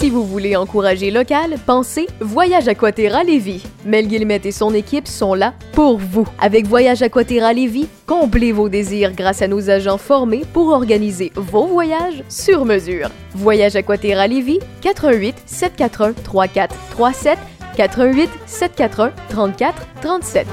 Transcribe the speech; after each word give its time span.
Si 0.00 0.08
vous 0.08 0.24
voulez 0.24 0.56
encourager 0.56 1.10
local, 1.10 1.56
pensez 1.66 2.06
Voyage 2.20 2.68
Aquaterra 2.68 3.22
Lévis. 3.22 3.62
Mel 3.84 4.08
Guillemette 4.08 4.46
et 4.46 4.50
son 4.50 4.72
équipe 4.72 5.06
sont 5.06 5.34
là 5.34 5.52
pour 5.74 5.98
vous. 5.98 6.26
Avec 6.38 6.66
Voyage 6.66 7.02
Aquaterra 7.02 7.52
Lévis, 7.52 7.86
comblez 8.06 8.50
vos 8.50 8.70
désirs 8.70 9.12
grâce 9.12 9.42
à 9.42 9.46
nos 9.46 9.68
agents 9.68 9.98
formés 9.98 10.46
pour 10.54 10.68
organiser 10.68 11.32
vos 11.36 11.66
voyages 11.66 12.24
sur 12.30 12.64
mesure. 12.64 13.10
Voyage 13.34 13.76
Aquaterra 13.76 14.26
Lévis, 14.26 14.60
88 14.80 15.36
741 15.44 16.14
3437 16.14 17.38
88 17.76 18.30
741 18.46 19.12
34 19.28 19.86
37. 20.00 20.46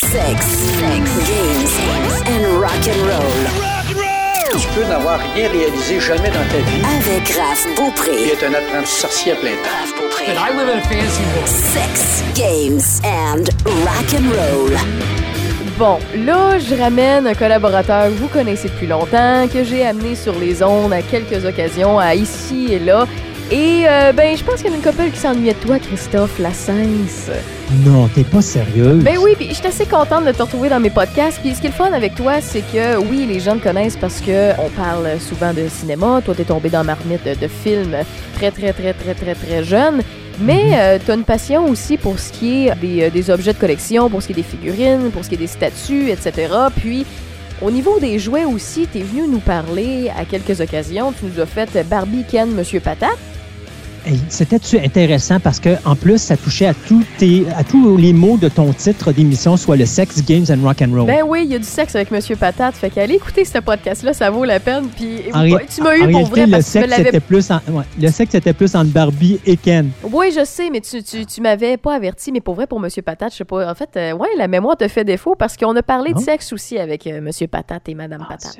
Sex, 0.00 0.46
sex, 0.46 1.28
games 1.28 2.22
and 2.28 2.58
rock 2.58 2.88
and 2.88 3.06
roll. 3.06 3.75
Tu 4.58 4.68
peux 4.68 4.84
n'avoir 4.84 5.18
rien 5.34 5.48
réalisé 5.50 6.00
jamais 6.00 6.28
dans 6.28 6.46
ta 6.50 6.56
vie 6.56 6.82
Avec 6.98 7.28
Raph 7.36 7.66
Beaupré. 7.76 8.28
être 8.32 8.44
un 8.44 8.54
apprenti 8.54 8.90
sorcier 8.90 9.32
à 9.32 9.34
plein 9.36 9.50
temps. 9.50 9.68
Raph 9.82 9.94
Beaupré. 10.00 10.24
I 10.28 10.56
live 10.56 10.68
in 10.68 10.78
a 10.78 10.82
fancy 10.82 11.22
world. 11.34 11.48
Sex, 11.48 12.22
games 12.34 13.02
and 13.04 13.44
rock 13.84 14.14
and 14.14 14.30
roll. 14.32 14.70
Bon, 15.78 15.98
là, 16.24 16.58
je 16.58 16.74
ramène 16.74 17.26
un 17.26 17.34
collaborateur 17.34 18.06
que 18.06 18.14
vous 18.14 18.28
connaissez 18.28 18.68
depuis 18.68 18.86
longtemps, 18.86 19.46
que 19.52 19.62
j'ai 19.62 19.84
amené 19.84 20.14
sur 20.14 20.32
les 20.38 20.62
ondes 20.62 20.92
à 20.94 21.02
quelques 21.02 21.44
occasions, 21.44 21.98
à 21.98 22.14
ici 22.14 22.68
et 22.72 22.78
là. 22.78 23.06
Et 23.50 23.84
euh, 23.86 24.12
ben, 24.12 24.36
je 24.36 24.42
pense 24.42 24.56
qu'il 24.56 24.70
y 24.70 24.74
a 24.74 24.76
une 24.76 24.82
couple 24.82 25.08
qui 25.12 25.20
s'ennuyait 25.20 25.54
de 25.54 25.58
toi, 25.58 25.78
Christophe 25.78 26.36
Lassens. 26.40 27.30
Non, 27.84 28.08
t'es 28.08 28.24
pas 28.24 28.42
sérieuse. 28.42 29.04
Ben 29.04 29.18
oui, 29.18 29.34
puis 29.36 29.48
je 29.50 29.54
suis 29.54 29.66
assez 29.66 29.86
contente 29.86 30.24
de 30.24 30.32
te 30.32 30.42
retrouver 30.42 30.68
dans 30.68 30.80
mes 30.80 30.90
podcasts. 30.90 31.38
Puis 31.40 31.54
ce 31.54 31.60
qui 31.60 31.68
est 31.68 31.70
le 31.70 31.76
fun 31.76 31.92
avec 31.92 32.16
toi, 32.16 32.40
c'est 32.40 32.62
que 32.72 32.96
oui, 32.96 33.24
les 33.24 33.38
gens 33.38 33.56
te 33.56 33.62
connaissent 33.62 33.96
parce 33.96 34.20
que 34.20 34.50
on 34.60 34.68
parle 34.70 35.20
souvent 35.20 35.54
de 35.54 35.68
cinéma. 35.68 36.20
Toi, 36.24 36.34
t'es 36.34 36.42
tombé 36.42 36.70
dans 36.70 36.82
ma 36.82 36.96
marmite 36.96 37.24
de, 37.24 37.34
de 37.34 37.46
films 37.46 37.96
très, 38.34 38.50
très, 38.50 38.72
très, 38.72 38.92
très, 38.94 39.14
très, 39.14 39.34
très 39.36 39.62
jeune. 39.62 40.02
Mais 40.40 40.72
euh, 40.74 40.98
t'as 41.04 41.14
une 41.14 41.24
passion 41.24 41.66
aussi 41.66 41.98
pour 41.98 42.18
ce 42.18 42.32
qui 42.32 42.66
est 42.66 42.74
des, 42.80 43.04
euh, 43.04 43.10
des 43.10 43.30
objets 43.30 43.52
de 43.52 43.58
collection, 43.58 44.10
pour 44.10 44.22
ce 44.22 44.26
qui 44.26 44.32
est 44.32 44.36
des 44.36 44.42
figurines, 44.42 45.10
pour 45.12 45.24
ce 45.24 45.28
qui 45.28 45.36
est 45.36 45.38
des 45.38 45.46
statues, 45.46 46.10
etc. 46.10 46.52
Puis 46.76 47.06
au 47.62 47.70
niveau 47.70 48.00
des 48.00 48.18
jouets 48.18 48.44
aussi, 48.44 48.88
t'es 48.88 49.02
venu 49.02 49.28
nous 49.28 49.38
parler 49.38 50.10
à 50.18 50.24
quelques 50.24 50.60
occasions. 50.60 51.12
Tu 51.12 51.26
nous 51.26 51.40
as 51.40 51.46
fait 51.46 51.70
Barbie 51.88 52.24
Ken 52.28 52.50
Monsieur 52.50 52.80
Patate. 52.80 53.16
Hey, 54.08 54.20
C'était-tu 54.28 54.78
intéressant 54.78 55.40
parce 55.40 55.58
que 55.58 55.70
en 55.84 55.96
plus, 55.96 56.18
ça 56.18 56.36
touchait 56.36 56.66
à 56.66 56.74
tous, 56.74 57.02
tes, 57.18 57.44
à 57.56 57.64
tous 57.64 57.96
les 57.96 58.12
mots 58.12 58.36
de 58.36 58.48
ton 58.48 58.72
titre 58.72 59.10
d'émission, 59.10 59.56
soit 59.56 59.74
le 59.76 59.84
sex, 59.84 60.24
games 60.24 60.44
and 60.48 60.62
rock 60.64 60.80
and 60.80 60.92
roll? 60.94 61.06
Ben 61.06 61.24
oui, 61.26 61.40
il 61.44 61.50
y 61.50 61.56
a 61.56 61.58
du 61.58 61.64
sexe 61.64 61.96
avec 61.96 62.12
Monsieur 62.12 62.36
Patate. 62.36 62.76
Fait 62.76 62.88
qu'allez 62.88 63.14
écouter 63.14 63.44
ce 63.44 63.58
podcast-là, 63.58 64.12
ça 64.12 64.30
vaut 64.30 64.44
la 64.44 64.60
peine. 64.60 64.86
Puis 64.94 65.22
ré- 65.32 65.66
tu 65.74 65.82
m'as 65.82 65.90
en 65.90 65.94
eu 65.94 65.98
pour 65.98 66.06
réalité, 66.06 66.30
vrai 66.30 66.46
le 66.46 66.52
que 66.52 66.56
tu 66.58 66.62
sexe 66.62 66.98
était 67.00 67.20
plus 67.20 67.50
en, 67.50 67.56
ouais, 67.56 67.84
le 68.00 68.08
sexe 68.12 68.34
était 68.36 68.52
plus 68.52 68.76
entre 68.76 68.90
Barbie 68.92 69.40
et 69.44 69.56
Ken. 69.56 69.90
Oui, 70.12 70.30
je 70.32 70.44
sais, 70.44 70.70
mais 70.70 70.80
tu, 70.80 71.02
tu, 71.02 71.26
tu 71.26 71.40
m'avais 71.40 71.76
pas 71.76 71.96
averti, 71.96 72.30
mais 72.30 72.40
pour 72.40 72.54
vrai, 72.54 72.68
pour 72.68 72.78
Monsieur 72.78 73.02
Patate, 73.02 73.32
je 73.32 73.38
sais 73.38 73.44
pas. 73.44 73.68
En 73.68 73.74
fait, 73.74 73.90
euh, 73.96 74.12
ouais, 74.12 74.28
la 74.38 74.46
mémoire 74.46 74.76
te 74.76 74.86
fait 74.86 75.04
défaut 75.04 75.34
parce 75.34 75.56
qu'on 75.56 75.74
a 75.74 75.82
parlé 75.82 76.12
de 76.12 76.18
Ah. 76.18 76.22
sexe 76.22 76.52
aussi 76.52 76.78
avec 76.78 77.08
euh, 77.08 77.20
Monsieur 77.20 77.48
Patate 77.48 77.88
et 77.88 77.94
Madame 77.96 78.24
Patate. 78.28 78.58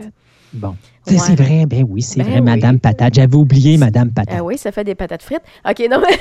Bon, 0.56 0.74
c'est 1.06 1.14
Ouais. 1.14 1.18
c'est 1.20 1.36
vrai, 1.40 1.66
ben 1.66 1.84
oui, 1.88 2.02
c'est 2.02 2.18
Ben 2.20 2.24
vrai, 2.26 2.34
oui. 2.36 2.40
Madame 2.40 2.80
Patate. 2.80 3.14
J'avais 3.14 3.36
oublié 3.36 3.76
Madame 3.76 4.10
Patate. 4.10 4.36
Ah 4.38 4.42
oui, 4.44 4.56
ça 4.58 4.72
fait 4.72 4.84
des 4.84 4.94
patates 4.94 5.22
frites. 5.22 5.42
OK, 5.68 5.86
non, 5.90 6.00
mais. 6.00 6.18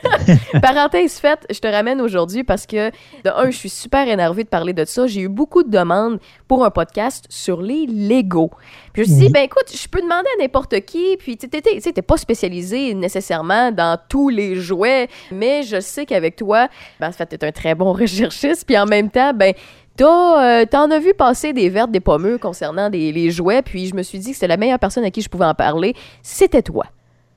Parenthèse 0.62 1.14
faite, 1.18 1.46
je 1.50 1.58
te 1.58 1.66
ramène 1.66 2.00
aujourd'hui 2.00 2.44
parce 2.44 2.66
que, 2.66 2.90
de 2.90 3.30
un, 3.34 3.50
je 3.50 3.56
suis 3.56 3.68
super 3.68 4.06
énervée 4.08 4.44
de 4.44 4.48
parler 4.48 4.72
de 4.72 4.84
ça. 4.84 5.06
J'ai 5.06 5.22
eu 5.22 5.28
beaucoup 5.28 5.62
de 5.62 5.70
demandes 5.70 6.18
pour 6.46 6.64
un 6.64 6.70
podcast 6.70 7.26
sur 7.28 7.62
les 7.62 7.86
Lego. 7.86 8.50
Puis 8.92 9.04
je 9.04 9.10
me 9.10 9.16
suis 9.16 9.26
dit, 9.26 9.32
ben 9.32 9.42
écoute, 9.44 9.72
je 9.74 9.88
peux 9.88 10.00
demander 10.00 10.28
à 10.38 10.42
n'importe 10.42 10.80
qui. 10.80 11.16
Puis, 11.18 11.36
tu 11.36 11.46
sais, 11.52 11.60
t'es- 11.60 11.74
tu 11.76 11.80
sais, 11.80 11.92
t'es 11.92 12.02
pas 12.02 12.16
spécialisé 12.16 12.94
nécessairement 12.94 13.72
dans 13.72 13.98
tous 14.08 14.28
les 14.28 14.54
jouets, 14.56 15.08
mais 15.32 15.62
je 15.62 15.80
sais 15.80 16.06
qu'avec 16.06 16.36
toi, 16.36 16.68
ben, 17.00 17.08
en 17.08 17.12
fait, 17.12 17.26
t'es 17.26 17.44
un 17.44 17.52
très 17.52 17.74
bon 17.74 17.92
recherchiste. 17.94 18.64
Puis 18.66 18.78
en 18.78 18.86
même 18.86 19.10
temps, 19.10 19.32
ben, 19.34 19.52
T'as, 19.98 20.62
euh, 20.62 20.64
T'en 20.64 20.90
as 20.90 20.98
vu 21.00 21.12
passer 21.12 21.52
des 21.52 21.68
vertes, 21.68 21.90
des 21.90 22.00
pommeux 22.00 22.38
concernant 22.38 22.88
des- 22.88 23.12
les 23.12 23.30
jouets, 23.30 23.60
puis 23.62 23.86
je 23.86 23.94
me 23.94 24.02
suis 24.02 24.18
dit 24.18 24.28
que 24.30 24.34
c'était 24.34 24.46
la 24.48 24.56
meilleure 24.56 24.78
personne 24.78 25.04
à 25.04 25.10
qui 25.10 25.20
je 25.20 25.28
pouvais 25.28 25.44
en 25.44 25.54
parler. 25.54 25.92
C'était 26.22 26.62
toi. 26.62 26.86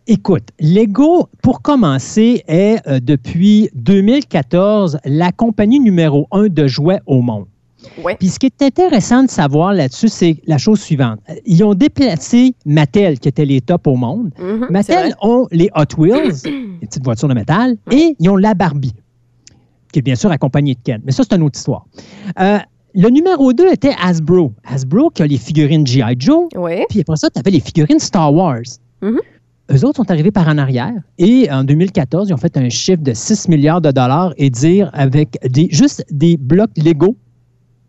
Écoute, 0.08 0.50
Lego, 0.60 1.28
pour 1.44 1.62
commencer, 1.62 2.44
est 2.48 2.78
euh, 2.88 3.00
depuis 3.02 3.70
2014 3.76 5.00
la 5.06 5.32
compagnie 5.32 5.80
numéro 5.80 6.28
un 6.32 6.48
de 6.48 6.68
jouets 6.68 7.00
au 7.06 7.22
monde. 7.22 7.46
Ouais. 8.04 8.16
Puis 8.16 8.28
ce 8.30 8.38
qui 8.38 8.46
est 8.46 8.62
intéressant 8.62 9.24
de 9.24 9.30
savoir 9.30 9.74
là-dessus, 9.74 10.08
c'est 10.10 10.38
la 10.46 10.60
chose 10.60 10.80
suivante. 10.82 11.20
Ils 11.46 11.64
ont 11.64 11.74
déplacé 11.74 12.54
Mattel, 12.66 13.20
qui 13.20 13.28
était 13.28 13.46
les 13.46 13.60
tops 13.62 13.88
au 13.88 13.96
monde. 13.96 14.30
Mhm, 14.40 14.68
Mattel 14.70 15.16
ont 15.22 15.48
les 15.52 15.70
Hot 15.76 15.96
Wheels, 16.00 16.42
les 16.46 16.88
petites 16.88 17.04
voitures 17.04 17.28
de 17.28 17.34
métal, 17.34 17.78
et 17.92 18.16
ils 18.20 18.30
ont 18.30 18.36
la 18.36 18.54
Barbie, 18.54 18.94
qui 19.92 20.00
est 20.00 20.04
bien 20.04 20.16
sûr 20.16 20.32
accompagnée 20.32 20.74
de 20.76 20.80
Ken. 20.84 21.02
Mais 21.06 21.12
ça, 21.12 21.24
c'est 21.24 21.36
une 21.36 21.44
autre 21.44 21.58
histoire. 21.58 21.86
Euh, 22.40 22.58
le 22.94 23.10
numéro 23.10 23.54
2 23.54 23.72
était 23.72 23.94
Hasbro. 24.02 24.54
Hasbro 24.66 25.10
qui 25.12 25.22
a 25.24 25.28
les 25.28 25.38
figurines 25.38 25.86
G.I. 25.88 26.16
Joe, 26.20 26.48
Oui. 26.56 26.84
puis 26.90 27.02
après 27.02 27.16
ça, 27.16 27.30
tu 27.30 27.40
avais 27.40 27.52
les 27.52 27.60
figurines 27.60 28.00
Star 28.00 28.34
Wars. 28.34 28.62
Mhm. 29.02 29.20
Eux 29.74 29.86
autres 29.86 29.98
sont 29.98 30.12
arrivés 30.12 30.32
par 30.32 30.50
en 30.50 30.58
arrière 30.58 30.92
et 31.18 31.50
en 31.50 31.64
2014, 31.64 32.28
ils 32.30 32.34
ont 32.34 32.38
fait 32.38 32.58
un 32.58 32.68
chiffre 32.68 33.02
de 33.02 33.14
6 33.14 33.48
milliards 33.48 33.80
de 33.80 33.92
dollars 33.92 34.34
et 34.36 34.50
dire 34.50 34.90
avec 34.94 35.38
des, 35.50 35.70
juste 35.72 36.04
des 36.12 36.36
blocs 36.36 36.72
Lego, 36.76 37.16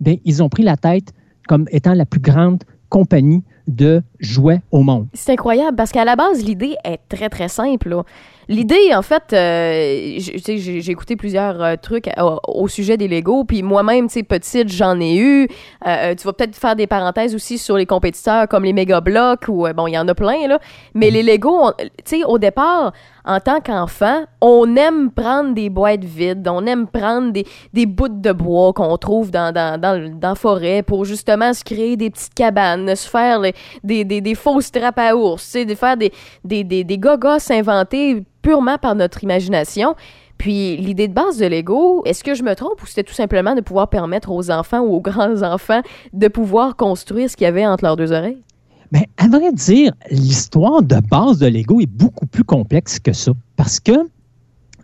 ben, 0.01 0.17
ils 0.25 0.43
ont 0.45 0.49
pris 0.49 0.63
la 0.63 0.77
tête 0.77 1.13
comme 1.49 1.65
étant 1.73 1.95
la 1.95 2.07
plus 2.07 2.21
grande 2.21 2.63
compagnie 2.89 3.43
de 3.67 4.01
jouets 4.21 4.61
au 4.71 4.83
monde. 4.83 5.09
C'est 5.15 5.33
incroyable 5.33 5.77
parce 5.77 5.91
qu'à 5.91 6.05
la 6.05 6.15
base, 6.15 6.45
l'idée 6.45 6.77
est 6.85 7.01
très, 7.09 7.29
très 7.29 7.49
simple. 7.49 7.89
là. 7.89 8.05
L'idée, 8.53 8.95
en 8.95 9.01
fait, 9.01 9.33
euh, 9.33 10.19
j'ai 10.19 10.91
écouté 10.91 11.17
plusieurs 11.17 11.63
euh, 11.63 11.75
trucs 11.81 12.11
au, 12.21 12.39
au 12.47 12.69
sujet 12.69 12.99
des 12.99 13.09
Lego, 13.09 13.45
puis 13.45 13.63
moi-même, 13.63 14.09
tu 14.09 14.13
sais, 14.15 14.23
petite, 14.25 14.69
j'en 14.71 15.01
ai 15.01 15.17
eu. 15.17 15.49
Euh, 15.87 16.15
tu 16.15 16.25
vas 16.27 16.35
peut-être 16.35 16.55
faire 16.55 16.77
des 16.77 16.87
parenthèses 16.87 17.35
aussi 17.35 17.57
sur 17.57 17.79
les 17.79 17.87
compétiteurs 17.87 18.47
comme 18.49 18.65
les 18.65 18.75
Mega 18.75 19.01
Bloks, 19.01 19.49
ou 19.49 19.67
bon, 19.75 19.87
il 19.87 19.95
y 19.95 19.99
en 19.99 20.07
a 20.07 20.15
plein, 20.15 20.47
là. 20.49 20.59
Mais 20.95 21.09
les 21.11 21.23
Lego, 21.23 21.51
on- 21.63 21.73
tu 21.73 21.87
sais, 22.05 22.25
au 22.25 22.37
départ, 22.37 22.93
en 23.25 23.41
tant 23.41 23.61
qu'enfant, 23.61 24.25
on 24.43 24.77
aime 24.77 25.11
prendre 25.13 25.55
des 25.55 25.71
boîtes 25.71 26.05
vides, 26.05 26.47
on 26.47 26.67
aime 26.67 26.87
prendre 26.89 27.33
des, 27.33 27.47
des 27.73 27.87
bouts 27.87 28.09
de 28.09 28.33
bois 28.33 28.73
qu'on 28.75 28.99
trouve 28.99 29.31
dans, 29.31 29.53
dans, 29.55 29.81
dans, 29.81 30.13
dans 30.19 30.29
la 30.31 30.35
forêt 30.35 30.83
pour 30.83 31.07
justement 31.07 31.55
se 31.55 31.65
créer 31.65 31.97
des 31.97 32.11
petites 32.11 32.35
cabanes, 32.35 32.95
se 32.97 33.09
faire 33.09 33.39
les- 33.41 33.55
des, 33.83 34.05
des, 34.05 34.21
des 34.21 34.35
fausses 34.35 34.71
trappes 34.71 34.99
à 34.99 35.17
ours, 35.17 35.43
tu 35.43 35.51
sais, 35.51 35.65
de 35.65 35.75
faire 35.75 35.97
des, 35.97 36.13
des, 36.45 36.65
des, 36.65 36.85
des 36.85 36.99
gogos 36.99 37.51
inventés 37.51 38.25
purement 38.43 38.79
par 38.79 38.95
notre 38.95 39.23
imagination. 39.25 39.95
Puis 40.39 40.77
l'idée 40.77 41.09
de 41.09 41.15
base 41.15 41.39
de 41.39 41.47
Lego, 41.47 42.03
est-ce 42.05 42.25
que 42.25 42.35
je 42.35 42.43
me 42.43 42.55
trompe 42.55 42.83
ou 42.83 42.87
c'était 42.87 43.05
tout 43.05 43.15
simplement 43.15 43.55
de 43.55 43.61
pouvoir 43.61 43.89
permettre 43.89 44.31
aux 44.31 44.51
enfants 44.51 44.81
ou 44.81 44.95
aux 44.95 45.01
grands-enfants 45.01 45.83
de 46.13 46.29
pouvoir 46.29 46.77
construire 46.77 47.31
ce 47.31 47.37
qu'il 47.37 47.45
y 47.45 47.49
avait 47.49 47.67
entre 47.67 47.85
leurs 47.85 47.97
deux 47.97 48.13
oreilles? 48.13 48.43
Mais 48.91 49.09
à 49.17 49.29
vrai 49.29 49.53
dire, 49.53 49.93
l'histoire 50.11 50.83
de 50.83 50.97
base 51.09 51.39
de 51.39 51.47
Lego 51.47 51.81
est 51.81 51.87
beaucoup 51.87 52.27
plus 52.27 52.45
complexe 52.45 52.99
que 52.99 53.13
ça. 53.13 53.33
Parce 53.57 53.81
que 53.81 53.93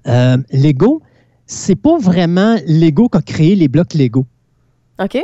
euh, 0.06 0.36
Lego, 0.50 1.02
c'est 1.46 1.76
pas 1.76 1.98
vraiment 1.98 2.56
Lego 2.66 3.08
qui 3.08 3.18
a 3.18 3.22
créé 3.22 3.54
les 3.54 3.68
blocs 3.68 3.94
Lego. 3.94 4.26
OK? 4.98 5.18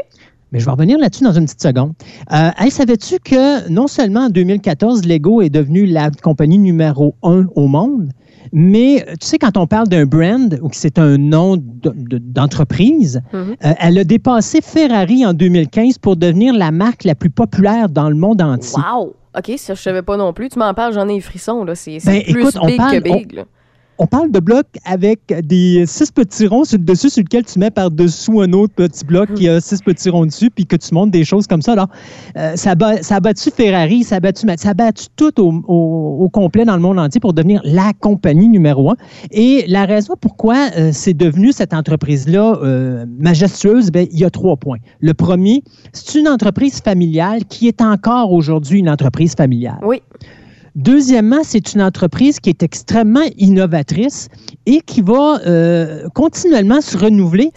Mais 0.53 0.61
je 0.61 0.67
vais 0.67 0.71
revenir 0.71 0.99
là-dessus 0.99 1.25
dans 1.25 1.33
une 1.33 1.47
petite 1.47 1.63
seconde. 1.63 1.95
Euh, 2.33 2.51
hey, 2.59 2.71
savais-tu 2.71 3.19
que 3.19 3.69
non 3.71 3.87
seulement 3.87 4.27
en 4.27 4.31
2014, 4.31 5.05
Lego 5.05 5.43
est 5.43 5.51
devenu 5.51 5.87
la 5.87 6.11
compagnie 6.11 6.59
numéro 6.59 7.17
un 7.23 7.47
au 7.57 7.67
monde, 7.67 8.11
mais 8.57 9.05
tu 9.21 9.27
sais, 9.27 9.39
quand 9.39 9.57
on 9.57 9.67
parle 9.67 9.89
d'un 9.89 10.07
brand 10.07 10.59
ou 10.63 10.69
que 10.69 10.77
c'est 10.77 10.99
un 10.99 11.19
nom 11.19 11.57
de- 11.57 11.93
de- 11.95 12.19
d'entreprise, 12.19 13.21
Mhm. 13.33 13.57
euh, 13.65 13.73
elle 13.81 13.99
a 13.99 14.05
dépassé 14.05 14.61
Ferrari 14.63 15.27
en 15.27 15.35
2015 15.35 15.99
pour 15.99 16.17
devenir 16.17 16.55
la 16.55 16.71
marque 16.71 17.03
la 17.05 17.17
plus 17.17 17.31
populaire 17.31 17.89
dans 17.89 18.09
le 18.09 18.15
monde 18.15 18.41
entier. 18.41 18.79
Wow! 18.81 19.15
OK, 19.37 19.53
ça, 19.59 19.75
je 19.75 19.83
savais 19.83 20.03
pas 20.03 20.17
non 20.17 20.33
plus. 20.33 20.49
Tu 20.49 20.59
m'en 20.61 20.73
parles, 20.73 20.95
j'en 20.95 21.09
ai 21.09 21.15
les 21.15 21.21
frissons, 21.21 21.65
là. 21.65 21.75
C'est 21.75 21.99
Ben, 22.07 22.23
plus 22.23 22.41
écoute, 22.43 22.57
on 22.63 22.67
big 22.67 22.77
parle- 22.77 22.93
que 22.93 23.01
big. 23.03 23.45
On 23.99 24.07
parle 24.07 24.33
de 24.33 24.41
blocs 24.41 24.67
avec 24.85 25.21
des 25.45 25.85
six 25.87 26.11
petits 26.11 26.49
ronds 26.49 26.65
sur 26.65 26.79
le 26.79 26.85
dessus, 26.85 27.11
sur 27.11 27.23
lequel 27.23 27.45
tu 27.45 27.61
mets 27.61 27.71
par-dessous 27.71 28.41
un 28.41 28.53
autre 28.53 28.75
petit 28.75 29.05
bloc 29.05 29.33
qui 29.35 29.49
a 29.49 29.61
six 29.61 29.81
petits 29.81 30.11
ronds 30.11 30.27
dessus, 30.27 30.51
puis 30.51 30.67
que 30.67 30.75
tu 30.75 30.93
montes 30.93 31.13
des 31.13 31.25
choses 31.25 31.47
comme 31.47 31.63
ça. 31.63 31.73
Alors, 31.73 31.89
euh, 32.37 32.57
ça, 32.57 32.75
bat- 32.75 33.03
ça 33.03 33.17
a 33.17 33.21
battu 33.21 33.51
Ferrari, 33.55 34.03
ça 34.03 34.17
a 34.17 34.21
battu, 34.21 34.47
ça 34.57 34.71
a 34.71 34.75
battu 34.75 35.07
tout 35.15 35.41
au, 35.41 36.29
complet 36.33 36.65
dans 36.65 36.75
le 36.75 36.83
monde 36.83 36.99
entier 36.99 37.21
pour 37.21 37.33
devenir 37.35 37.61
la 37.65 37.93
compagnie 38.01 38.49
numéro 38.49 38.91
un. 38.91 38.97
Et 39.31 39.65
la 39.69 39.85
raison 39.85 40.15
pourquoi 40.21 40.71
euh, 40.77 40.91
c'est 40.93 41.15
devenu 41.15 41.53
cette 41.53 41.73
entreprise-là 41.73 42.59
euh, 42.63 43.07
majestueuse, 43.21 43.93
ben, 43.93 44.09
il 44.11 44.19
y 44.19 44.25
a 44.25 44.31
trois 44.31 44.57
points. 44.57 44.79
Le 44.99 45.15
premier, 45.15 45.63
c'est 45.93 46.19
une 46.19 46.27
entreprise 46.27 46.81
familiale 46.81 47.45
qui 47.45 47.69
est 47.69 47.81
encore 47.81 48.33
aujourd'hui 48.33 48.81
une 48.81 48.91
entreprise 48.91 49.35
familiale. 49.37 49.79
Oui. 49.85 50.03
Deuxièmement, 50.77 51.41
c'est 51.45 51.75
une 51.75 51.83
entreprise 51.83 52.41
qui 52.41 52.51
est 52.51 52.63
extrêmement 52.63 53.21
innovatrice 53.39 54.29
et 54.67 54.81
qui 54.81 55.03
va 55.03 55.41
euh, 55.47 56.09
continuellement 56.15 56.81
se 56.81 56.97
renouveler, 56.99 57.51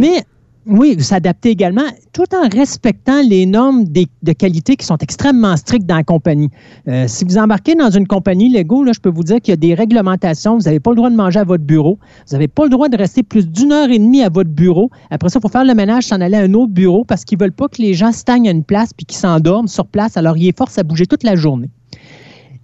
mais 0.00 0.24
Oui, 0.64 0.94
s'adapter 1.00 1.50
également, 1.50 1.82
tout 2.12 2.32
en 2.36 2.48
respectant 2.48 3.20
les 3.28 3.46
normes 3.46 3.82
des- 3.82 4.06
de 4.22 4.30
qualité 4.32 4.76
qui 4.76 4.86
sont 4.86 4.96
extrêmement 4.98 5.56
strictes 5.56 5.86
dans 5.86 5.96
la 5.96 6.04
compagnie. 6.04 6.50
Euh, 6.86 7.06
si 7.08 7.24
vous 7.24 7.36
embarquez 7.36 7.74
dans 7.74 7.90
une 7.90 8.06
compagnie 8.06 8.48
Lego, 8.48 8.84
là, 8.84 8.92
je 8.94 9.00
peux 9.00 9.10
vous 9.10 9.24
dire 9.24 9.40
qu'il 9.40 9.50
y 9.50 9.54
a 9.54 9.56
des 9.56 9.74
réglementations. 9.74 10.56
Vous 10.56 10.62
n'avez 10.66 10.78
pas 10.78 10.90
le 10.92 10.96
droit 10.96 11.10
de 11.10 11.16
manger 11.16 11.40
à 11.40 11.44
votre 11.44 11.64
bureau. 11.64 11.98
Vous 12.28 12.34
n'avez 12.36 12.46
pas 12.46 12.62
le 12.62 12.70
droit 12.70 12.88
de 12.88 12.96
rester 12.96 13.24
plus 13.24 13.48
d'une 13.48 13.72
heure 13.72 13.90
et 13.90 13.98
demie 13.98 14.22
à 14.22 14.28
votre 14.28 14.50
bureau. 14.50 14.88
Après 15.10 15.30
ça, 15.30 15.40
il 15.40 15.42
faut 15.42 15.48
faire 15.48 15.64
le 15.64 15.74
ménage, 15.74 16.04
s'en 16.04 16.20
aller 16.20 16.36
à 16.36 16.42
un 16.42 16.54
autre 16.54 16.72
bureau 16.72 17.04
parce 17.04 17.24
qu'ils 17.24 17.38
ne 17.38 17.42
veulent 17.42 17.52
pas 17.52 17.66
que 17.66 17.82
les 17.82 17.94
gens 17.94 18.12
stagnent 18.12 18.46
à 18.46 18.52
une 18.52 18.62
place 18.62 18.92
puis 18.94 19.04
qu'ils 19.04 19.18
s'endorment 19.18 19.66
sur 19.66 19.86
place. 19.88 20.16
Alors, 20.16 20.36
ils 20.36 20.44
les 20.44 20.54
forcent 20.56 20.78
à 20.78 20.84
bouger 20.84 21.06
toute 21.06 21.24
la 21.24 21.34
journée. 21.34 21.70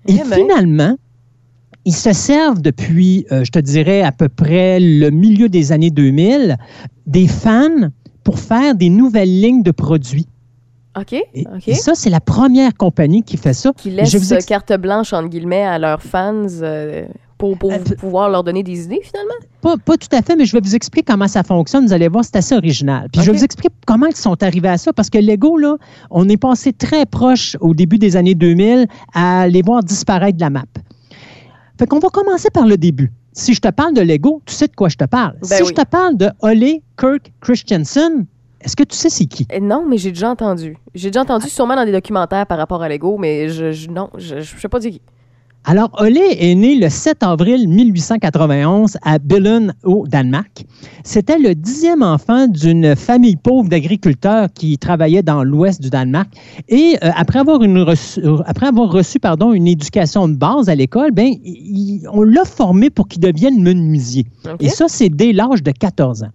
Et 0.06 0.14
Eh 0.14 0.28
ben. 0.28 0.34
finalement, 0.36 0.96
ils 1.84 1.94
se 1.94 2.12
servent 2.12 2.60
depuis, 2.62 3.26
euh, 3.32 3.44
je 3.44 3.50
te 3.50 3.58
dirais, 3.58 4.02
à 4.02 4.12
peu 4.12 4.28
près 4.28 4.78
le 4.80 5.10
milieu 5.10 5.48
des 5.48 5.72
années 5.72 5.90
2000, 5.90 6.56
des 7.06 7.26
fans 7.26 7.88
pour 8.24 8.38
faire 8.38 8.74
des 8.74 8.90
nouvelles 8.90 9.40
lignes 9.40 9.62
de 9.62 9.70
produits. 9.70 10.26
OK, 10.98 11.12
Et, 11.66 11.74
ça, 11.74 11.94
c'est 11.94 12.10
la 12.10 12.20
première 12.20 12.74
compagnie 12.74 13.22
qui 13.22 13.36
fait 13.36 13.52
ça. 13.52 13.72
Qui 13.76 13.90
Je 13.92 13.96
laissent 13.96 14.14
vous 14.16 14.34
ex- 14.34 14.44
carte 14.46 14.72
blanche, 14.72 15.12
entre 15.12 15.28
guillemets, 15.28 15.62
à 15.64 15.78
leurs 15.78 16.02
fans 16.02 16.46
euh, 16.62 17.06
pour, 17.38 17.56
pour 17.56 17.72
Euh, 17.72 17.78
pouvoir 17.98 18.28
leur 18.28 18.42
donner 18.44 18.62
des 18.62 18.84
idées, 18.84 19.00
finalement? 19.02 19.32
Pas, 19.62 19.76
pas 19.78 19.96
tout 19.96 20.08
à 20.12 20.20
fait, 20.22 20.36
mais 20.36 20.44
je 20.44 20.52
vais 20.52 20.60
vous 20.62 20.74
expliquer 20.74 21.04
comment 21.12 21.28
ça 21.28 21.42
fonctionne. 21.42 21.86
Vous 21.86 21.92
allez 21.92 22.08
voir, 22.08 22.24
c'est 22.24 22.36
assez 22.36 22.54
original. 22.56 23.08
Puis 23.12 23.22
je 23.22 23.30
vais 23.30 23.36
vous 23.38 23.44
expliquer 23.44 23.72
comment 23.86 24.06
ils 24.06 24.16
sont 24.16 24.40
arrivés 24.42 24.68
à 24.68 24.76
ça, 24.78 24.92
parce 24.92 25.08
que 25.08 25.18
Lego, 25.18 25.56
là, 25.56 25.76
on 26.10 26.28
est 26.28 26.36
passé 26.36 26.72
très 26.72 27.06
proche 27.06 27.56
au 27.60 27.72
début 27.74 27.98
des 27.98 28.16
années 28.16 28.34
2000 28.34 28.86
à 29.14 29.48
les 29.48 29.62
voir 29.62 29.82
disparaître 29.82 30.36
de 30.36 30.42
la 30.42 30.50
map. 30.50 30.64
Fait 31.78 31.86
qu'on 31.86 31.98
va 32.00 32.08
commencer 32.08 32.50
par 32.50 32.66
le 32.66 32.76
début. 32.76 33.12
Si 33.32 33.54
je 33.54 33.60
te 33.60 33.68
parle 33.70 33.94
de 33.94 34.00
Lego, 34.00 34.42
tu 34.46 34.54
sais 34.54 34.66
de 34.66 34.74
quoi 34.74 34.88
je 34.88 34.96
te 34.96 35.04
parle. 35.04 35.34
Ben 35.42 35.46
si 35.58 35.62
oui. 35.62 35.68
je 35.68 35.74
te 35.74 35.86
parle 35.86 36.16
de 36.16 36.28
Ole 36.40 36.80
Kirk 36.98 37.32
Christensen, 37.40 38.26
est-ce 38.60 38.74
que 38.74 38.82
tu 38.82 38.96
sais 38.96 39.10
c'est 39.10 39.26
qui? 39.26 39.46
Euh, 39.52 39.60
Non, 39.60 39.84
mais 39.88 39.96
j'ai 39.96 40.10
déjà 40.10 40.30
entendu. 40.30 40.76
J'ai 40.94 41.10
déjà 41.10 41.22
entendu 41.22 41.48
sûrement 41.48 41.76
dans 41.76 41.84
des 41.84 41.92
documentaires 41.92 42.46
par 42.46 42.58
rapport 42.58 42.82
à 42.82 42.88
Lego, 42.88 43.16
mais 43.16 43.48
je, 43.48 43.70
je- 43.70 43.88
non, 43.90 44.10
je, 44.16 44.40
je 44.40 44.58
sais 44.60 44.68
pas 44.68 44.80
dire 44.80 44.90
qui. 44.90 45.00
Alors, 45.64 45.90
Ole 46.00 46.16
est 46.16 46.54
né 46.54 46.76
le 46.76 46.88
7 46.88 47.22
avril 47.22 47.68
1891 47.68 48.96
à 49.02 49.18
Billund, 49.18 49.74
au 49.84 50.06
Danemark. 50.06 50.64
C'était 51.04 51.38
le 51.38 51.54
dixième 51.54 52.02
enfant 52.02 52.46
d'une 52.46 52.96
famille 52.96 53.36
pauvre 53.36 53.68
d'agriculteurs 53.68 54.48
qui 54.54 54.78
travaillait 54.78 55.22
dans 55.22 55.44
l'ouest 55.44 55.82
du 55.82 55.90
Danemark. 55.90 56.28
Et 56.70 56.96
euh, 57.04 57.10
après 57.14 57.40
avoir, 57.40 57.62
une 57.62 57.78
reçu, 57.80 58.20
euh, 58.24 58.38
après 58.46 58.66
avoir 58.68 58.90
reçu 58.90 59.18
pardon, 59.20 59.52
une 59.52 59.66
éducation 59.66 60.26
de 60.28 60.36
base 60.36 60.70
à 60.70 60.74
l'école, 60.74 61.10
ben, 61.10 61.34
il- 61.44 62.08
on 62.12 62.22
l'a 62.22 62.46
formé 62.46 62.88
pour 62.88 63.06
qu'il 63.06 63.20
devienne 63.20 63.60
menuisier. 63.62 64.24
Et 64.60 64.68
ça, 64.70 64.86
c'est 64.88 65.10
dès 65.10 65.32
l'âge 65.34 65.62
de 65.62 65.70
14 65.72 66.22
ans. 66.22 66.30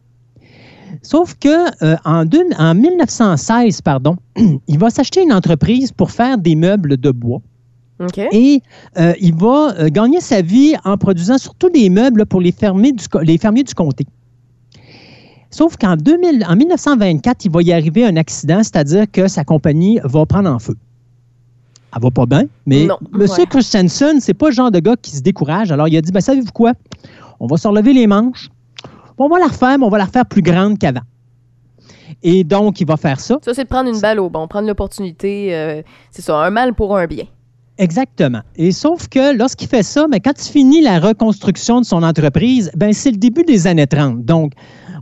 Sauf 1.02 1.34
que 1.40 1.84
euh, 1.84 1.96
en, 2.06 2.25
deux- 2.25 2.46
en 2.60 2.75
1916, 2.75 3.81
pardon, 3.81 4.18
il 4.68 4.78
va 4.78 4.92
s'acheter 4.92 5.24
une 5.24 5.34
entreprise 5.34 5.92
pour 5.92 6.12
faire 6.12 6.38
des 6.38 6.56
meubles 6.56 6.98
de 6.98 7.10
bois. 7.10 7.42
Et 8.31 8.62
euh, 8.98 9.13
il 9.22 9.34
va 9.36 9.74
euh, 9.80 9.90
gagner 9.90 10.19
sa 10.19 10.42
vie 10.42 10.74
en 10.84 10.98
produisant 10.98 11.38
surtout 11.38 11.69
des 11.69 11.90
meubles 11.90 12.19
là, 12.19 12.25
pour 12.25 12.42
les 12.42 12.51
fermiers 12.51 12.92
du, 12.92 13.07
co- 13.07 13.19
les 13.22 13.38
fermiers 13.38 13.63
du 13.63 13.74
comté. 13.74 14.06
Sauf 15.50 15.78
qu'en 15.78 15.95
2000 15.95 16.44
en 16.50 16.56
1924, 16.56 17.45
il 17.45 17.51
va 17.51 17.62
y 17.62 17.72
arriver 17.72 18.06
un 18.06 18.16
accident, 18.18 18.57
c'est-à-dire 18.63 19.06
que 19.12 19.28
sa 19.28 19.44
compagnie 19.44 20.00
va 20.04 20.25
prendre 20.25 20.50
en 20.50 20.57
feu. 20.60 20.75
Elle 21.95 22.01
va 22.01 22.10
pas 22.10 22.25
bien, 22.25 22.45
mais 22.66 22.88
Non, 22.88 22.98
M. 23.13 23.22
ouais. 23.22 23.45
Christensen, 23.45 24.19
c'est 24.19 24.34
pas 24.34 24.48
le 24.50 24.54
genre 24.56 24.72
de 24.72 24.80
gars 24.80 24.96
qui 25.00 25.12
se 25.16 25.22
décourage. 25.22 25.72
Alors, 25.72 25.88
il 25.88 25.96
a 25.96 26.01
dit, 26.01 26.12
ben, 26.12 26.22
savez-vous 26.22 26.51
quoi? 26.51 26.74
On 27.39 27.46
va 27.46 27.57
se 27.57 27.68
relever 27.68 27.94
les 27.94 28.07
manches. 28.07 28.50
On 29.19 29.28
va 29.30 29.38
la 29.38 29.46
refaire, 29.46 29.78
mais 29.78 29.86
on 29.86 29.89
va 29.89 30.00
la 30.00 30.06
refaire 30.06 30.25
plus 30.25 30.42
grande 30.42 30.80
qu'avant. 30.80 31.01
Et 32.24 32.44
donc, 32.44 32.81
il 32.81 32.88
va 32.88 32.98
faire 32.98 33.19
ça. 33.19 33.38
Ça, 33.46 33.54
c'est 33.54 33.66
de 33.66 33.69
prendre 33.69 33.89
une 33.94 34.00
balle 34.01 34.19
au 34.19 34.30
bon, 34.31 34.48
prendre 34.48 34.68
l'opportunité. 34.68 35.54
euh, 35.56 35.84
c'est 36.10 36.24
ça, 36.24 36.36
un 36.38 36.50
mal 36.50 36.74
pour 36.74 36.98
un 36.98 37.06
bien. 37.06 37.25
Exactement. 37.78 38.42
Et 38.56 38.72
sauf 38.72 39.08
que 39.08 39.36
lorsqu'il 39.36 39.68
fait 39.68 39.84
ça, 39.84 40.06
mais 40.10 40.20
quand 40.20 40.34
il 40.38 40.52
finit 40.52 40.81
la 40.81 41.00
reconstruction 41.00 41.81
de 41.81 41.86
son 41.86 42.04
entreprise, 42.04 42.72
ben 42.75 42.94
c'est 42.94 43.12
le 43.12 43.18
début 43.18 43.44
des 43.44 43.66
années 43.68 43.88
30. 43.88 44.24
Donc, 44.24 44.54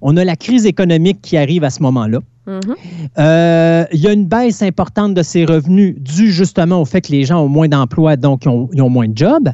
on 0.01 0.15
a 0.17 0.23
la 0.23 0.35
crise 0.35 0.65
économique 0.65 1.21
qui 1.21 1.37
arrive 1.37 1.63
à 1.63 1.69
ce 1.69 1.83
moment-là. 1.83 2.19
Mhm. 2.47 2.75
Euh, 3.19 3.85
il 3.93 3.99
y 3.99 4.07
a 4.07 4.13
une 4.13 4.25
baisse 4.25 4.61
importante 4.61 5.13
de 5.13 5.21
ses 5.21 5.45
revenus 5.45 5.95
due 5.99 6.31
justement 6.31 6.81
au 6.81 6.85
fait 6.85 7.01
que 7.01 7.11
les 7.11 7.23
gens 7.23 7.43
ont 7.43 7.49
moins 7.49 7.67
d'emplois, 7.67 8.15
donc 8.15 8.45
ils 8.45 8.49
ont, 8.49 8.69
ils 8.73 8.81
ont 8.81 8.89
moins 8.89 9.07
de 9.07 9.17
jobs. 9.17 9.49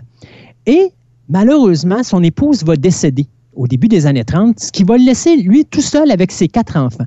Et 0.66 0.92
malheureusement, 1.28 2.04
son 2.04 2.24
épouse 2.24 2.64
va 2.64 2.76
décéder 2.76 3.26
au 3.56 3.68
début 3.68 3.88
des 3.88 4.06
années 4.06 4.24
30, 4.24 4.60
ce 4.60 4.72
qui 4.72 4.84
va 4.84 4.98
le 4.98 5.04
laisser, 5.04 5.36
lui, 5.36 5.66
tout 5.66 5.82
seul 5.82 6.12
avec 6.12 6.32
ses 6.32 6.48
quatre 6.48 6.78
enfants. 6.78 7.06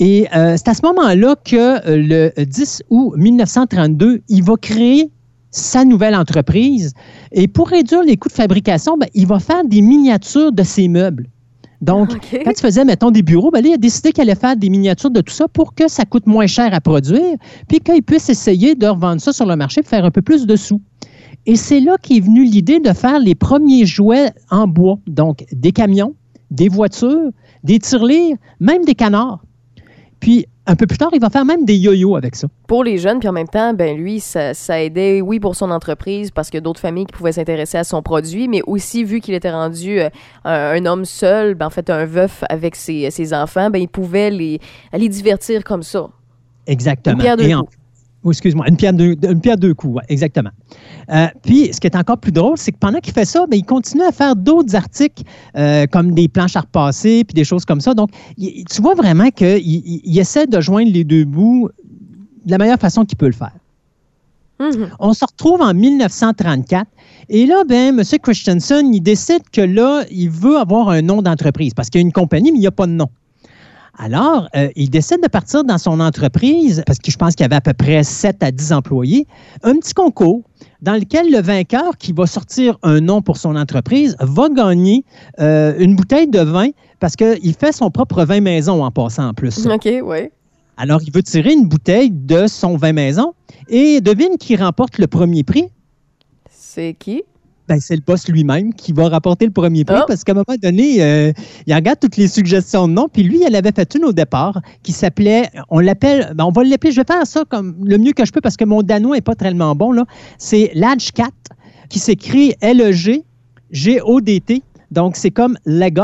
Et 0.00 0.26
euh, 0.34 0.56
c'est 0.56 0.68
à 0.68 0.74
ce 0.74 0.80
moment-là 0.86 1.36
que 1.44 1.56
euh, 1.56 2.32
le 2.36 2.44
10 2.44 2.84
août 2.88 3.12
1932, 3.16 4.22
il 4.28 4.42
va 4.42 4.54
créer 4.56 5.10
sa 5.50 5.84
nouvelle 5.84 6.16
entreprise. 6.16 6.94
Et 7.32 7.48
pour 7.48 7.68
réduire 7.68 8.02
les 8.02 8.16
coûts 8.16 8.30
de 8.30 8.34
fabrication, 8.34 8.96
ben, 8.96 9.08
il 9.14 9.26
va 9.26 9.38
faire 9.38 9.62
des 9.62 9.82
miniatures 9.82 10.52
de 10.52 10.62
ses 10.62 10.88
meubles. 10.88 11.28
Donc, 11.82 12.12
OK. 12.12 12.40
quand 12.44 12.50
il 12.50 12.60
faisait, 12.60 12.84
mettons, 12.84 13.10
des 13.10 13.22
bureaux, 13.22 13.50
ben 13.50 13.62
là, 13.62 13.68
il 13.68 13.74
a 13.74 13.78
décidé 13.78 14.12
qu'il 14.12 14.22
allait 14.22 14.34
faire 14.34 14.56
des 14.56 14.70
miniatures 14.70 15.10
de 15.10 15.20
tout 15.20 15.32
ça 15.32 15.48
pour 15.48 15.74
que 15.74 15.88
ça 15.88 16.04
coûte 16.04 16.26
moins 16.26 16.46
cher 16.46 16.72
à 16.72 16.80
produire, 16.80 17.36
puis 17.68 17.80
qu'il 17.80 18.02
puisse 18.02 18.28
essayer 18.30 18.74
de 18.74 18.86
revendre 18.86 19.20
ça 19.20 19.32
sur 19.32 19.46
le 19.46 19.56
marché 19.56 19.82
pour 19.82 19.90
faire 19.90 20.04
un 20.04 20.10
peu 20.10 20.22
plus 20.22 20.46
de 20.46 20.56
sous. 20.56 20.80
Et 21.46 21.56
c'est 21.56 21.80
là 21.80 21.96
qu'est 22.02 22.20
venue 22.20 22.44
l'idée 22.44 22.80
de 22.80 22.92
faire 22.92 23.18
les 23.18 23.34
premiers 23.34 23.86
jouets 23.86 24.30
en 24.50 24.66
bois, 24.66 24.98
donc 25.06 25.44
des 25.52 25.72
camions, 25.72 26.14
des 26.50 26.68
voitures, 26.68 27.30
des 27.64 27.78
tirelires, 27.78 28.36
même 28.60 28.84
des 28.84 28.94
canards. 28.94 29.42
Puis, 30.20 30.46
un 30.66 30.76
peu 30.76 30.86
plus 30.86 30.98
tard, 30.98 31.08
il 31.12 31.20
va 31.20 31.30
faire 31.30 31.44
même 31.44 31.64
des 31.64 31.74
yo-yo 31.76 32.14
avec 32.14 32.36
ça. 32.36 32.46
Pour 32.68 32.84
les 32.84 32.98
jeunes, 32.98 33.18
puis 33.18 33.28
en 33.28 33.32
même 33.32 33.48
temps, 33.48 33.72
ben 33.74 33.96
lui, 33.96 34.20
ça, 34.20 34.54
ça 34.54 34.82
aidait, 34.82 35.20
oui, 35.20 35.40
pour 35.40 35.56
son 35.56 35.70
entreprise, 35.70 36.30
parce 36.30 36.54
a 36.54 36.60
d'autres 36.60 36.80
familles 36.80 37.06
qui 37.06 37.12
pouvaient 37.12 37.32
s'intéresser 37.32 37.78
à 37.78 37.84
son 37.84 38.02
produit, 38.02 38.46
mais 38.46 38.60
aussi, 38.66 39.02
vu 39.02 39.20
qu'il 39.20 39.34
était 39.34 39.50
rendu 39.50 39.98
euh, 39.98 40.10
un, 40.44 40.52
un 40.52 40.86
homme 40.86 41.04
seul, 41.04 41.54
ben, 41.54 41.66
en 41.66 41.70
fait, 41.70 41.90
un 41.90 42.04
veuf 42.04 42.44
avec 42.48 42.76
ses, 42.76 43.10
ses 43.10 43.34
enfants, 43.34 43.70
ben 43.70 43.80
il 43.80 43.88
pouvait 43.88 44.30
les, 44.30 44.60
les 44.92 45.08
divertir 45.08 45.64
comme 45.64 45.82
ça. 45.82 46.08
Exactement. 46.66 47.22
Et 47.38 47.54
en-. 47.54 47.66
Oh, 48.22 48.30
excuse-moi, 48.32 48.68
une 48.68 48.76
pierre 48.76 48.92
deux, 48.92 49.16
une 49.22 49.40
pierre 49.40 49.56
deux 49.56 49.72
coups, 49.72 49.94
ouais, 49.96 50.02
exactement. 50.10 50.50
Euh, 51.10 51.26
puis, 51.42 51.72
ce 51.72 51.80
qui 51.80 51.86
est 51.86 51.96
encore 51.96 52.18
plus 52.18 52.32
drôle, 52.32 52.58
c'est 52.58 52.70
que 52.70 52.76
pendant 52.78 52.98
qu'il 53.00 53.14
fait 53.14 53.24
ça, 53.24 53.46
ben, 53.50 53.56
il 53.56 53.64
continue 53.64 54.02
à 54.02 54.12
faire 54.12 54.36
d'autres 54.36 54.76
articles 54.76 55.22
euh, 55.56 55.86
comme 55.86 56.12
des 56.12 56.28
planches 56.28 56.54
à 56.54 56.60
repasser, 56.60 57.24
puis 57.24 57.32
des 57.34 57.44
choses 57.44 57.64
comme 57.64 57.80
ça. 57.80 57.94
Donc, 57.94 58.10
il- 58.36 58.64
tu 58.66 58.82
vois 58.82 58.94
vraiment 58.94 59.30
qu'il 59.30 59.56
il- 59.66 60.02
il 60.04 60.18
essaie 60.18 60.46
de 60.46 60.60
joindre 60.60 60.92
les 60.92 61.04
deux 61.04 61.24
bouts 61.24 61.70
de 62.44 62.50
la 62.50 62.58
meilleure 62.58 62.78
façon 62.78 63.06
qu'il 63.06 63.16
peut 63.16 63.26
le 63.26 63.32
faire. 63.32 63.52
Mhm. 64.60 64.90
On 64.98 65.14
se 65.14 65.24
retrouve 65.24 65.62
en 65.62 65.72
1934 65.72 66.86
et 67.30 67.46
là, 67.46 67.64
ben, 67.66 67.98
M. 67.98 68.04
Christensen, 68.22 68.92
il 68.94 69.00
décide 69.00 69.42
que 69.50 69.62
là, 69.62 70.04
il 70.10 70.28
veut 70.28 70.58
avoir 70.58 70.90
un 70.90 71.00
nom 71.00 71.22
d'entreprise 71.22 71.72
parce 71.72 71.88
qu'il 71.88 72.00
y 72.02 72.04
a 72.04 72.06
une 72.06 72.12
compagnie, 72.12 72.52
mais 72.52 72.58
il 72.58 72.60
n'y 72.60 72.66
a 72.66 72.70
pas 72.72 72.86
de 72.86 72.92
nom. 72.92 73.08
Alors, 74.02 74.48
euh, 74.56 74.70
il 74.76 74.88
décide 74.88 75.22
de 75.22 75.28
partir 75.28 75.62
dans 75.62 75.76
son 75.76 76.00
entreprise, 76.00 76.82
parce 76.86 76.98
que 76.98 77.10
je 77.10 77.18
pense 77.18 77.34
qu'il 77.34 77.44
y 77.44 77.44
avait 77.44 77.56
à 77.56 77.60
peu 77.60 77.74
près 77.74 78.02
7 78.02 78.42
à 78.42 78.50
10 78.50 78.72
employés, 78.72 79.26
un 79.62 79.74
petit 79.74 79.92
concours 79.92 80.40
dans 80.80 80.94
lequel 80.94 81.30
le 81.30 81.42
vainqueur 81.42 81.98
qui 81.98 82.14
va 82.14 82.26
sortir 82.26 82.78
un 82.82 83.00
nom 83.00 83.20
pour 83.20 83.36
son 83.36 83.56
entreprise 83.56 84.16
va 84.18 84.48
gagner 84.48 85.04
euh, 85.38 85.74
une 85.78 85.96
bouteille 85.96 86.28
de 86.28 86.40
vin 86.40 86.70
parce 86.98 87.14
qu'il 87.14 87.54
fait 87.54 87.72
son 87.72 87.90
propre 87.90 88.24
vin 88.24 88.40
maison 88.40 88.82
en 88.82 88.90
passant 88.90 89.28
en 89.28 89.34
plus. 89.34 89.66
OK, 89.66 89.86
ouais. 90.02 90.32
Alors, 90.78 91.02
il 91.06 91.12
veut 91.12 91.22
tirer 91.22 91.52
une 91.52 91.68
bouteille 91.68 92.10
de 92.10 92.46
son 92.46 92.78
vin 92.78 92.94
maison 92.94 93.34
et 93.68 94.00
devine 94.00 94.38
qui 94.38 94.56
remporte 94.56 94.96
le 94.96 95.08
premier 95.08 95.44
prix? 95.44 95.66
C'est 96.48 96.96
qui? 96.98 97.22
Ben, 97.70 97.78
c'est 97.80 97.94
le 97.94 98.02
boss 98.04 98.26
lui-même 98.26 98.74
qui 98.74 98.92
va 98.92 99.08
rapporter 99.08 99.44
le 99.46 99.52
premier 99.52 99.84
prix 99.84 99.94
Ah. 99.96 100.04
parce 100.08 100.24
qu'à 100.24 100.32
un 100.32 100.34
moment 100.34 100.58
donné, 100.60 101.00
euh, 101.04 101.32
il 101.68 101.72
regarde 101.74 102.00
toutes 102.00 102.16
les 102.16 102.26
suggestions 102.26 102.88
de 102.88 102.94
noms. 102.94 103.08
Puis 103.08 103.22
lui, 103.22 103.44
elle 103.46 103.54
avait 103.54 103.70
fait 103.70 103.94
une 103.94 104.04
au 104.06 104.12
départ 104.12 104.60
qui 104.82 104.90
s'appelait, 104.90 105.48
on 105.68 105.78
l'appelle, 105.78 106.32
ben, 106.34 106.44
on 106.46 106.50
va 106.50 106.64
l'appeler, 106.64 106.90
je 106.92 107.00
vais 107.00 107.06
faire 107.06 107.24
ça 107.28 107.44
comme 107.48 107.76
le 107.84 107.96
mieux 107.96 108.10
que 108.12 108.24
je 108.24 108.32
peux 108.32 108.40
parce 108.40 108.56
que 108.56 108.64
mon 108.64 108.82
danois 108.82 109.14
n'est 109.14 109.20
pas 109.20 109.36
tellement 109.36 109.76
bon. 109.76 109.92
là. 109.92 110.04
C'est 110.36 110.72
Ladge 110.74 111.12
4 111.12 111.30
qui 111.88 112.00
s'écrit 112.00 112.54
L-E-G, 112.60 113.22
G-O-D-T. 113.70 114.62
Donc, 114.90 115.14
c'est 115.16 115.30
comme 115.30 115.56
Lagot, 115.64 116.02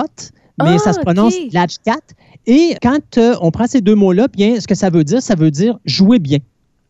mais 0.63 0.75
Ah, 0.77 0.79
ça 0.79 0.93
se 0.93 1.01
prononce 1.01 1.35
ok. 1.35 1.53
Ladge 1.53 1.77
4. 1.85 1.99
Et 2.47 2.77
quand 2.81 3.19
euh, 3.19 3.35
on 3.41 3.51
prend 3.51 3.67
ces 3.67 3.81
deux 3.81 3.97
mots-là, 3.97 4.29
bien, 4.29 4.61
ce 4.61 4.69
que 4.69 4.77
ça 4.77 4.89
veut 4.89 5.03
dire, 5.03 5.21
ça 5.21 5.35
veut 5.35 5.51
dire 5.51 5.79
jouer 5.85 6.21
bien. 6.21 6.39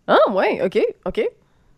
Ah, 0.07 0.19
ouais, 0.35 0.61
OK, 0.65 0.79
OK. 1.07 1.27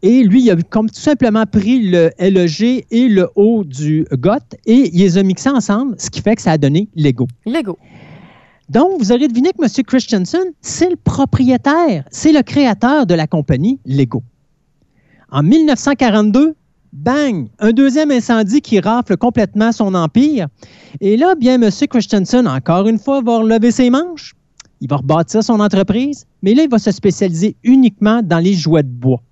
Et 0.02 0.22
lui, 0.22 0.42
il 0.42 0.50
a 0.50 0.56
comme 0.56 0.88
tout 0.88 1.00
simplement 1.00 1.44
pris 1.44 1.90
le 1.90 2.10
LEG 2.20 2.86
et 2.90 3.08
le 3.08 3.28
O 3.34 3.64
du 3.64 4.06
GOT 4.12 4.56
et 4.66 4.90
il 4.92 5.00
les 5.00 5.18
a 5.18 5.22
mixés 5.22 5.50
ensemble, 5.50 5.96
ce 5.98 6.08
qui 6.08 6.20
fait 6.20 6.36
que 6.36 6.42
ça 6.42 6.52
a 6.52 6.58
donné 6.58 6.88
Lego. 6.94 7.26
Lego. 7.46 7.78
Donc, 8.68 8.98
vous 8.98 9.12
aurez 9.12 9.28
deviné 9.28 9.50
que 9.52 9.64
M. 9.64 9.84
Christensen, 9.84 10.52
c'est 10.60 10.90
le 10.90 10.96
propriétaire, 10.96 12.04
c'est 12.10 12.32
le 12.32 12.42
créateur 12.42 13.06
de 13.06 13.14
la 13.14 13.26
compagnie 13.26 13.80
Lego. 13.86 14.22
En 15.30 15.42
1942, 15.42 16.54
Bang! 16.92 17.48
Un 17.58 17.72
deuxième 17.72 18.10
incendie 18.10 18.60
qui 18.60 18.80
rafle 18.80 19.16
complètement 19.16 19.72
son 19.72 19.94
empire. 19.94 20.48
Et 21.00 21.16
là, 21.16 21.34
bien, 21.34 21.60
M. 21.60 21.70
Christensen, 21.70 22.46
encore 22.48 22.88
une 22.88 22.98
fois, 22.98 23.20
va 23.20 23.38
relever 23.38 23.70
ses 23.70 23.90
manches. 23.90 24.34
Il 24.80 24.88
va 24.88 24.96
rebâtir 24.96 25.42
son 25.42 25.60
entreprise, 25.60 26.26
mais 26.42 26.54
là, 26.54 26.62
il 26.62 26.70
va 26.70 26.78
se 26.78 26.90
spécialiser 26.90 27.56
uniquement 27.64 28.22
dans 28.22 28.38
les 28.38 28.54
jouets 28.54 28.84
de 28.84 28.88
bois. 28.88 29.22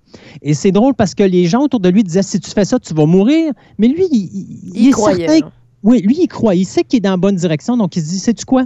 Et 0.41 0.53
c'est 0.53 0.71
drôle 0.71 0.93
parce 0.93 1.13
que 1.15 1.23
les 1.23 1.45
gens 1.47 1.61
autour 1.63 1.79
de 1.79 1.89
lui 1.89 2.03
disaient 2.03 2.23
si 2.23 2.39
tu 2.39 2.49
fais 2.51 2.65
ça, 2.65 2.79
tu 2.79 2.93
vas 2.93 3.05
mourir. 3.05 3.53
Mais 3.77 3.87
lui, 3.87 4.05
il, 4.11 4.17
il- 4.17 4.69
il 4.73 4.81
Il 4.83 4.87
est 4.87 4.91
croyait, 4.91 5.27
certain-. 5.27 5.51
Oui, 5.83 6.01
lui, 6.01 6.17
il 6.21 6.27
croit. 6.27 6.55
Il 6.55 6.65
sait 6.65 6.83
qu'il 6.83 6.97
est 6.97 7.01
dans 7.01 7.11
la 7.11 7.17
bonne 7.17 7.35
direction. 7.35 7.77
Donc, 7.77 7.95
il 7.95 8.03
se 8.03 8.09
dit 8.09 8.19
sais-tu 8.19 8.45
quoi? 8.45 8.65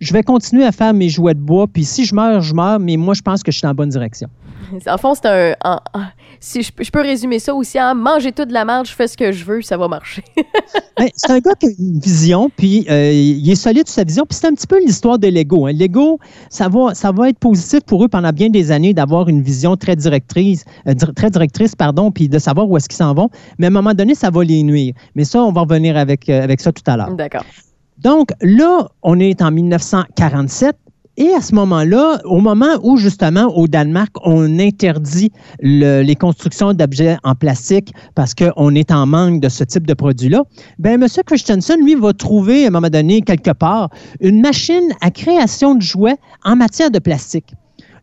Je 0.00 0.12
vais 0.12 0.22
continuer 0.22 0.64
à 0.64 0.72
faire 0.72 0.92
mes 0.94 1.08
jouets 1.08 1.34
de 1.34 1.40
bois. 1.40 1.66
Puis 1.66 1.84
si 1.84 2.04
je 2.04 2.14
meurs, 2.14 2.40
je 2.40 2.54
meurs. 2.54 2.80
Mais 2.80 2.96
moi, 2.96 3.14
je 3.14 3.22
pense 3.22 3.42
que 3.42 3.52
je 3.52 3.58
suis 3.58 3.62
dans 3.62 3.68
la 3.68 3.74
bonne 3.74 3.90
direction. 3.90 4.28
En 4.86 4.98
fond, 4.98 5.14
c'est 5.14 5.26
un. 5.26 5.54
en- 5.64 5.80
en- 5.94 6.04
si 6.38 6.62
je, 6.62 6.70
je 6.80 6.90
peux 6.92 7.00
résumer 7.02 7.38
ça 7.40 7.52
aussi 7.54 7.80
en 7.80 7.94
manger 7.94 8.30
toute 8.30 8.52
la 8.52 8.64
merde, 8.64 8.86
je 8.86 8.92
fais 8.92 9.08
ce 9.08 9.16
que 9.16 9.32
je 9.32 9.44
veux, 9.44 9.62
ça 9.62 9.76
va 9.76 9.88
marcher. 9.88 10.22
Ben, 10.96 11.08
c'est 11.16 11.30
un 11.32 11.38
gars 11.40 11.54
qui 11.58 11.66
a 11.66 11.70
une 11.78 11.98
vision, 11.98 12.50
puis 12.54 12.86
euh, 12.90 13.10
il 13.10 13.50
est 13.50 13.54
solide 13.56 13.86
sur 13.88 13.94
sa 13.94 14.04
vision. 14.04 14.24
Puis 14.28 14.38
c'est 14.38 14.46
un 14.46 14.52
petit 14.54 14.66
peu 14.66 14.78
l'histoire 14.80 15.18
de 15.18 15.26
Lego. 15.28 15.66
Hein. 15.66 15.72
Lego, 15.72 16.18
ça 16.50 16.68
va, 16.68 16.94
ça 16.94 17.10
va 17.10 17.30
être 17.30 17.38
positif 17.38 17.80
pour 17.86 18.04
eux 18.04 18.08
pendant 18.08 18.30
bien 18.32 18.48
des 18.50 18.70
années 18.70 18.92
d'avoir 18.94 19.28
une 19.28 19.40
vision 19.42 19.76
très 19.76 19.96
directrice, 19.96 20.64
euh, 20.86 20.94
très 21.16 21.30
directrice, 21.30 21.74
pardon, 21.74 22.10
puis 22.12 22.28
de 22.28 22.38
savoir 22.38 22.68
où 22.68 22.76
est-ce 22.76 22.88
qu'ils 22.88 22.98
s'en 22.98 23.14
vont. 23.14 23.28
Mais 23.58 23.66
à 23.66 23.68
un 23.68 23.72
moment 23.72 23.94
donné, 23.94 24.14
ça 24.14 24.30
va 24.30 24.44
les 24.44 24.62
nuire. 24.62 24.92
Mais 25.14 25.24
ça, 25.24 25.42
on 25.42 25.52
va 25.52 25.62
revenir 25.62 25.96
avec, 25.96 26.28
euh, 26.28 26.42
avec 26.44 26.60
ça 26.60 26.70
tout 26.70 26.82
à 26.86 26.96
l'heure. 26.96 27.14
D'accord. 27.14 27.44
Donc 28.02 28.30
là, 28.40 28.88
on 29.02 29.18
est 29.20 29.42
en 29.42 29.50
1947. 29.50 30.76
Et 31.16 31.34
à 31.34 31.42
ce 31.42 31.54
moment-là, 31.54 32.18
au 32.24 32.40
moment 32.40 32.78
où 32.82 32.96
justement 32.96 33.54
au 33.54 33.68
Danemark, 33.68 34.10
on 34.24 34.58
interdit 34.58 35.30
le- 35.60 36.00
les 36.00 36.14
constructions 36.16 36.72
d'objets 36.72 37.18
en 37.24 37.34
plastique 37.34 37.92
parce 38.14 38.32
qu'on 38.32 38.74
est 38.74 38.90
en 38.90 39.04
manque 39.04 39.40
de 39.40 39.50
ce 39.50 39.62
type 39.64 39.86
de 39.86 39.92
produit-là, 39.92 40.44
ben 40.78 41.02
M. 41.02 41.06
Christensen, 41.26 41.78
lui, 41.84 41.94
va 41.94 42.14
trouver 42.14 42.64
à 42.64 42.68
un 42.68 42.70
moment 42.70 42.88
donné, 42.88 43.20
quelque 43.20 43.50
part, 43.50 43.90
une 44.20 44.40
machine 44.40 44.88
à 45.02 45.10
création 45.10 45.74
de 45.74 45.82
jouets 45.82 46.16
en 46.42 46.56
matière 46.56 46.90
de 46.90 47.00
plastique. 47.00 47.52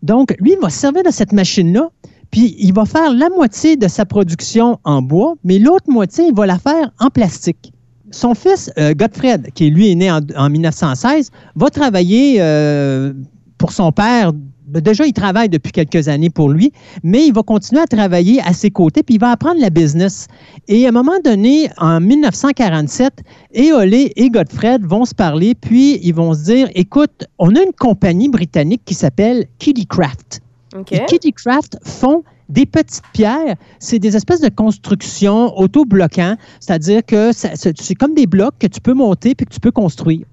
Donc, 0.03 0.35
lui, 0.39 0.51
il 0.53 0.59
va 0.61 0.69
se 0.69 0.77
servir 0.77 1.01
de 1.01 1.09
cette 1.11 1.31
machine-là, 1.31 1.89
puis 2.29 2.55
il 2.59 2.71
va 2.73 2.85
faire 2.85 3.11
la 3.13 3.29
moitié 3.29 3.77
de 3.77 3.87
sa 3.87 4.05
production 4.05 4.77
en 4.83 5.01
bois, 5.01 5.33
mais 5.43 5.57
l'autre 5.57 5.89
moitié, 5.89 6.25
il 6.27 6.35
va 6.35 6.45
la 6.45 6.59
faire 6.59 6.91
en 6.99 7.09
plastique. 7.09 7.71
Son 8.11 8.33
fils, 8.33 8.71
euh, 8.77 8.93
Gottfried, 8.93 9.51
qui 9.53 9.69
lui 9.69 9.91
est 9.91 9.95
né 9.95 10.11
en, 10.11 10.19
en 10.35 10.49
1916, 10.49 11.31
va 11.55 11.69
travailler 11.69 12.37
euh, 12.39 13.13
pour 13.57 13.71
son 13.71 13.91
père. 13.91 14.31
Déjà, 14.67 15.05
il 15.05 15.13
travaille 15.13 15.47
depuis 15.47 15.71
quelques 15.71 16.09
années 16.09 16.29
pour 16.29 16.49
lui, 16.49 16.73
mais 17.03 17.25
il 17.25 17.33
va 17.33 17.41
continuer 17.41 17.81
à 17.81 17.87
travailler 17.87 18.41
à 18.41 18.51
ses 18.53 18.69
côtés, 18.69 19.01
puis 19.01 19.15
il 19.15 19.21
va 19.21 19.31
apprendre 19.31 19.61
la 19.61 19.69
business. 19.69 20.27
Et 20.67 20.85
à 20.85 20.89
un 20.89 20.91
moment 20.91 21.19
donné, 21.23 21.69
en 21.77 22.01
1947, 22.01 23.23
Éolé 23.53 24.11
et 24.17 24.29
Gottfried 24.29 24.85
vont 24.85 25.05
se 25.05 25.15
parler, 25.15 25.55
puis 25.55 25.99
ils 26.03 26.13
vont 26.13 26.33
se 26.33 26.43
dire, 26.43 26.69
écoute, 26.75 27.25
on 27.39 27.55
a 27.55 27.61
une 27.61 27.71
compagnie 27.71 28.27
britannique 28.27 28.81
qui 28.83 28.93
s'appelle 28.93 29.45
Kittycraft. 29.59 30.41
OK. 30.77 30.91
Et 30.91 31.05
Kittycraft 31.05 31.77
font 31.83 32.23
des 32.49 32.65
petites 32.65 33.03
pierres. 33.13 33.55
C'est 33.79 33.99
des 33.99 34.15
espèces 34.15 34.41
de 34.41 34.49
constructions 34.49 35.57
autobloquants, 35.57 36.37
c'est-à-dire 36.59 37.05
que 37.05 37.31
c'est 37.33 37.95
comme 37.95 38.13
des 38.13 38.27
blocs 38.27 38.55
que 38.59 38.67
tu 38.67 38.81
peux 38.81 38.93
monter 38.93 39.35
puis 39.35 39.45
que 39.45 39.53
tu 39.53 39.59
peux 39.59 39.71
construire. 39.71 40.25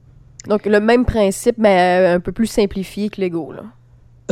Donc, 0.48 0.66
le 0.66 0.80
même 0.80 1.04
principe, 1.04 1.56
mais 1.58 2.00
euh, 2.00 2.16
un 2.16 2.20
peu 2.20 2.32
plus 2.32 2.46
simplifié 2.46 3.08
que 3.08 3.20
Lego, 3.20 3.52
là. 3.52 3.62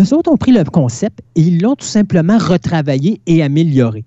Eux 0.00 0.14
autres 0.14 0.30
ont 0.30 0.36
pris 0.36 0.52
le 0.52 0.64
concept 0.64 1.20
et 1.34 1.42
ils 1.42 1.60
l'ont 1.60 1.74
tout 1.74 1.86
simplement 1.86 2.38
retravaillé 2.38 3.20
et 3.26 3.42
amélioré. 3.42 4.04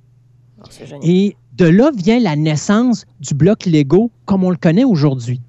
Oh. 0.59 0.67
Et 1.03 1.35
de 1.55 1.65
là 1.65 1.91
vient 1.95 2.19
la 2.19 2.35
naissance 2.35 3.05
du 3.19 3.35
bloc 3.35 3.65
Lego 3.65 4.11
comme 4.25 4.43
on 4.43 4.49
le 4.49 4.57
connaît 4.57 4.83
aujourd'hui. 4.83 5.41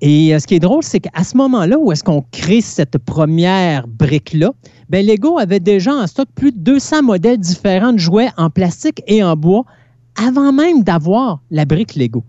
Et 0.00 0.34
euh, 0.34 0.38
ce 0.38 0.46
qui 0.46 0.54
est 0.54 0.60
drôle, 0.60 0.82
c'est 0.82 1.00
qu'à 1.00 1.24
ce 1.24 1.36
moment-là, 1.36 1.78
où 1.78 1.92
est-ce 1.92 2.02
qu'on 2.02 2.24
crée 2.32 2.60
cette 2.60 2.98
première 2.98 3.86
brique-là, 3.86 4.52
ben 4.88 5.06
Lego 5.06 5.38
avait 5.38 5.60
déjà 5.60 5.94
en 5.94 6.06
stock 6.06 6.28
plus 6.34 6.52
de 6.52 6.58
200 6.58 7.02
modèles 7.02 7.38
différents 7.38 7.92
de 7.92 7.98
jouets 7.98 8.30
en 8.36 8.50
plastique 8.50 9.02
et 9.06 9.22
en 9.22 9.36
bois 9.36 9.64
avant 10.16 10.52
même 10.52 10.82
d'avoir 10.82 11.40
la 11.50 11.64
brique 11.64 11.94
Lego. 11.94 12.24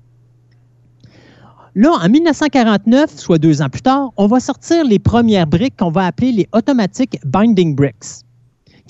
Là, 1.73 1.91
en 2.03 2.09
1949, 2.09 3.17
soit 3.17 3.37
deux 3.37 3.61
ans 3.61 3.69
plus 3.69 3.81
tard, 3.81 4.11
on 4.17 4.27
va 4.27 4.41
sortir 4.41 4.83
les 4.83 4.99
premières 4.99 5.47
briques 5.47 5.77
qu'on 5.77 5.89
va 5.89 6.05
appeler 6.05 6.33
les 6.33 6.47
Automatic 6.53 7.17
Binding 7.25 7.75
Bricks, 7.75 8.25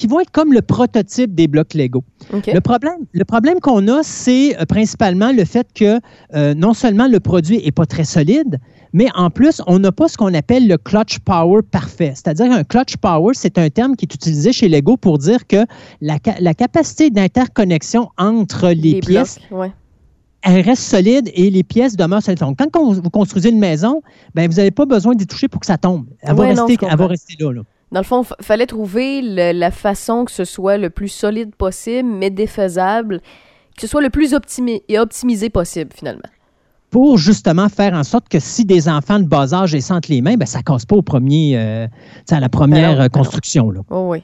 qui 0.01 0.08
vont 0.08 0.20
être 0.20 0.31
comme 0.31 0.51
le 0.51 0.63
prototype 0.63 1.36
des 1.36 1.48
blocs 1.48 1.75
Lego. 1.75 2.03
Le 2.55 2.60
problème, 2.60 2.98
le 3.12 3.24
problème 3.24 3.60
qu'on 3.60 3.88
a, 3.88 4.01
c'est 4.01 4.60
euh, 4.60 4.65
principalement 4.65 5.31
le 5.31 5.46
fait 5.46 5.67
que 5.75 6.00
euh, 6.34 6.55
non 6.55 6.74
seulement 6.74 7.08
le 7.08 7.20
produit 7.20 7.62
n'est 7.63 7.72
pas 7.72 7.86
très 7.86 8.03
solide, 8.03 8.58
mais 8.93 9.08
en 9.13 9.29
plus, 9.29 9.62
on 9.67 9.77
n'a 9.77 9.91
pas 9.91 10.08
ce 10.08 10.17
qu'on 10.17 10.34
appelle 10.34 10.67
le 10.67 10.77
clutch 10.79 11.20
power 11.20 11.62
parfait. 11.62 12.13
C'est-à-dire 12.15 12.51
un 12.51 12.63
clutch 12.63 12.98
power, 12.98 13.34
c'est 13.36 13.60
un 13.60 13.70
terme 13.70 13.96
qui 13.96 14.05
est 14.05 14.15
utilisé 14.15 14.51
chez 14.51 14.70
Lego 14.70 14.98
pour 14.98 15.20
dire 15.20 15.46
que 15.46 15.65
la, 16.01 16.17
ca- 16.25 16.36
la 16.39 16.55
capacité 16.55 17.12
d'interconnexion 17.12 18.10
entre 18.17 18.70
les, 18.70 19.01
pièces, 19.01 19.38
blocs, 19.51 19.60
ouais. 19.62 19.72
elle 20.41 20.62
reste 20.62 20.81
solide 20.81 21.29
et 21.36 21.51
les 21.51 21.62
pièces 21.63 21.96
demeurent 21.96 22.24
solides. 22.24 22.39
Donc, 22.39 22.58
quand 22.72 22.91
vous 22.91 23.01
construisez 23.12 23.50
une 23.50 23.60
maison, 23.60 24.01
ben, 24.34 24.50
vous 24.50 24.58
n'avez 24.58 24.72
pas 24.72 24.88
besoin 24.88 25.13
d'y 25.13 25.27
toucher 25.27 25.48
pour 25.48 25.60
que 25.60 25.67
ça 25.67 25.77
tombe. 25.77 26.08
Elle, 26.22 26.31
Ouais, 26.34 26.48
va, 26.48 26.53
non, 26.55 26.65
rester, 26.65 26.86
elle 26.89 26.98
va 26.98 27.05
rester 27.08 27.36
là. 27.39 27.51
là. 27.53 27.62
Dans 27.92 28.00
le 28.00 28.06
fond, 28.06 28.24
il 28.40 28.46
fallait 28.46 28.66
trouver 28.68 29.22
le- 29.22 29.52
la 29.52 29.70
façon 29.72 30.24
que 30.26 30.32
ce 30.32 30.46
soit 30.46 30.78
le 30.78 30.90
plus 30.90 31.10
solide 31.10 31.54
possible, 31.56 32.08
mais 32.10 32.30
défaisable, 32.30 33.20
que 33.76 33.82
ce 33.82 33.88
soit 33.88 34.02
le 34.02 34.10
plus 34.10 34.34
optimi- 34.34 34.82
et 34.88 34.98
optimisé 35.00 35.50
possible, 35.50 35.92
finalement. 35.96 36.22
pour 36.90 37.18
justement 37.18 37.70
faire 37.70 37.94
en 37.94 38.04
sorte 38.04 38.28
que 38.28 38.40
si 38.40 38.66
des 38.66 38.90
enfants 38.90 39.18
de 39.20 39.26
bas 39.26 39.54
âge 39.54 39.72
les 39.72 39.80
sentent 39.80 40.10
les 40.10 40.20
mains, 40.22 40.36
ben, 40.36 40.46
ça 40.46 40.58
ne 40.60 40.64
casse 40.64 40.86
pas 40.86 40.98
au 40.98 41.02
premier, 41.02 41.58
euh, 41.58 41.88
à 42.30 42.40
la 42.42 42.50
première 42.50 42.96
Ben 42.98 43.04
euh, 43.04 43.04
ben 43.04 43.10
construction. 43.10 43.70
là. 43.72 43.80
Oh 43.90 44.08
oui. 44.10 44.24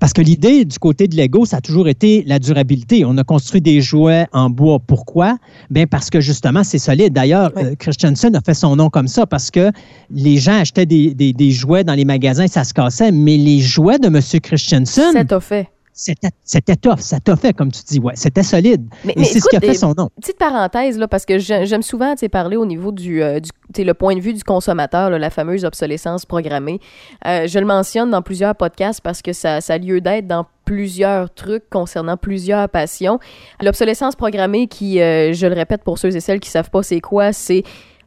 Parce 0.00 0.12
que 0.12 0.20
l'idée 0.22 0.64
du 0.64 0.78
côté 0.78 1.08
de 1.08 1.16
Lego, 1.16 1.44
ça 1.44 1.58
a 1.58 1.60
toujours 1.60 1.88
été 1.88 2.22
la 2.26 2.38
durabilité. 2.38 3.04
On 3.04 3.16
a 3.18 3.24
construit 3.24 3.60
des 3.60 3.80
jouets 3.80 4.26
en 4.32 4.50
bois. 4.50 4.78
Pourquoi? 4.78 5.38
Bien, 5.70 5.86
parce 5.86 6.10
que 6.10 6.20
justement, 6.20 6.64
c'est 6.64 6.78
solide. 6.78 7.12
D'ailleurs, 7.12 7.52
Oui. 7.56 7.62
euh, 7.64 7.74
Christensen 7.78 8.34
a 8.36 8.40
fait 8.40 8.54
son 8.54 8.76
nom 8.76 8.90
comme 8.90 9.08
ça 9.08 9.26
parce 9.26 9.50
que 9.50 9.70
les 10.10 10.36
gens 10.38 10.58
achetaient 10.60 10.86
des, 10.86 11.14
des- 11.14 11.32
des 11.32 11.50
jouets 11.50 11.84
dans 11.84 11.94
les 11.94 12.04
magasins, 12.04 12.46
ça 12.46 12.64
se 12.64 12.74
cassait. 12.74 13.10
Mais 13.12 13.36
les 13.36 13.60
jouets 13.60 13.98
de 13.98 14.06
M. 14.08 14.20
Christensen, 14.42 15.12
Ça 15.12 15.24
t'a 15.24 15.40
fait. 15.40 15.68
C'était 15.96 16.76
tough, 16.76 16.98
ça 16.98 17.18
t'a 17.20 17.34
fait, 17.36 17.54
comme 17.54 17.72
tu 17.72 17.80
dis. 17.86 17.98
Ouais, 17.98 18.12
c'était 18.16 18.42
solide. 18.42 18.86
Mais, 19.04 19.14
mais 19.16 19.24
c'est 19.24 19.40
ce 19.40 19.48
qui 19.48 19.56
a 19.56 19.60
fait 19.60 19.74
son 19.74 19.94
nom. 19.96 20.10
Petite 20.20 20.36
parenthèse, 20.38 20.98
là, 20.98 21.08
parce 21.08 21.24
que 21.24 21.38
j'ai- 21.38 21.64
j'aime 21.64 21.82
souvent 21.82 22.14
parler 22.30 22.56
au 22.56 22.66
niveau 22.66 22.92
du, 22.92 23.22
euh, 23.22 23.40
du 23.40 23.50
le 23.84 23.94
point 23.94 24.14
de 24.14 24.20
vue 24.20 24.32
du 24.34 24.44
consommateur, 24.44 25.10
là, 25.10 25.18
la 25.18 25.30
fameuse 25.30 25.64
obsolescence 25.64 26.24
programmée. 26.26 26.80
Euh, 27.26 27.46
je 27.46 27.58
le 27.58 27.64
mentionne 27.66 28.10
dans 28.10 28.22
plusieurs 28.22 28.54
podcasts 28.54 29.00
parce 29.00 29.22
que 29.22 29.32
ça, 29.32 29.60
ça 29.60 29.74
a 29.74 29.78
lieu 29.78 30.00
d'être 30.00 30.26
dans 30.26 30.46
plusieurs 30.66 31.32
trucs 31.32 31.68
concernant 31.70 32.16
plusieurs 32.16 32.68
passions. 32.68 33.18
L'obsolescence 33.62 34.16
programmée, 34.16 34.66
qui, 34.66 35.00
euh, 35.00 35.32
je 35.32 35.46
le 35.46 35.54
répète 35.54 35.82
pour 35.82 35.98
ceux 35.98 36.14
et 36.14 36.20
celles 36.20 36.40
qui 36.40 36.50
savent 36.50 36.70
pas 36.70 36.82
c'est 36.82 37.00
quoi, 37.00 37.32
c'est 37.32 37.62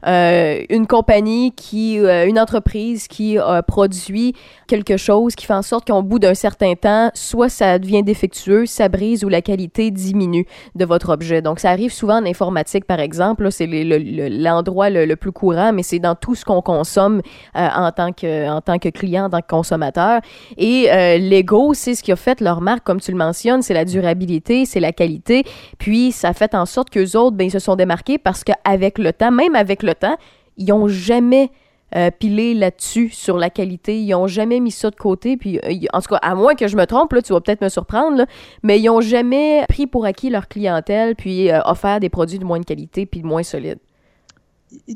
euh, 0.08 0.63
une 0.70 0.88
compagnie 0.88 1.51
qui, 1.51 2.00
euh, 2.00 2.27
une 2.27 2.39
entreprise 2.39 3.08
qui 3.08 3.38
euh, 3.38 3.62
produit 3.62 4.34
quelque 4.68 4.98
chose 4.98 5.36
qui 5.36 5.46
fait 5.46 5.53
en 5.53 5.62
sorte 5.62 5.88
qu'au 5.88 6.01
bout 6.01 6.20
d'un 6.20 6.34
certain 6.34 6.75
temps, 6.75 7.12
soit 7.13 7.50
ça 7.50 7.79
devient 7.79 8.03
défectueux, 8.03 8.65
ça 8.65 8.88
brise 8.88 9.24
ou 9.24 9.29
la 9.29 9.41
qualité 9.41 9.91
diminue 9.91 10.46
de 10.75 10.86
votre 10.86 11.10
objet. 11.10 11.41
Donc, 11.41 11.60
ça 11.60 11.72
arrive 11.72 11.91
souvent 11.91 12.18
en 12.18 12.25
informatique, 12.25 12.86
par 12.86 13.00
exemple. 13.00 13.51
C'est 13.51 13.68
l'endroit 13.68 14.89
le, 14.89 15.15
plus 15.15 15.32
courant, 15.32 15.74
mais 15.74 15.84
c'est 15.84 16.00
dans 16.00 16.15
tout 16.15 16.36
ce 16.36 16.46
qu'on 16.46 16.62
consomme 16.62 17.22
euh, 17.58 17.68
en, 17.75 17.91
tant 17.91 18.13
que, 18.13 18.50
en 18.50 18.62
tant 18.62 18.79
que 18.79 18.89
client, 18.89 19.25
en 19.25 19.29
tant 19.29 19.41
que 19.41 19.48
consommateur. 19.48 20.22
Et 20.58 20.88
Lego, 21.20 21.74
c'est 21.74 21.96
ce 21.96 22.03
qui 22.03 22.12
a 22.12 22.15
fait 22.15 22.41
leur 22.41 22.62
marque, 22.62 22.84
comme 22.84 23.01
tu 23.01 23.12
le 23.12 23.18
mentionnes, 23.18 23.62
c'est 23.62 23.74
la 23.74 23.86
durabilité, 23.86 24.65
c'est 24.65 24.79
la 24.79 24.91
qualité. 24.91 25.44
Puis, 25.77 26.12
ça 26.12 26.29
a 26.29 26.34
fait 26.34 26.56
en 26.56 26.65
sorte 26.65 26.89
qu'eux 26.89 27.18
autres, 27.18 27.36
ben, 27.36 27.46
ils 27.46 27.51
se 27.51 27.60
sont 27.60 27.75
démarqués 27.75 28.18
parce 28.18 28.44
qu'avec 28.44 28.98
le 28.98 29.12
temps, 29.12 29.32
même 29.32 29.56
avec 29.56 29.84
le 29.84 29.88
temps, 29.93 30.17
ils 30.58 30.67
n'ont 30.67 30.88
jamais 30.88 31.51
euh, 31.96 32.12
pilé 32.12 32.53
là-dessus 32.53 33.10
sur 33.10 33.38
la 33.38 33.50
qualité. 33.50 34.00
Ils 34.00 34.12
n'ont 34.12 34.27
jamais 34.27 34.60
mis 34.60 34.69
ça 34.69 34.91
de 34.91 34.96
côté. 34.96 35.38
Puis, 35.38 35.58
euh, 35.58 35.74
en 35.91 36.01
tout 36.01 36.10
cas, 36.10 36.17
à 36.17 36.36
moins 36.36 36.53
que 36.53 36.67
je 36.67 36.77
me 36.77 36.86
trompe, 36.86 37.13
là, 37.13 37.24
tu 37.24 37.34
vas 37.34 37.41
peut-être 37.41 37.62
me 37.62 37.69
surprendre, 37.69 38.17
là, 38.17 38.25
mais 38.62 38.79
ils 38.79 38.86
n'ont 38.86 39.01
jamais 39.01 39.65
pris 39.67 39.88
pour 39.88 40.05
acquis 40.05 40.29
leur 40.29 40.48
clientèle 40.48 41.15
puis 41.15 41.50
euh, 41.50 41.62
offert 41.65 42.00
des 42.00 42.10
produits 42.10 42.38
de 42.38 42.46
moins 42.46 42.60
de 42.60 42.65
qualité 42.65 43.08
puis 43.08 43.22
de 43.22 43.25
moins 43.25 43.41
solides. 43.41 43.79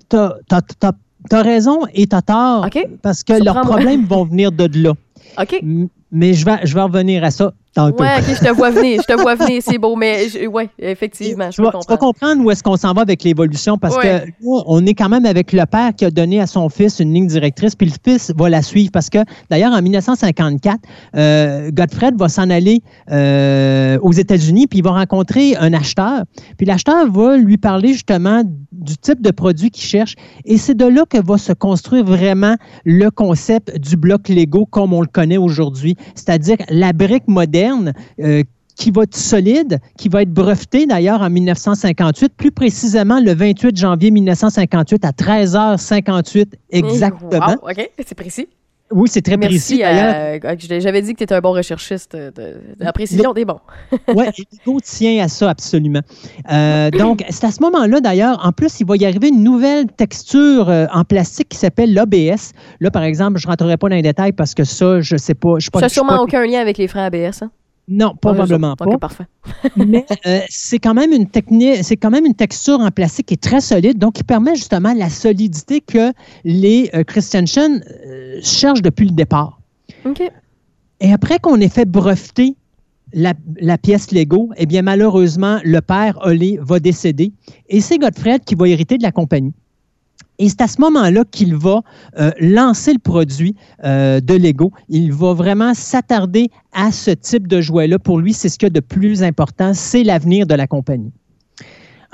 T'as 0.08 0.34
as, 0.52 1.42
raison 1.42 1.80
et 1.96 2.06
t'as 2.06 2.22
tort 2.22 2.68
parce 3.02 3.24
que 3.24 3.44
leurs 3.44 3.62
problèmes 3.62 4.06
vont 4.06 4.26
venir 4.26 4.52
de 4.52 4.70
là. 4.84 4.94
OK? 5.42 5.64
Mais 6.12 6.34
je 6.36 6.46
vais, 6.46 6.60
je 6.64 6.76
vais 6.76 6.82
revenir 6.82 7.24
à 7.24 7.32
ça. 7.32 7.54
Ouais, 7.76 7.92
ok, 7.92 8.36
je 8.40 8.46
te 8.46 8.54
vois 8.54 8.70
venir, 8.70 9.02
je 9.02 9.14
te 9.14 9.20
vois 9.20 9.36
venir, 9.36 9.62
c'est 9.66 9.78
beau, 9.78 9.96
mais 9.96 10.30
je- 10.30 10.48
ouais, 10.48 10.70
effectivement, 10.80 11.50
je 11.50 11.56
tu, 11.56 11.62
peux 11.62 11.64
vas, 11.64 11.72
tu 11.72 11.78
vas 11.78 11.98
comprendre. 11.98 12.00
comprendre 12.14 12.46
où 12.46 12.52
est-ce 12.52 12.62
qu'on 12.62 12.78
s'en 12.78 12.94
va 12.94 13.02
avec 13.02 13.24
l'évolution 13.24 13.78
parce 13.78 13.96
Ouais. 13.98 14.26
que 14.28 14.46
on 14.46 14.86
est 14.86 14.94
quand 14.94 15.10
même 15.10 15.26
avec 15.26 15.52
le 15.54 15.66
père 15.66 15.92
qui 15.96 16.06
a 16.06 16.12
donné 16.12 16.40
à 16.40 16.46
son 16.48 16.70
fils 16.70 17.00
une 17.00 17.14
ligne 17.14 17.28
directrice, 17.28 17.76
puis 17.76 17.88
le 17.88 17.94
fils 18.12 18.32
va 18.38 18.50
la 18.50 18.62
suivre 18.62 18.92
parce 18.92 19.10
que 19.10 19.20
d'ailleurs 19.50 19.74
en 19.74 19.82
1954, 19.82 20.80
euh, 21.16 21.72
Godfred 21.72 22.16
va 22.18 22.30
s'en 22.30 22.50
aller 22.50 22.82
euh, 23.12 23.98
aux 24.02 24.12
États-Unis, 24.12 24.68
puis 24.68 24.80
il 24.80 24.84
va 24.84 24.92
rencontrer 24.92 25.56
un 25.58 25.74
acheteur, 25.74 26.24
puis 26.58 26.66
l'acheteur 26.66 27.10
va 27.12 27.38
lui 27.38 27.58
parler 27.58 27.94
justement 27.94 28.44
du 28.72 28.98
type 28.98 29.22
de 29.22 29.32
produit 29.32 29.72
qu'il 29.72 29.84
cherche, 29.86 30.16
et 30.46 30.58
c'est 30.58 30.76
de 30.76 30.86
là 30.86 31.04
que 31.10 31.18
va 31.26 31.38
se 31.38 31.54
construire 31.54 32.04
vraiment 32.06 32.56
le 32.86 33.10
concept 33.10 33.78
du 33.80 33.96
bloc 33.98 34.30
Lego 34.30 34.66
comme 34.66 34.94
on 34.94 35.02
le 35.02 35.08
connaît 35.08 35.38
aujourd'hui, 35.38 35.96
c'est-à-dire 36.16 36.58
la 36.70 36.94
brique 36.94 37.28
moderne. 37.64 37.94
euh, 38.20 38.44
qui 38.76 38.90
va 38.90 39.04
être 39.04 39.16
solide, 39.16 39.80
qui 40.00 40.10
va 40.10 40.24
être 40.24 40.34
breveté 40.34 40.88
d'ailleurs 40.88 41.22
en 41.22 41.30
1958, 41.30 42.34
plus 42.36 42.52
précisément 42.52 43.20
le 43.20 43.34
28 43.36 43.78
janvier 43.78 44.10
1958 44.10 45.06
à 45.06 45.12
13h58 45.12 46.54
exactement. 46.72 47.56
Wow, 47.62 47.70
ok, 47.70 47.92
c'est 48.04 48.16
précis. 48.16 48.48
Oui, 48.92 49.10
c'est 49.12 49.22
très 49.24 49.38
précis 49.38 49.78
Merci. 49.78 49.80
d'ailleurs. 49.80 50.40
à- 50.46 50.50
à- 50.50 50.80
j'avais 50.80 51.02
dit 51.02 51.14
que 51.14 51.18
tu 51.18 51.24
étais 51.24 51.34
un 51.34 51.40
bon 51.42 51.54
recherchiste. 51.54 52.16
De, 52.16 52.32
de- 52.36 52.60
la 52.80 52.94
précision, 52.94 53.34
t'es 53.34 53.46
bon. 53.46 53.60
Oui, 54.16 54.26
Lego 54.66 54.80
tient 54.82 55.24
à 55.24 55.28
ça 55.28 55.50
absolument. 55.50 56.02
Euh, 56.52 56.92
donc, 56.92 57.24
c'est 57.30 57.46
à 57.46 57.52
ce 57.52 57.62
moment-là 57.62 58.02
d'ailleurs, 58.02 58.40
en 58.46 58.52
plus, 58.52 58.80
il 58.82 58.86
va 58.86 58.96
y 58.98 59.06
arriver 59.06 59.30
une 59.30 59.44
nouvelle 59.44 59.88
texture 59.88 60.70
euh, 60.70 60.86
en 60.94 61.04
plastique 61.06 61.50
qui 61.50 61.58
s'appelle 61.58 61.94
l'ABS. 61.94 62.52
Là, 62.82 62.92
par 62.92 63.04
exemple, 63.04 63.40
je 63.40 63.48
ne 63.48 63.52
rentrerai 63.52 63.78
pas 63.78 63.90
dans 63.90 63.96
les 63.96 64.02
détails 64.04 64.34
parce 64.34 64.54
que 64.54 64.64
ça, 64.64 65.02
je 65.02 65.16
ne 65.16 65.20
sais 65.20 65.34
pas. 65.34 65.56
Je 65.58 65.62
suis 65.64 65.72
pas, 65.72 65.80
Ça 65.80 65.86
n'a 65.86 65.90
sûrement 65.90 66.18
pas- 66.18 66.22
aucun 66.22 66.46
lien 66.46 66.60
avec 66.60 66.78
les 66.78 66.88
freins 66.88 67.06
ABS. 67.06 67.42
Hein? 67.42 67.52
Non, 67.88 68.16
probablement 68.16 68.76
pas. 68.76 68.86
Parfait. 68.98 69.26
mais 69.76 70.06
euh, 70.26 70.40
c'est 70.50 70.80
quand 70.80 70.94
même 70.94 71.12
une 71.12 71.28
technique, 71.28 71.84
c'est 71.84 71.98
quand 71.98 72.12
même 72.12 72.26
une 72.26 72.36
texture 72.36 72.80
en 72.80 72.90
plastique 72.92 73.28
qui 73.28 73.34
est 73.34 73.44
très 73.44 73.60
solide, 73.60 73.98
donc 73.98 74.14
qui 74.14 74.24
permet 74.24 74.56
justement 74.56 74.94
la 74.94 75.10
solidité 75.10 75.82
que 75.82 76.14
les 76.46 76.90
euh, 76.94 77.04
Christensen 77.04 77.84
euh, 78.06 78.40
cherchent 78.42 78.82
depuis 78.82 79.06
le 79.06 79.12
départ. 79.12 79.60
OK. 80.06 80.22
Et 81.02 81.12
après 81.12 81.40
qu'on 81.40 81.60
ait 81.60 81.70
fait 81.70 81.86
breveter 81.86 82.56
la, 83.12 83.34
la 83.60 83.78
pièce 83.78 84.12
Lego, 84.12 84.50
eh 84.56 84.66
bien 84.66 84.82
malheureusement, 84.82 85.60
le 85.66 85.82
père 85.82 86.18
Olé 86.24 86.58
va 86.62 86.80
décéder 86.80 87.34
et 87.68 87.82
c'est 87.82 87.98
Godfred 87.98 88.46
qui 88.46 88.56
va 88.56 88.68
hériter 88.70 88.98
de 88.98 89.04
la 89.04 89.12
compagnie. 89.12 89.54
Et 90.40 90.50
c'est 90.50 90.62
à 90.62 90.68
ce 90.68 90.82
moment-là 90.82 91.24
qu'il 91.30 91.56
va 91.56 91.82
euh, 92.20 92.32
lancer 92.40 92.94
le 92.94 93.00
produit 93.00 93.56
euh, 93.84 94.20
de 94.20 94.34
Lego. 94.34 94.72
Il 94.90 95.14
va 95.14 95.34
vraiment 95.34 95.74
s'attarder 95.74 96.50
à 96.74 96.92
ce 96.92 97.12
type 97.12 97.48
de 97.48 97.62
jouet-là. 97.62 98.00
Pour 98.00 98.20
lui, 98.20 98.34
c'est 98.34 98.50
ce 98.50 98.58
qu'il 98.58 98.68
y 98.68 98.72
a 98.72 98.72
de 98.72 98.80
plus 98.80 99.24
important, 99.24 99.74
c'est 99.74 100.04
l'avenir 100.04 100.48
de 100.48 100.56
la 100.56 100.68
compagnie. 100.68 101.12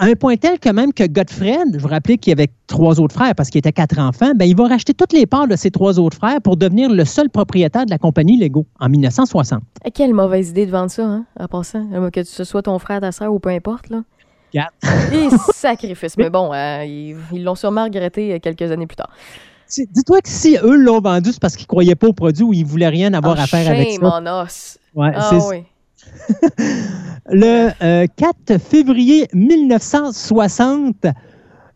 À 0.02 0.06
un 0.06 0.14
point 0.14 0.38
tel 0.38 0.60
que 0.60 0.70
même 0.70 0.94
que 0.94 1.06
Godfred, 1.06 1.74
je 1.74 1.78
vous 1.78 1.90
rappelez 1.90 2.18
qu'il 2.18 2.32
y 2.32 2.34
avait 2.34 2.48
trois 2.68 3.02
autres 3.02 3.14
frères 3.14 3.36
parce 3.36 3.50
qu'il 3.50 3.60
était 3.60 3.74
quatre 3.74 4.00
enfants, 4.00 4.32
ben, 4.34 4.46
il 4.46 4.56
va 4.56 4.70
racheter 4.70 4.94
toutes 4.94 5.12
les 5.12 5.26
parts 5.26 5.50
de 5.50 5.58
ses 5.58 5.72
trois 5.72 6.00
autres 6.00 6.16
frères 6.16 6.40
pour 6.42 6.56
devenir 6.56 6.90
le 6.90 7.04
seul 7.04 7.30
propriétaire 7.30 7.86
de 7.86 7.92
la 7.92 7.98
compagnie 7.98 8.40
Lego 8.40 8.66
en 8.80 8.88
1960. 8.88 9.62
Eh, 9.84 9.92
Quelle 9.92 10.14
mauvaise 10.14 10.52
idée 10.52 10.66
de 10.66 10.72
vendre 10.72 10.90
ça, 10.90 11.04
hein, 11.04 11.26
en 11.38 11.48
passant. 11.48 11.86
Euh, 11.92 12.10
Que 12.12 12.24
ce 12.24 12.46
soit 12.46 12.62
ton 12.62 12.80
frère, 12.80 13.02
ta 13.02 13.12
soeur 13.12 13.34
ou 13.34 13.40
peu 13.40 13.50
importe. 13.50 13.90
Là. 13.90 14.04
Et 14.54 15.30
sacrifice. 15.54 16.18
Mais 16.18 16.30
bon, 16.30 16.52
euh, 16.54 16.84
ils 16.86 17.44
l'ont 17.44 17.56
sûrement 17.56 17.84
regretté 17.86 18.34
euh, 18.34 18.40
quelques 18.40 18.72
années 18.72 18.88
plus 18.88 18.96
tard. 18.98 19.10
Dis-toi 19.92 20.22
que 20.22 20.30
si 20.30 20.58
eux 20.64 20.76
l'ont 20.78 21.00
vendu, 21.00 21.32
c'est 21.32 21.40
parce 21.40 21.56
qu'ils 21.56 21.66
ne 21.66 21.68
croyaient 21.68 21.96
pas 21.96 22.08
au 22.08 22.14
produit 22.14 22.44
ou 22.44 22.54
ils 22.54 22.64
ne 22.64 22.68
voulaient 22.68 22.88
rien 22.88 23.14
avoir 23.14 23.36
Ah, 23.40 23.44
à 23.44 23.48
faire 23.48 23.70
avec 23.70 23.92
ça. 23.92 24.00
on 24.02 24.46
us. 24.46 24.78
Ouais, 24.96 25.12
Ah 25.16 25.30
c'est- 25.30 25.48
oui. 25.48 25.64
Le 27.32 27.70
euh, 27.84 28.08
4 28.16 28.58
février 28.60 29.28
1960, 29.34 31.06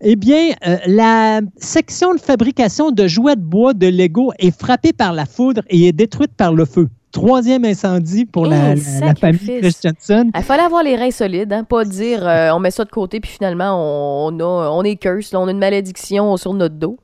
eh 0.01 0.15
bien, 0.15 0.53
euh, 0.65 0.77
la 0.87 1.41
section 1.57 2.15
de 2.15 2.19
fabrication 2.19 2.89
de 2.91 3.05
jouets 3.07 3.35
de 3.35 3.41
bois 3.41 3.73
de 3.73 3.87
Lego 3.87 4.31
est 4.39 4.57
frappée 4.57 4.93
par 4.93 5.13
la 5.13 5.25
foudre 5.25 5.61
et 5.69 5.87
est 5.87 5.91
détruite 5.93 6.31
par 6.35 6.53
le 6.53 6.65
feu. 6.65 6.89
Troisième 7.13 7.63
incendie 7.63 8.25
pour 8.25 8.45
la, 8.47 8.75
la- 8.75 8.99
la 8.99 9.15
famille. 9.15 9.61
Christensen. 9.61 10.31
Il 10.35 10.43
fallait 10.43 10.63
avoir 10.63 10.83
les 10.83 10.95
reins 10.97 11.11
solides, 11.11 11.53
hein, 11.53 11.63
pas 11.63 11.85
dire 11.85 12.27
euh, 12.27 12.51
on 12.53 12.59
met 12.59 12.71
ça 12.71 12.83
de 12.83 12.89
côté 12.89 13.19
puis 13.21 13.29
finalement 13.31 14.25
on, 14.27 14.37
a, 14.39 14.69
on 14.71 14.83
est 14.83 14.95
curse, 14.97 15.31
là, 15.31 15.39
on 15.39 15.47
a 15.47 15.51
une 15.51 15.59
malédiction 15.59 16.35
sur 16.37 16.53
notre 16.55 16.75
dos. 16.75 16.97